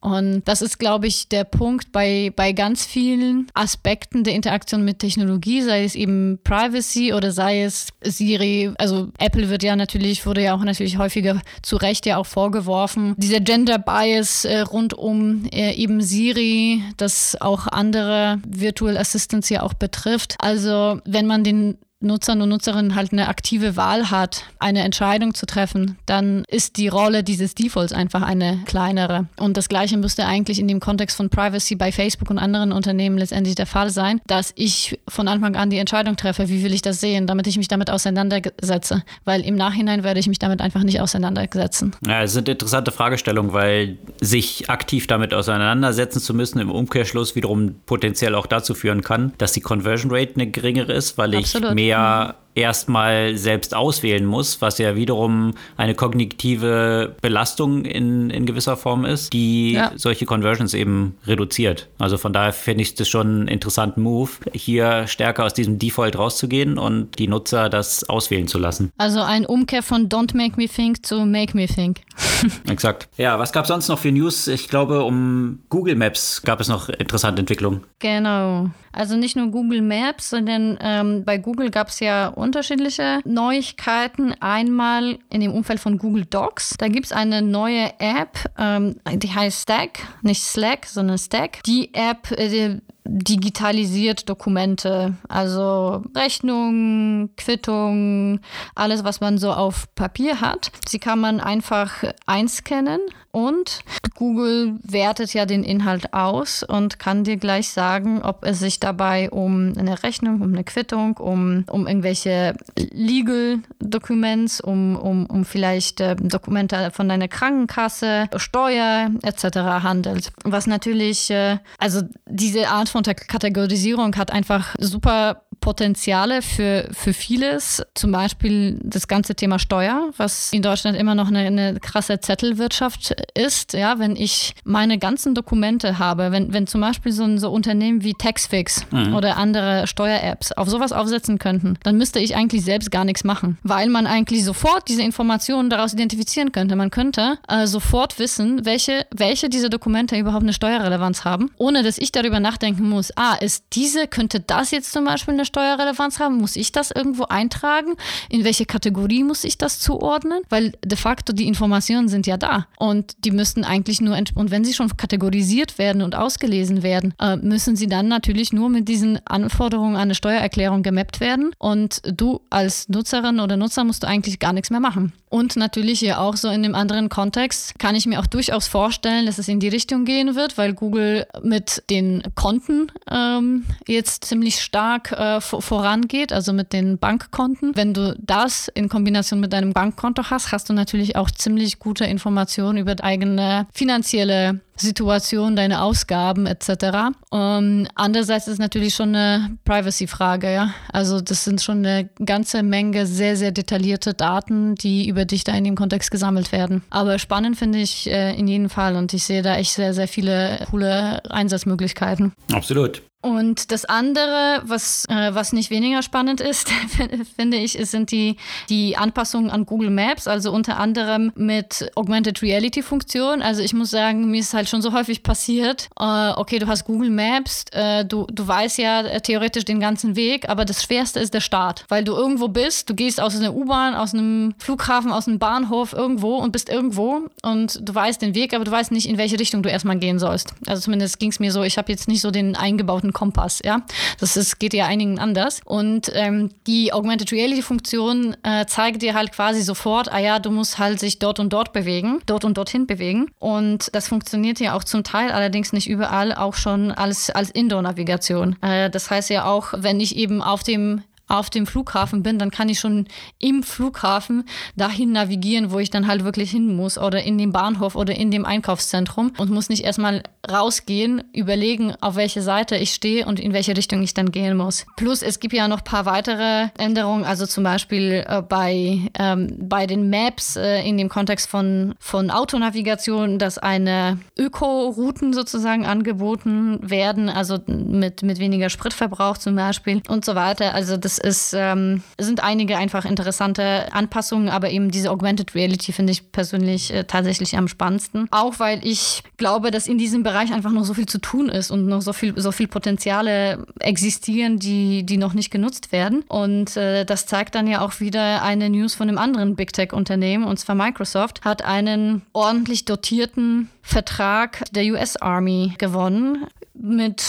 Und 0.00 0.42
das 0.44 0.60
ist, 0.60 0.78
glaube 0.78 1.06
ich, 1.06 1.28
der 1.28 1.44
Punkt 1.44 1.90
bei, 1.90 2.30
bei 2.36 2.52
ganz 2.52 2.84
vielen 2.84 3.46
Aspekten 3.54 4.22
der 4.22 4.34
Interaktion 4.34 4.84
mit 4.84 4.98
Technologie, 4.98 5.62
sei 5.62 5.84
es 5.84 5.94
eben 5.94 6.38
Privacy 6.44 7.14
oder 7.14 7.32
sei 7.32 7.62
es 7.62 7.88
Siri. 8.02 8.70
Also 8.76 9.08
Apple 9.18 9.48
wird 9.48 9.62
ja 9.62 9.76
natürlich, 9.76 10.26
wurde 10.26 10.42
ja 10.42 10.54
auch 10.54 10.62
natürlich 10.62 10.98
häufiger 10.98 11.40
zu 11.62 11.76
Recht 11.76 12.04
ja 12.04 12.18
auch 12.18 12.26
vorgeworfen, 12.26 13.14
dieser 13.16 13.40
Gender 13.40 13.78
Bias 13.78 14.44
äh, 14.44 14.60
rund 14.60 14.92
um 14.92 15.46
äh, 15.52 15.72
eben 15.72 16.02
Siri, 16.02 16.82
das 16.98 17.40
auch 17.40 17.66
andere 17.66 18.40
Virtual 18.46 18.98
Assistants 18.98 19.48
ja 19.48 19.62
auch 19.62 19.74
betrifft. 19.74 20.34
Also 20.38 21.00
wenn 21.06 21.26
man 21.26 21.44
den 21.44 21.78
Nutzern 22.04 22.42
und 22.42 22.50
Nutzerinnen 22.50 22.94
halt 22.94 23.12
eine 23.12 23.28
aktive 23.28 23.76
Wahl 23.76 24.10
hat, 24.10 24.44
eine 24.58 24.82
Entscheidung 24.82 25.34
zu 25.34 25.46
treffen, 25.46 25.98
dann 26.06 26.44
ist 26.48 26.76
die 26.76 26.88
Rolle 26.88 27.24
dieses 27.24 27.54
Defaults 27.54 27.92
einfach 27.92 28.22
eine 28.22 28.60
kleinere. 28.66 29.26
Und 29.36 29.56
das 29.56 29.68
Gleiche 29.68 29.96
müsste 29.96 30.26
eigentlich 30.26 30.58
in 30.60 30.68
dem 30.68 30.80
Kontext 30.80 31.16
von 31.16 31.30
Privacy 31.30 31.76
bei 31.76 31.92
Facebook 31.92 32.30
und 32.30 32.38
anderen 32.38 32.72
Unternehmen 32.72 33.18
letztendlich 33.18 33.54
der 33.54 33.66
Fall 33.66 33.90
sein, 33.90 34.20
dass 34.26 34.52
ich 34.56 34.98
von 35.08 35.28
Anfang 35.28 35.56
an 35.56 35.70
die 35.70 35.78
Entscheidung 35.78 36.16
treffe, 36.16 36.48
wie 36.48 36.62
will 36.62 36.74
ich 36.74 36.82
das 36.82 37.00
sehen, 37.00 37.26
damit 37.26 37.46
ich 37.46 37.56
mich 37.56 37.68
damit 37.68 37.90
auseinandersetze. 37.90 39.02
Weil 39.24 39.40
im 39.42 39.56
Nachhinein 39.56 40.04
werde 40.04 40.20
ich 40.20 40.26
mich 40.26 40.38
damit 40.38 40.60
einfach 40.60 40.82
nicht 40.82 41.00
auseinandersetzen. 41.00 41.96
Ja, 42.06 42.22
es 42.22 42.32
sind 42.32 42.48
interessante 42.48 42.92
Fragestellungen, 42.92 43.52
weil 43.52 43.98
sich 44.20 44.68
aktiv 44.70 45.06
damit 45.06 45.34
auseinandersetzen 45.34 46.20
zu 46.20 46.34
müssen, 46.34 46.58
im 46.58 46.70
Umkehrschluss 46.70 47.34
wiederum 47.34 47.76
potenziell 47.86 48.34
auch 48.34 48.46
dazu 48.46 48.74
führen 48.74 49.02
kann, 49.02 49.32
dass 49.38 49.52
die 49.52 49.60
Conversion 49.60 50.10
Rate 50.12 50.34
eine 50.34 50.50
geringere 50.50 50.92
ist, 50.92 51.18
weil 51.18 51.34
Absolut. 51.34 51.70
ich 51.70 51.74
mehr 51.74 51.93
ja 51.94 52.34
erstmal 52.54 53.36
selbst 53.36 53.74
auswählen 53.74 54.24
muss, 54.24 54.60
was 54.60 54.78
ja 54.78 54.96
wiederum 54.96 55.54
eine 55.76 55.94
kognitive 55.94 57.14
Belastung 57.20 57.84
in, 57.84 58.30
in 58.30 58.46
gewisser 58.46 58.76
Form 58.76 59.04
ist, 59.04 59.32
die 59.32 59.72
ja. 59.72 59.92
solche 59.96 60.24
Conversions 60.24 60.74
eben 60.74 61.16
reduziert. 61.26 61.88
Also 61.98 62.16
von 62.16 62.32
daher 62.32 62.52
finde 62.52 62.82
ich 62.82 62.94
das 62.94 63.08
schon 63.08 63.26
einen 63.26 63.48
interessanten 63.48 64.02
Move, 64.02 64.30
hier 64.52 65.06
stärker 65.06 65.44
aus 65.44 65.54
diesem 65.54 65.78
Default 65.78 66.16
rauszugehen 66.16 66.78
und 66.78 67.18
die 67.18 67.26
Nutzer 67.26 67.68
das 67.68 68.08
auswählen 68.08 68.48
zu 68.48 68.58
lassen. 68.58 68.90
Also 68.98 69.20
ein 69.20 69.46
Umkehr 69.46 69.82
von 69.82 70.08
Don't 70.08 70.36
Make 70.36 70.56
Me 70.56 70.68
Think 70.68 71.04
zu 71.04 71.26
Make 71.26 71.56
Me 71.56 71.66
Think. 71.66 72.00
Exakt. 72.68 73.08
Ja, 73.16 73.38
was 73.38 73.52
gab 73.52 73.64
es 73.64 73.68
sonst 73.68 73.88
noch 73.88 73.98
für 73.98 74.12
News? 74.12 74.46
Ich 74.46 74.68
glaube, 74.68 75.02
um 75.02 75.60
Google 75.68 75.96
Maps 75.96 76.42
gab 76.42 76.60
es 76.60 76.68
noch 76.68 76.88
interessante 76.88 77.40
Entwicklungen. 77.40 77.82
Genau. 77.98 78.70
Also 78.94 79.16
nicht 79.16 79.36
nur 79.36 79.48
Google 79.48 79.82
Maps, 79.82 80.30
sondern 80.30 80.78
ähm, 80.80 81.24
bei 81.24 81.38
Google 81.38 81.70
gab 81.70 81.88
es 81.88 82.00
ja 82.00 82.28
unterschiedliche 82.28 83.20
Neuigkeiten. 83.24 84.34
Einmal 84.40 85.18
in 85.30 85.40
dem 85.40 85.52
Umfeld 85.52 85.80
von 85.80 85.98
Google 85.98 86.24
Docs. 86.24 86.76
Da 86.78 86.88
gibt 86.88 87.06
es 87.06 87.12
eine 87.12 87.42
neue 87.42 87.92
App, 87.98 88.38
ähm, 88.56 88.96
die 89.14 89.32
heißt 89.32 89.62
Stack, 89.62 89.98
nicht 90.22 90.42
Slack, 90.42 90.86
sondern 90.86 91.18
Stack. 91.18 91.62
Die 91.64 91.92
App 91.92 92.30
äh, 92.30 92.78
digitalisiert 93.06 94.28
Dokumente, 94.28 95.14
also 95.28 96.02
Rechnungen, 96.16 97.34
Quittungen, 97.36 98.40
alles, 98.74 99.04
was 99.04 99.20
man 99.20 99.38
so 99.38 99.52
auf 99.52 99.94
Papier 99.94 100.40
hat. 100.40 100.72
Sie 100.88 100.98
kann 100.98 101.20
man 101.20 101.40
einfach 101.40 102.02
einscannen 102.26 103.00
und 103.34 103.80
Google 104.14 104.78
wertet 104.82 105.34
ja 105.34 105.44
den 105.44 105.64
Inhalt 105.64 106.14
aus 106.14 106.62
und 106.62 106.98
kann 107.00 107.24
dir 107.24 107.36
gleich 107.36 107.68
sagen, 107.68 108.22
ob 108.22 108.44
es 108.44 108.60
sich 108.60 108.78
dabei 108.78 109.28
um 109.30 109.72
eine 109.76 110.02
Rechnung, 110.04 110.40
um 110.40 110.52
eine 110.52 110.62
Quittung, 110.62 111.16
um, 111.16 111.64
um 111.68 111.86
irgendwelche 111.88 112.54
Legal 112.76 113.58
Documents, 113.80 114.60
um, 114.60 114.96
um, 114.96 115.26
um 115.26 115.44
vielleicht 115.44 116.00
äh, 116.00 116.14
Dokumente 116.14 116.92
von 116.92 117.08
deiner 117.08 117.28
Krankenkasse, 117.28 118.28
Steuer 118.36 119.10
etc. 119.22 119.56
handelt. 119.82 120.32
Was 120.44 120.66
natürlich, 120.68 121.30
äh, 121.30 121.58
also 121.78 122.02
diese 122.26 122.68
Art 122.68 122.88
von 122.88 123.02
Kategorisierung 123.02 124.14
hat 124.16 124.30
einfach 124.30 124.76
super 124.78 125.42
Potenziale 125.64 126.42
für, 126.42 126.90
für 126.92 127.14
vieles. 127.14 127.82
Zum 127.94 128.12
Beispiel 128.12 128.78
das 128.82 129.08
ganze 129.08 129.34
Thema 129.34 129.58
Steuer, 129.58 130.10
was 130.18 130.52
in 130.52 130.60
Deutschland 130.60 130.94
immer 130.94 131.14
noch 131.14 131.28
eine, 131.28 131.38
eine 131.38 131.80
krasse 131.80 132.20
Zettelwirtschaft 132.20 133.16
ist. 133.32 133.72
Ja, 133.72 133.98
wenn 133.98 134.14
ich 134.14 134.54
meine 134.64 134.98
ganzen 134.98 135.34
Dokumente 135.34 135.98
habe, 135.98 136.32
wenn, 136.32 136.52
wenn 136.52 136.66
zum 136.66 136.82
Beispiel 136.82 137.12
so 137.12 137.24
ein 137.24 137.38
so 137.38 137.50
Unternehmen 137.50 138.04
wie 138.04 138.12
Taxfix 138.12 138.84
mhm. 138.90 139.14
oder 139.14 139.38
andere 139.38 139.86
Steuer-Apps 139.86 140.52
auf 140.52 140.68
sowas 140.68 140.92
aufsetzen 140.92 141.38
könnten, 141.38 141.78
dann 141.82 141.96
müsste 141.96 142.18
ich 142.18 142.36
eigentlich 142.36 142.62
selbst 142.62 142.90
gar 142.90 143.06
nichts 143.06 143.24
machen, 143.24 143.56
weil 143.62 143.88
man 143.88 144.06
eigentlich 144.06 144.44
sofort 144.44 144.86
diese 144.90 145.02
Informationen 145.02 145.70
daraus 145.70 145.94
identifizieren 145.94 146.52
könnte. 146.52 146.76
Man 146.76 146.90
könnte 146.90 147.38
äh, 147.48 147.66
sofort 147.66 148.18
wissen, 148.18 148.66
welche, 148.66 149.06
welche 149.16 149.48
dieser 149.48 149.70
Dokumente 149.70 150.18
überhaupt 150.18 150.42
eine 150.42 150.52
Steuerrelevanz 150.52 151.24
haben, 151.24 151.50
ohne 151.56 151.82
dass 151.82 151.96
ich 151.96 152.12
darüber 152.12 152.38
nachdenken 152.38 152.86
muss, 152.86 153.16
ah, 153.16 153.36
ist 153.36 153.64
diese, 153.72 154.06
könnte 154.08 154.40
das 154.40 154.70
jetzt 154.70 154.92
zum 154.92 155.06
Beispiel 155.06 155.32
eine 155.32 155.46
Steuerrelevanz 155.54 156.18
haben? 156.18 156.38
Muss 156.38 156.56
ich 156.56 156.72
das 156.72 156.90
irgendwo 156.90 157.24
eintragen? 157.24 157.94
In 158.28 158.42
welche 158.42 158.66
Kategorie 158.66 159.22
muss 159.22 159.44
ich 159.44 159.56
das 159.56 159.78
zuordnen? 159.78 160.42
Weil 160.48 160.72
de 160.84 160.98
facto 160.98 161.32
die 161.32 161.46
Informationen 161.46 162.08
sind 162.08 162.26
ja 162.26 162.36
da 162.36 162.66
und 162.76 163.24
die 163.24 163.30
müssten 163.30 163.62
eigentlich 163.62 164.00
nur, 164.00 164.16
und 164.34 164.50
wenn 164.50 164.64
sie 164.64 164.74
schon 164.74 164.96
kategorisiert 164.96 165.78
werden 165.78 166.02
und 166.02 166.16
ausgelesen 166.16 166.82
werden, 166.82 167.14
äh, 167.20 167.36
müssen 167.36 167.76
sie 167.76 167.86
dann 167.86 168.08
natürlich 168.08 168.52
nur 168.52 168.68
mit 168.68 168.88
diesen 168.88 169.24
Anforderungen 169.26 169.94
an 169.94 170.02
eine 170.02 170.14
Steuererklärung 170.16 170.82
gemappt 170.82 171.20
werden 171.20 171.52
und 171.58 172.02
du 172.04 172.40
als 172.50 172.88
Nutzerin 172.88 173.38
oder 173.38 173.56
Nutzer 173.56 173.84
musst 173.84 174.02
du 174.02 174.08
eigentlich 174.08 174.40
gar 174.40 174.52
nichts 174.52 174.70
mehr 174.70 174.80
machen. 174.80 175.12
Und 175.30 175.56
natürlich 175.56 175.98
hier 175.98 176.20
auch 176.20 176.36
so 176.36 176.48
in 176.48 176.62
dem 176.62 176.76
anderen 176.76 177.08
Kontext 177.08 177.78
kann 177.78 177.96
ich 177.96 178.06
mir 178.06 178.20
auch 178.20 178.26
durchaus 178.26 178.68
vorstellen, 178.68 179.26
dass 179.26 179.38
es 179.38 179.48
in 179.48 179.58
die 179.58 179.68
Richtung 179.68 180.04
gehen 180.04 180.36
wird, 180.36 180.58
weil 180.58 180.74
Google 180.74 181.26
mit 181.42 181.82
den 181.90 182.22
Konten 182.36 182.92
ähm, 183.10 183.64
jetzt 183.88 184.24
ziemlich 184.24 184.60
stark 184.60 185.10
äh, 185.10 185.33
vorangeht, 185.40 186.32
also 186.32 186.52
mit 186.52 186.72
den 186.72 186.98
Bankkonten. 186.98 187.76
Wenn 187.76 187.94
du 187.94 188.16
das 188.20 188.68
in 188.68 188.88
Kombination 188.88 189.40
mit 189.40 189.52
deinem 189.52 189.72
Bankkonto 189.72 190.30
hast, 190.30 190.52
hast 190.52 190.68
du 190.68 190.72
natürlich 190.72 191.16
auch 191.16 191.30
ziemlich 191.30 191.78
gute 191.78 192.04
Informationen 192.04 192.78
über 192.78 192.94
eigene 193.02 193.66
finanzielle 193.72 194.60
Situation, 194.76 195.56
deine 195.56 195.82
Ausgaben 195.82 196.46
etc. 196.46 197.14
Um, 197.30 197.86
andererseits 197.94 198.46
ist 198.46 198.54
es 198.54 198.58
natürlich 198.58 198.94
schon 198.94 199.14
eine 199.14 199.56
Privacy-Frage, 199.64 200.52
ja. 200.52 200.74
Also 200.92 201.20
das 201.20 201.44
sind 201.44 201.62
schon 201.62 201.78
eine 201.78 202.08
ganze 202.24 202.62
Menge 202.62 203.06
sehr, 203.06 203.36
sehr 203.36 203.52
detaillierte 203.52 204.14
Daten, 204.14 204.74
die 204.74 205.08
über 205.08 205.24
dich 205.24 205.44
da 205.44 205.52
in 205.52 205.64
dem 205.64 205.76
Kontext 205.76 206.10
gesammelt 206.10 206.52
werden. 206.52 206.82
Aber 206.90 207.18
spannend 207.18 207.56
finde 207.56 207.78
ich 207.78 208.10
äh, 208.10 208.36
in 208.36 208.48
jedem 208.48 208.68
Fall 208.68 208.96
und 208.96 209.12
ich 209.14 209.24
sehe 209.24 209.42
da 209.42 209.56
echt 209.56 209.72
sehr, 209.72 209.94
sehr 209.94 210.08
viele 210.08 210.66
coole 210.70 211.22
Einsatzmöglichkeiten. 211.30 212.32
Absolut. 212.52 213.02
Und 213.24 213.72
das 213.72 213.86
andere, 213.86 214.60
was, 214.66 215.06
äh, 215.08 215.34
was 215.34 215.54
nicht 215.54 215.70
weniger 215.70 216.02
spannend 216.02 216.42
ist, 216.42 216.68
finde 217.36 217.56
ich, 217.56 217.72
sind 217.72 218.10
die, 218.10 218.36
die 218.68 218.98
Anpassungen 218.98 219.48
an 219.48 219.64
Google 219.64 219.88
Maps, 219.88 220.28
also 220.28 220.52
unter 220.52 220.76
anderem 220.78 221.32
mit 221.34 221.90
Augmented 221.94 222.42
Reality 222.42 222.82
Funktion. 222.82 223.40
Also 223.40 223.62
ich 223.62 223.72
muss 223.72 223.88
sagen, 223.88 224.30
mir 224.30 224.40
ist 224.40 224.52
halt 224.52 224.68
schon 224.68 224.82
so 224.82 224.92
häufig 224.92 225.22
passiert, 225.22 225.88
äh, 225.98 226.32
okay, 226.36 226.58
du 226.58 226.66
hast 226.66 226.84
Google 226.84 227.08
Maps, 227.08 227.64
äh, 227.72 228.04
du, 228.04 228.26
du 228.30 228.46
weißt 228.46 228.76
ja 228.76 229.00
äh, 229.00 229.22
theoretisch 229.22 229.64
den 229.64 229.80
ganzen 229.80 230.16
Weg, 230.16 230.50
aber 230.50 230.66
das 230.66 230.82
Schwerste 230.82 231.18
ist 231.18 231.32
der 231.32 231.40
Start, 231.40 231.86
weil 231.88 232.04
du 232.04 232.12
irgendwo 232.12 232.48
bist, 232.48 232.90
du 232.90 232.94
gehst 232.94 233.22
aus 233.22 233.34
einer 233.34 233.54
U-Bahn, 233.54 233.94
aus 233.94 234.12
einem 234.12 234.54
Flughafen, 234.58 235.10
aus 235.10 235.26
einem 235.26 235.38
Bahnhof 235.38 235.94
irgendwo 235.94 236.36
und 236.36 236.52
bist 236.52 236.68
irgendwo 236.68 237.22
und 237.40 237.88
du 237.88 237.94
weißt 237.94 238.20
den 238.20 238.34
Weg, 238.34 238.52
aber 238.52 238.64
du 238.64 238.70
weißt 238.70 238.92
nicht, 238.92 239.08
in 239.08 239.16
welche 239.16 239.40
Richtung 239.40 239.62
du 239.62 239.70
erstmal 239.70 239.96
gehen 239.96 240.18
sollst. 240.18 240.52
Also 240.66 240.82
zumindest 240.82 241.18
ging 241.18 241.30
es 241.30 241.40
mir 241.40 241.52
so, 241.52 241.62
ich 241.62 241.78
habe 241.78 241.90
jetzt 241.90 242.06
nicht 242.06 242.20
so 242.20 242.30
den 242.30 242.54
eingebauten 242.54 243.13
Kompass, 243.14 243.60
ja. 243.64 243.80
Das 244.20 244.36
ist, 244.36 244.58
geht 244.58 244.74
ja 244.74 244.84
einigen 244.84 245.18
anders. 245.18 245.60
Und 245.64 246.12
ähm, 246.14 246.50
die 246.66 246.92
Augmented 246.92 247.32
Reality 247.32 247.62
Funktion 247.62 248.36
äh, 248.42 248.66
zeigt 248.66 249.00
dir 249.00 249.14
halt 249.14 249.32
quasi 249.32 249.62
sofort, 249.62 250.12
ah 250.12 250.18
ja, 250.18 250.38
du 250.38 250.50
musst 250.50 250.78
halt 250.78 251.00
sich 251.00 251.18
dort 251.18 251.40
und 251.40 251.52
dort 251.52 251.72
bewegen, 251.72 252.20
dort 252.26 252.44
und 252.44 252.58
dorthin 252.58 252.86
bewegen. 252.86 253.30
Und 253.38 253.88
das 253.94 254.08
funktioniert 254.08 254.60
ja 254.60 254.76
auch 254.76 254.84
zum 254.84 255.02
Teil, 255.02 255.32
allerdings 255.32 255.72
nicht 255.72 255.88
überall, 255.88 256.34
auch 256.34 256.54
schon 256.54 256.92
als, 256.92 257.30
als 257.30 257.50
Indoor-Navigation. 257.50 258.56
Äh, 258.60 258.90
das 258.90 259.10
heißt 259.10 259.30
ja 259.30 259.46
auch, 259.46 259.72
wenn 259.76 260.00
ich 260.00 260.16
eben 260.16 260.42
auf 260.42 260.62
dem 260.62 261.02
auf 261.28 261.50
dem 261.50 261.66
Flughafen 261.66 262.22
bin, 262.22 262.38
dann 262.38 262.50
kann 262.50 262.68
ich 262.68 262.80
schon 262.80 263.06
im 263.38 263.62
Flughafen 263.62 264.44
dahin 264.76 265.12
navigieren, 265.12 265.70
wo 265.70 265.78
ich 265.78 265.90
dann 265.90 266.06
halt 266.06 266.24
wirklich 266.24 266.50
hin 266.50 266.76
muss 266.76 266.98
oder 266.98 267.22
in 267.22 267.38
dem 267.38 267.52
Bahnhof 267.52 267.96
oder 267.96 268.14
in 268.14 268.30
dem 268.30 268.44
Einkaufszentrum 268.44 269.32
und 269.38 269.50
muss 269.50 269.68
nicht 269.68 269.84
erstmal 269.84 270.22
rausgehen, 270.50 271.24
überlegen, 271.32 271.94
auf 272.00 272.16
welche 272.16 272.42
Seite 272.42 272.76
ich 272.76 272.92
stehe 272.92 273.26
und 273.26 273.40
in 273.40 273.52
welche 273.52 273.76
Richtung 273.76 274.02
ich 274.02 274.14
dann 274.14 274.30
gehen 274.30 274.56
muss. 274.56 274.86
Plus 274.96 275.22
es 275.22 275.40
gibt 275.40 275.54
ja 275.54 275.68
noch 275.68 275.78
ein 275.78 275.84
paar 275.84 276.06
weitere 276.06 276.68
Änderungen, 276.78 277.24
also 277.24 277.46
zum 277.46 277.64
Beispiel 277.64 278.24
äh, 278.26 278.42
bei, 278.42 279.00
ähm, 279.18 279.56
bei 279.58 279.86
den 279.86 280.10
Maps 280.10 280.56
äh, 280.56 280.86
in 280.86 280.98
dem 280.98 281.08
Kontext 281.08 281.48
von, 281.48 281.94
von 281.98 282.30
Autonavigation, 282.30 283.38
dass 283.38 283.58
eine 283.58 284.18
Öko-Routen 284.38 285.32
sozusagen 285.32 285.86
angeboten 285.86 286.78
werden, 286.82 287.28
also 287.28 287.58
mit, 287.66 288.22
mit 288.22 288.38
weniger 288.38 288.68
Spritverbrauch 288.68 289.38
zum 289.38 289.56
Beispiel 289.56 290.02
und 290.08 290.24
so 290.24 290.34
weiter. 290.34 290.74
Also 290.74 290.96
das 290.96 291.13
ist, 291.18 291.54
ähm, 291.56 292.02
sind 292.18 292.42
einige 292.42 292.76
einfach 292.76 293.04
interessante 293.04 293.92
Anpassungen, 293.92 294.48
aber 294.48 294.70
eben 294.70 294.90
diese 294.90 295.10
Augmented 295.10 295.54
Reality 295.54 295.92
finde 295.92 296.12
ich 296.12 296.32
persönlich 296.32 296.92
äh, 296.92 297.04
tatsächlich 297.04 297.56
am 297.56 297.68
spannendsten. 297.68 298.28
Auch 298.30 298.58
weil 298.58 298.80
ich 298.86 299.22
glaube, 299.36 299.70
dass 299.70 299.86
in 299.86 299.98
diesem 299.98 300.22
Bereich 300.22 300.52
einfach 300.52 300.72
noch 300.72 300.84
so 300.84 300.94
viel 300.94 301.06
zu 301.06 301.18
tun 301.18 301.48
ist 301.48 301.70
und 301.70 301.86
noch 301.86 302.02
so 302.02 302.12
viel, 302.12 302.38
so 302.40 302.52
viel 302.52 302.68
Potenziale 302.68 303.66
existieren, 303.80 304.58
die, 304.58 305.04
die 305.04 305.16
noch 305.16 305.34
nicht 305.34 305.50
genutzt 305.50 305.92
werden. 305.92 306.22
Und 306.28 306.76
äh, 306.76 307.04
das 307.04 307.26
zeigt 307.26 307.54
dann 307.54 307.66
ja 307.66 307.80
auch 307.80 308.00
wieder 308.00 308.42
eine 308.42 308.70
News 308.70 308.94
von 308.94 309.08
einem 309.08 309.18
anderen 309.18 309.56
Big 309.56 309.72
Tech-Unternehmen, 309.72 310.44
und 310.44 310.58
zwar 310.58 310.74
Microsoft, 310.74 311.44
hat 311.44 311.64
einen 311.64 312.22
ordentlich 312.32 312.84
dotierten 312.84 313.70
Vertrag 313.82 314.64
der 314.72 314.84
US 314.92 315.16
Army 315.16 315.74
gewonnen 315.78 316.46
mit 316.84 317.20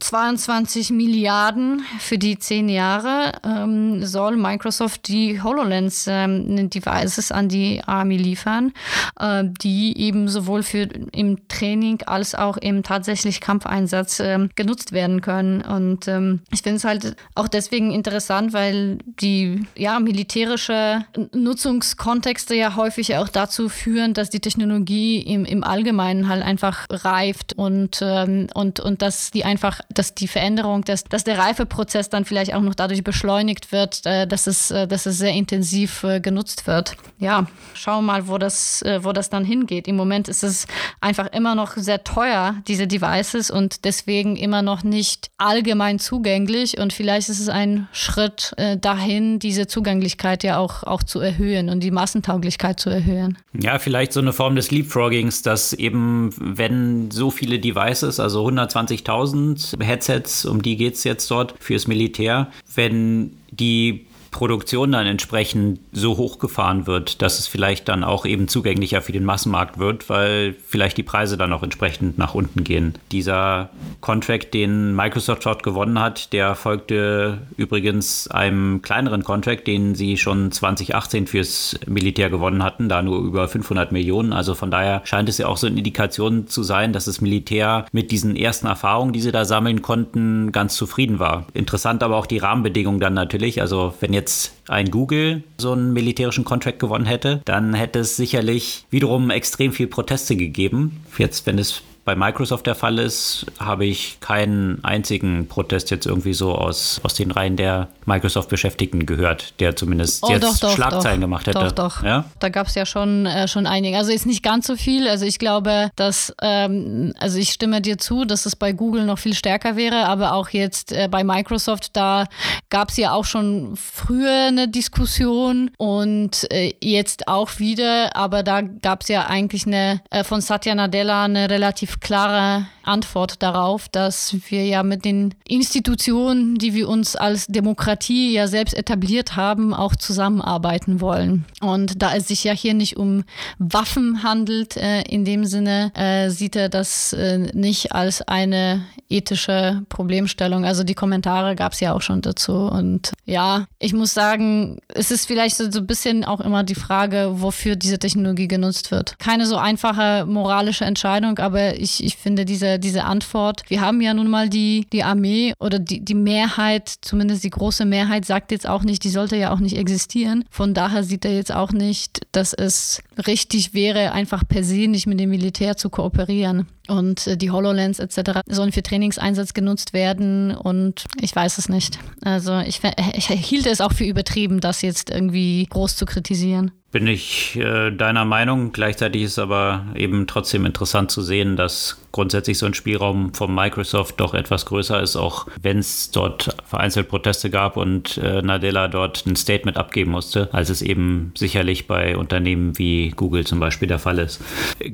22 0.00 0.90
Milliarden 0.90 1.84
für 2.00 2.18
die 2.18 2.36
zehn 2.36 2.68
Jahre 2.68 3.32
ähm, 3.44 4.04
soll 4.04 4.36
Microsoft 4.36 5.06
die 5.06 5.40
HoloLens 5.40 6.06
ähm, 6.08 6.68
Devices 6.68 7.30
an 7.30 7.48
die 7.48 7.80
Army 7.86 8.16
liefern, 8.16 8.72
äh, 9.20 9.44
die 9.44 9.96
eben 9.98 10.26
sowohl 10.28 10.64
für 10.64 10.88
im 11.12 11.46
Training 11.46 12.02
als 12.06 12.34
auch 12.34 12.56
im 12.56 12.82
tatsächlich 12.82 13.40
Kampfeinsatz 13.40 14.18
äh, 14.18 14.48
genutzt 14.56 14.90
werden 14.90 15.20
können. 15.20 15.60
Und 15.60 16.08
ähm, 16.08 16.40
ich 16.50 16.62
finde 16.62 16.78
es 16.78 16.84
halt 16.84 17.14
auch 17.36 17.46
deswegen 17.46 17.92
interessant, 17.92 18.52
weil 18.52 18.98
die 19.20 19.64
ja 19.76 20.00
militärische 20.00 21.04
Nutzungskontexte 21.32 22.56
ja 22.56 22.74
häufig 22.74 23.14
auch 23.16 23.28
dazu 23.28 23.68
führen, 23.68 24.12
dass 24.12 24.28
die 24.30 24.40
Technologie 24.40 25.20
im, 25.20 25.44
im 25.44 25.62
Allgemeinen 25.62 26.28
halt 26.28 26.42
einfach 26.42 26.86
reift 26.90 27.52
und, 27.52 28.00
ähm, 28.02 28.48
und, 28.54 28.80
und 28.80 29.03
dass 29.04 29.30
die 29.30 29.44
einfach, 29.44 29.80
dass 29.90 30.14
die 30.14 30.26
Veränderung, 30.26 30.82
dass, 30.82 31.04
dass 31.04 31.24
der 31.24 31.36
Reifeprozess 31.36 32.08
dann 32.08 32.24
vielleicht 32.24 32.54
auch 32.54 32.62
noch 32.62 32.74
dadurch 32.74 33.04
beschleunigt 33.04 33.70
wird, 33.70 34.00
äh, 34.06 34.26
dass, 34.26 34.46
es, 34.46 34.70
äh, 34.70 34.88
dass 34.88 35.04
es 35.04 35.18
sehr 35.18 35.32
intensiv 35.32 36.04
äh, 36.04 36.20
genutzt 36.20 36.66
wird. 36.66 36.96
Ja, 37.18 37.46
schauen 37.74 38.06
wir 38.06 38.12
mal, 38.12 38.28
wo 38.28 38.38
das, 38.38 38.82
wo 39.00 39.12
das 39.12 39.30
dann 39.30 39.44
hingeht. 39.44 39.88
Im 39.88 39.96
Moment 39.96 40.28
ist 40.28 40.42
es 40.42 40.66
einfach 41.00 41.32
immer 41.32 41.54
noch 41.54 41.76
sehr 41.76 42.04
teuer, 42.04 42.56
diese 42.66 42.86
Devices, 42.86 43.50
und 43.50 43.84
deswegen 43.84 44.36
immer 44.36 44.62
noch 44.62 44.82
nicht 44.82 45.30
allgemein 45.38 45.98
zugänglich. 45.98 46.78
Und 46.78 46.92
vielleicht 46.92 47.28
ist 47.28 47.40
es 47.40 47.48
ein 47.48 47.88
Schritt 47.92 48.52
dahin, 48.80 49.38
diese 49.38 49.66
Zugänglichkeit 49.66 50.44
ja 50.44 50.58
auch, 50.58 50.82
auch 50.82 51.02
zu 51.02 51.20
erhöhen 51.20 51.70
und 51.70 51.80
die 51.80 51.90
Massentauglichkeit 51.90 52.78
zu 52.78 52.90
erhöhen. 52.90 53.38
Ja, 53.58 53.78
vielleicht 53.78 54.12
so 54.12 54.20
eine 54.20 54.32
Form 54.32 54.56
des 54.56 54.70
Leapfroggings, 54.70 55.42
dass 55.42 55.72
eben, 55.72 56.34
wenn 56.38 57.10
so 57.10 57.30
viele 57.30 57.58
Devices, 57.58 58.20
also 58.20 58.46
120.000 58.46 58.93
1000 59.00 59.76
Headsets, 59.80 60.44
um 60.44 60.62
die 60.62 60.76
geht 60.76 60.94
es 60.94 61.04
jetzt 61.04 61.30
dort 61.30 61.54
fürs 61.60 61.86
Militär. 61.86 62.50
Wenn 62.74 63.36
die 63.50 64.06
Produktion 64.34 64.90
dann 64.90 65.06
entsprechend 65.06 65.78
so 65.92 66.16
hochgefahren 66.16 66.88
wird, 66.88 67.22
dass 67.22 67.38
es 67.38 67.46
vielleicht 67.46 67.88
dann 67.88 68.02
auch 68.02 68.26
eben 68.26 68.48
zugänglicher 68.48 69.00
für 69.00 69.12
den 69.12 69.24
Massenmarkt 69.24 69.78
wird, 69.78 70.10
weil 70.10 70.56
vielleicht 70.66 70.96
die 70.96 71.04
Preise 71.04 71.36
dann 71.36 71.52
auch 71.52 71.62
entsprechend 71.62 72.18
nach 72.18 72.34
unten 72.34 72.64
gehen. 72.64 72.94
Dieser 73.12 73.70
Contract, 74.00 74.52
den 74.52 74.96
Microsoft 74.96 75.46
dort 75.46 75.62
gewonnen 75.62 76.00
hat, 76.00 76.32
der 76.32 76.56
folgte 76.56 77.42
übrigens 77.56 78.26
einem 78.26 78.82
kleineren 78.82 79.22
Contract, 79.22 79.68
den 79.68 79.94
sie 79.94 80.16
schon 80.16 80.50
2018 80.50 81.28
fürs 81.28 81.78
Militär 81.86 82.28
gewonnen 82.28 82.64
hatten, 82.64 82.88
da 82.88 83.02
nur 83.02 83.20
über 83.20 83.46
500 83.46 83.92
Millionen. 83.92 84.32
Also 84.32 84.56
von 84.56 84.72
daher 84.72 85.02
scheint 85.04 85.28
es 85.28 85.38
ja 85.38 85.46
auch 85.46 85.58
so 85.58 85.68
eine 85.68 85.78
Indikation 85.78 86.48
zu 86.48 86.64
sein, 86.64 86.92
dass 86.92 87.04
das 87.04 87.20
Militär 87.20 87.86
mit 87.92 88.10
diesen 88.10 88.34
ersten 88.34 88.66
Erfahrungen, 88.66 89.12
die 89.12 89.20
sie 89.20 89.30
da 89.30 89.44
sammeln 89.44 89.80
konnten, 89.80 90.50
ganz 90.50 90.74
zufrieden 90.74 91.20
war. 91.20 91.46
Interessant 91.54 92.02
aber 92.02 92.16
auch 92.16 92.26
die 92.26 92.38
Rahmenbedingungen 92.38 92.98
dann 92.98 93.14
natürlich. 93.14 93.60
Also 93.60 93.94
wenn 94.00 94.12
jetzt 94.12 94.23
jetzt 94.24 94.54
ein 94.68 94.90
Google 94.90 95.42
so 95.58 95.72
einen 95.72 95.92
militärischen 95.92 96.44
Contract 96.44 96.78
gewonnen 96.78 97.04
hätte, 97.04 97.42
dann 97.44 97.74
hätte 97.74 97.98
es 97.98 98.16
sicherlich 98.16 98.86
wiederum 98.88 99.28
extrem 99.28 99.72
viel 99.72 99.86
Proteste 99.86 100.34
gegeben. 100.34 101.04
Jetzt, 101.18 101.44
wenn 101.46 101.58
es 101.58 101.82
bei 102.06 102.16
Microsoft 102.16 102.66
der 102.66 102.74
Fall 102.74 102.98
ist, 102.98 103.46
habe 103.58 103.84
ich 103.84 104.18
keinen 104.20 104.82
einzigen 104.82 105.46
Protest 105.46 105.90
jetzt 105.90 106.06
irgendwie 106.06 106.34
so 106.34 106.54
aus, 106.54 107.00
aus 107.02 107.14
den 107.14 107.30
Reihen 107.30 107.56
der 107.56 107.88
Microsoft-Beschäftigten 108.06 109.06
gehört, 109.06 109.58
der 109.60 109.76
zumindest 109.76 110.22
oh, 110.22 110.30
jetzt 110.30 110.42
doch, 110.42 110.58
doch, 110.58 110.74
Schlagzeilen 110.74 111.20
doch, 111.20 111.26
gemacht 111.26 111.46
hätte. 111.46 111.58
Doch, 111.58 111.72
doch. 111.72 112.02
Ja? 112.02 112.24
Da 112.38 112.48
gab 112.48 112.66
es 112.66 112.74
ja 112.74 112.86
schon, 112.86 113.26
äh, 113.26 113.48
schon 113.48 113.66
einige. 113.66 113.96
Also 113.96 114.12
ist 114.12 114.26
nicht 114.26 114.42
ganz 114.42 114.66
so 114.66 114.76
viel. 114.76 115.08
Also 115.08 115.24
ich 115.24 115.38
glaube, 115.38 115.90
dass, 115.96 116.34
ähm, 116.42 117.12
also 117.18 117.38
ich 117.38 117.50
stimme 117.50 117.80
dir 117.80 117.98
zu, 117.98 118.24
dass 118.24 118.46
es 118.46 118.56
bei 118.56 118.72
Google 118.72 119.04
noch 119.04 119.18
viel 119.18 119.34
stärker 119.34 119.76
wäre, 119.76 120.06
aber 120.06 120.34
auch 120.34 120.50
jetzt 120.50 120.92
äh, 120.92 121.08
bei 121.10 121.24
Microsoft, 121.24 121.96
da 121.96 122.26
gab 122.70 122.90
es 122.90 122.96
ja 122.96 123.12
auch 123.12 123.24
schon 123.24 123.76
früher 123.76 124.48
eine 124.48 124.68
Diskussion 124.68 125.70
und 125.78 126.50
äh, 126.50 126.72
jetzt 126.80 127.28
auch 127.28 127.58
wieder, 127.58 128.14
aber 128.16 128.42
da 128.42 128.60
gab 128.60 129.02
es 129.02 129.08
ja 129.08 129.26
eigentlich 129.26 129.66
eine 129.66 130.00
äh, 130.10 130.24
von 130.24 130.40
Satya 130.40 130.74
Nadella 130.74 131.24
eine 131.24 131.48
relativ 131.50 132.00
klare 132.00 132.66
Antwort 132.82 133.42
darauf, 133.42 133.88
dass 133.88 134.36
wir 134.48 134.66
ja 134.66 134.82
mit 134.82 135.04
den 135.04 135.34
Institutionen, 135.46 136.56
die 136.56 136.74
wir 136.74 136.88
uns 136.88 137.16
als 137.16 137.46
Demokratie 137.46 137.93
Demokratie 137.94 138.32
ja 138.32 138.48
selbst 138.48 138.74
etabliert 138.74 139.36
haben, 139.36 139.72
auch 139.72 139.94
zusammenarbeiten 139.96 141.00
wollen. 141.00 141.44
Und 141.60 142.02
da 142.02 142.14
es 142.14 142.28
sich 142.28 142.44
ja 142.44 142.52
hier 142.52 142.74
nicht 142.74 142.96
um 142.96 143.24
Waffen 143.58 144.22
handelt, 144.22 144.76
äh, 144.76 145.02
in 145.02 145.24
dem 145.24 145.44
Sinne 145.44 145.92
äh, 145.94 146.30
sieht 146.30 146.56
er 146.56 146.68
das 146.68 147.12
äh, 147.12 147.38
nicht 147.38 147.92
als 147.92 148.22
eine 148.22 148.84
ethische 149.08 149.82
Problemstellung. 149.88 150.64
Also 150.64 150.82
die 150.82 150.94
Kommentare 150.94 151.54
gab 151.54 151.72
es 151.72 151.80
ja 151.80 151.92
auch 151.92 152.02
schon 152.02 152.20
dazu. 152.20 152.52
Und 152.52 153.12
ja, 153.26 153.66
ich 153.78 153.92
muss 153.92 154.12
sagen, 154.12 154.78
es 154.88 155.10
ist 155.10 155.26
vielleicht 155.26 155.56
so, 155.56 155.70
so 155.70 155.80
ein 155.80 155.86
bisschen 155.86 156.24
auch 156.24 156.40
immer 156.40 156.64
die 156.64 156.74
Frage, 156.74 157.30
wofür 157.34 157.76
diese 157.76 157.98
Technologie 157.98 158.48
genutzt 158.48 158.90
wird. 158.90 159.18
Keine 159.18 159.46
so 159.46 159.56
einfache 159.56 160.26
moralische 160.26 160.84
Entscheidung, 160.84 161.38
aber 161.38 161.78
ich, 161.78 162.02
ich 162.02 162.16
finde 162.16 162.44
diese, 162.44 162.78
diese 162.78 163.04
Antwort, 163.04 163.62
wir 163.68 163.80
haben 163.80 164.00
ja 164.00 164.14
nun 164.14 164.28
mal 164.28 164.48
die, 164.48 164.86
die 164.92 165.04
Armee 165.04 165.54
oder 165.60 165.78
die, 165.78 166.04
die 166.04 166.14
Mehrheit, 166.14 166.92
zumindest 167.02 167.44
die 167.44 167.50
große 167.50 167.83
Mehrheit, 167.84 168.24
sagt 168.24 168.50
jetzt 168.50 168.68
auch 168.68 168.82
nicht, 168.82 169.04
die 169.04 169.10
sollte 169.10 169.36
ja 169.36 169.52
auch 169.52 169.60
nicht 169.60 169.76
existieren. 169.76 170.44
Von 170.50 170.74
daher 170.74 171.04
sieht 171.04 171.24
er 171.24 171.34
jetzt 171.34 171.52
auch 171.54 171.72
nicht, 171.72 172.20
dass 172.32 172.52
es 172.52 173.02
richtig 173.26 173.74
wäre, 173.74 174.12
einfach 174.12 174.42
per 174.46 174.64
se 174.64 174.88
nicht 174.88 175.06
mit 175.06 175.20
dem 175.20 175.30
Militär 175.30 175.76
zu 175.76 175.90
kooperieren. 175.90 176.66
Und 176.88 177.26
äh, 177.26 177.36
die 177.36 177.50
HoloLens 177.50 177.98
etc. 177.98 178.40
sollen 178.46 178.72
für 178.72 178.82
Trainingseinsatz 178.82 179.54
genutzt 179.54 179.92
werden 179.92 180.54
und 180.54 181.04
ich 181.20 181.34
weiß 181.34 181.58
es 181.58 181.68
nicht. 181.68 181.98
Also 182.22 182.58
ich, 182.60 182.80
ich 183.14 183.26
hielt 183.26 183.66
es 183.66 183.80
auch 183.80 183.92
für 183.92 184.04
übertrieben, 184.04 184.60
das 184.60 184.82
jetzt 184.82 185.10
irgendwie 185.10 185.66
groß 185.70 185.96
zu 185.96 186.06
kritisieren. 186.06 186.72
Bin 186.94 187.08
ich 187.08 187.56
äh, 187.56 187.90
deiner 187.90 188.24
Meinung. 188.24 188.70
Gleichzeitig 188.70 189.22
ist 189.22 189.40
aber 189.40 189.84
eben 189.96 190.28
trotzdem 190.28 190.64
interessant 190.64 191.10
zu 191.10 191.22
sehen, 191.22 191.56
dass 191.56 191.98
grundsätzlich 192.12 192.58
so 192.58 192.66
ein 192.66 192.74
Spielraum 192.74 193.34
von 193.34 193.52
Microsoft 193.52 194.20
doch 194.20 194.32
etwas 194.32 194.66
größer 194.66 195.02
ist, 195.02 195.16
auch 195.16 195.48
wenn 195.60 195.78
es 195.80 196.12
dort 196.12 196.56
vereinzelt 196.64 197.08
Proteste 197.08 197.50
gab 197.50 197.76
und 197.76 198.18
äh, 198.18 198.40
Nadella 198.42 198.86
dort 198.86 199.26
ein 199.26 199.34
Statement 199.34 199.76
abgeben 199.76 200.12
musste, 200.12 200.48
als 200.52 200.70
es 200.70 200.82
eben 200.82 201.32
sicherlich 201.36 201.88
bei 201.88 202.16
Unternehmen 202.16 202.78
wie 202.78 203.10
Google 203.10 203.44
zum 203.44 203.58
Beispiel 203.58 203.88
der 203.88 203.98
Fall 203.98 204.20
ist. 204.20 204.40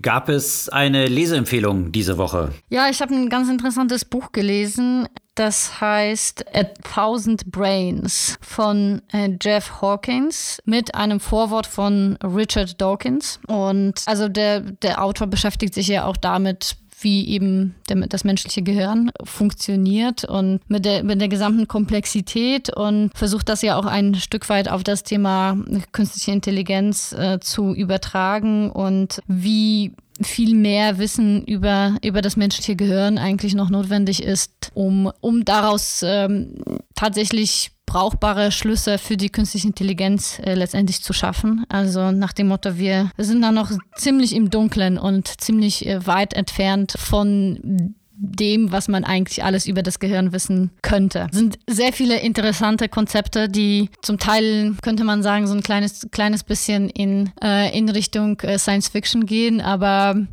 Gab 0.00 0.30
es 0.30 0.70
eine 0.70 1.04
Leseempfehlung 1.04 1.79
diese 1.92 2.18
Woche? 2.18 2.52
Ja, 2.68 2.88
ich 2.88 3.00
habe 3.00 3.14
ein 3.14 3.28
ganz 3.28 3.48
interessantes 3.48 4.04
Buch 4.04 4.32
gelesen. 4.32 5.08
Das 5.34 5.80
heißt 5.80 6.54
A 6.54 6.64
Thousand 6.64 7.50
Brains 7.50 8.36
von 8.42 9.00
äh, 9.12 9.30
Jeff 9.40 9.80
Hawkins 9.80 10.60
mit 10.66 10.94
einem 10.94 11.18
Vorwort 11.18 11.66
von 11.66 12.18
Richard 12.22 12.80
Dawkins. 12.80 13.40
Und 13.46 14.02
also 14.06 14.28
der, 14.28 14.60
der 14.60 15.02
Autor 15.02 15.28
beschäftigt 15.28 15.72
sich 15.72 15.88
ja 15.88 16.04
auch 16.04 16.16
damit, 16.16 16.76
wie 17.02 17.28
eben 17.28 17.74
der, 17.88 18.06
das 18.06 18.24
menschliche 18.24 18.62
Gehirn 18.62 19.10
funktioniert 19.24 20.24
und 20.24 20.60
mit 20.68 20.84
der, 20.84 21.02
mit 21.02 21.20
der 21.20 21.28
gesamten 21.28 21.68
Komplexität 21.68 22.74
und 22.74 23.10
versucht 23.14 23.48
das 23.48 23.62
ja 23.62 23.76
auch 23.76 23.86
ein 23.86 24.14
Stück 24.14 24.48
weit 24.48 24.68
auf 24.68 24.84
das 24.84 25.02
Thema 25.02 25.56
künstliche 25.92 26.32
Intelligenz 26.32 27.12
äh, 27.12 27.38
zu 27.40 27.74
übertragen 27.74 28.70
und 28.70 29.20
wie 29.26 29.92
viel 30.22 30.54
mehr 30.54 30.98
Wissen 30.98 31.44
über, 31.44 31.96
über 32.04 32.20
das 32.22 32.36
menschliche 32.36 32.76
Gehirn 32.76 33.18
eigentlich 33.18 33.54
noch 33.54 33.70
notwendig 33.70 34.22
ist, 34.22 34.70
um, 34.74 35.10
um 35.20 35.44
daraus 35.44 36.02
ähm, 36.04 36.56
tatsächlich 36.94 37.72
brauchbare 37.90 38.52
Schlüsse 38.52 38.98
für 38.98 39.16
die 39.16 39.30
künstliche 39.30 39.66
Intelligenz 39.66 40.38
äh, 40.38 40.54
letztendlich 40.54 41.02
zu 41.02 41.12
schaffen. 41.12 41.64
Also 41.68 42.12
nach 42.12 42.32
dem 42.32 42.46
Motto, 42.46 42.78
wir 42.78 43.10
sind 43.18 43.42
da 43.42 43.50
noch 43.50 43.72
ziemlich 43.96 44.32
im 44.36 44.48
Dunkeln 44.48 44.96
und 44.96 45.26
ziemlich 45.40 45.86
äh, 45.86 46.06
weit 46.06 46.32
entfernt 46.34 46.94
von 46.96 47.96
dem, 48.22 48.70
was 48.70 48.88
man 48.88 49.04
eigentlich 49.04 49.42
alles 49.42 49.66
über 49.66 49.82
das 49.82 49.98
Gehirn 49.98 50.32
wissen 50.32 50.70
könnte. 50.82 51.26
Es 51.30 51.38
sind 51.38 51.58
sehr 51.66 51.92
viele 51.92 52.20
interessante 52.20 52.88
Konzepte, 52.88 53.48
die 53.48 53.88
zum 54.02 54.18
Teil, 54.18 54.74
könnte 54.82 55.04
man 55.04 55.22
sagen, 55.22 55.46
so 55.46 55.54
ein 55.54 55.62
kleines, 55.62 56.06
kleines 56.10 56.44
bisschen 56.44 56.90
in, 56.90 57.32
äh, 57.42 57.76
in 57.76 57.88
Richtung 57.88 58.38
äh, 58.40 58.58
Science 58.58 58.88
Fiction 58.88 59.24
gehen, 59.24 59.60
aber 59.60 60.26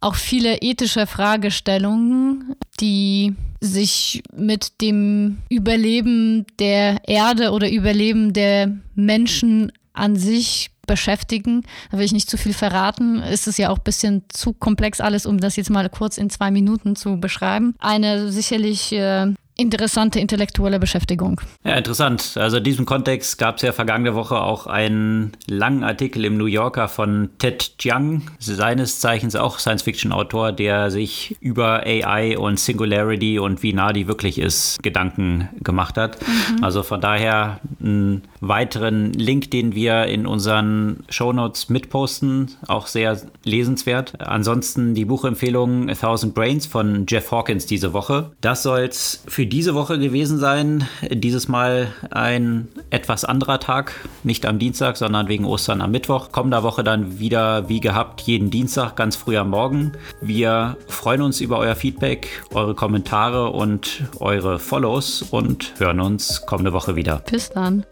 auch 0.00 0.14
viele 0.14 0.56
ethische 0.62 1.06
Fragestellungen, 1.06 2.56
die 2.80 3.34
sich 3.60 4.22
mit 4.34 4.80
dem 4.80 5.38
Überleben 5.50 6.46
der 6.58 6.98
Erde 7.06 7.50
oder 7.50 7.70
Überleben 7.70 8.32
der 8.32 8.72
Menschen 8.94 9.70
an 9.92 10.16
sich 10.16 10.70
beschäftigen. 10.86 11.62
Da 11.90 11.98
will 11.98 12.04
ich 12.04 12.12
nicht 12.12 12.30
zu 12.30 12.36
viel 12.36 12.54
verraten. 12.54 13.22
Ist 13.22 13.46
es 13.46 13.56
ja 13.58 13.70
auch 13.70 13.78
ein 13.78 13.84
bisschen 13.84 14.24
zu 14.28 14.52
komplex 14.52 15.00
alles, 15.00 15.26
um 15.26 15.38
das 15.38 15.56
jetzt 15.56 15.70
mal 15.70 15.88
kurz 15.88 16.18
in 16.18 16.30
zwei 16.30 16.50
Minuten 16.50 16.96
zu 16.96 17.18
beschreiben. 17.18 17.74
Eine 17.78 18.30
sicherlich 18.30 18.92
äh, 18.92 19.32
interessante 19.56 20.18
intellektuelle 20.18 20.80
Beschäftigung. 20.80 21.40
Ja, 21.64 21.74
interessant. 21.74 22.36
Also 22.36 22.56
in 22.56 22.64
diesem 22.64 22.86
Kontext 22.86 23.38
gab 23.38 23.56
es 23.56 23.62
ja 23.62 23.72
vergangene 23.72 24.14
Woche 24.14 24.40
auch 24.40 24.66
einen 24.66 25.32
langen 25.46 25.84
Artikel 25.84 26.24
im 26.24 26.36
New 26.36 26.46
Yorker 26.46 26.88
von 26.88 27.30
Ted 27.38 27.78
Chiang, 27.78 28.22
seines 28.38 29.00
Zeichens 29.00 29.36
auch 29.36 29.58
Science-Fiction-Autor, 29.58 30.52
der 30.52 30.90
sich 30.90 31.36
über 31.40 31.84
AI 31.86 32.36
und 32.36 32.58
Singularity 32.58 33.38
und 33.38 33.62
wie 33.62 33.72
nah 33.72 33.92
die 33.92 34.08
wirklich 34.08 34.38
ist, 34.38 34.82
Gedanken 34.82 35.48
gemacht 35.62 35.96
hat. 35.96 36.18
Mhm. 36.20 36.64
Also 36.64 36.82
von 36.82 37.00
daher 37.00 37.60
einen 37.80 38.22
weiteren 38.40 39.12
Link, 39.12 39.50
den 39.50 39.74
wir 39.74 40.06
in 40.06 40.26
unseren 40.26 41.04
Shownotes 41.08 41.68
mitposten, 41.68 42.50
auch 42.66 42.88
sehr 42.88 43.20
lesenswert. 43.44 44.20
Ansonsten 44.20 44.94
die 44.94 45.04
Buchempfehlung 45.04 45.88
A 45.88 45.94
Thousand 45.94 46.34
Brains 46.34 46.66
von 46.66 47.06
Jeff 47.08 47.30
Hawkins 47.30 47.66
diese 47.66 47.92
Woche. 47.92 48.32
Das 48.40 48.62
soll 48.62 48.80
es 48.80 49.22
für 49.26 49.43
für 49.44 49.48
diese 49.48 49.74
Woche 49.74 49.98
gewesen 49.98 50.38
sein. 50.38 50.88
Dieses 51.10 51.48
Mal 51.48 51.88
ein 52.10 52.66
etwas 52.88 53.26
anderer 53.26 53.60
Tag, 53.60 53.92
nicht 54.22 54.46
am 54.46 54.58
Dienstag, 54.58 54.96
sondern 54.96 55.28
wegen 55.28 55.44
Ostern 55.44 55.82
am 55.82 55.90
Mittwoch. 55.90 56.32
Kommender 56.32 56.62
Woche 56.62 56.82
dann 56.82 57.18
wieder 57.18 57.68
wie 57.68 57.80
gehabt, 57.80 58.22
jeden 58.22 58.50
Dienstag 58.50 58.96
ganz 58.96 59.16
früh 59.16 59.36
am 59.36 59.50
Morgen. 59.50 59.92
Wir 60.22 60.78
freuen 60.88 61.20
uns 61.20 61.42
über 61.42 61.58
euer 61.58 61.74
Feedback, 61.74 62.42
eure 62.54 62.74
Kommentare 62.74 63.50
und 63.50 64.04
eure 64.18 64.58
Follows 64.58 65.20
und 65.20 65.74
hören 65.76 66.00
uns 66.00 66.46
kommende 66.46 66.72
Woche 66.72 66.96
wieder. 66.96 67.22
Bis 67.30 67.50
dann. 67.50 67.84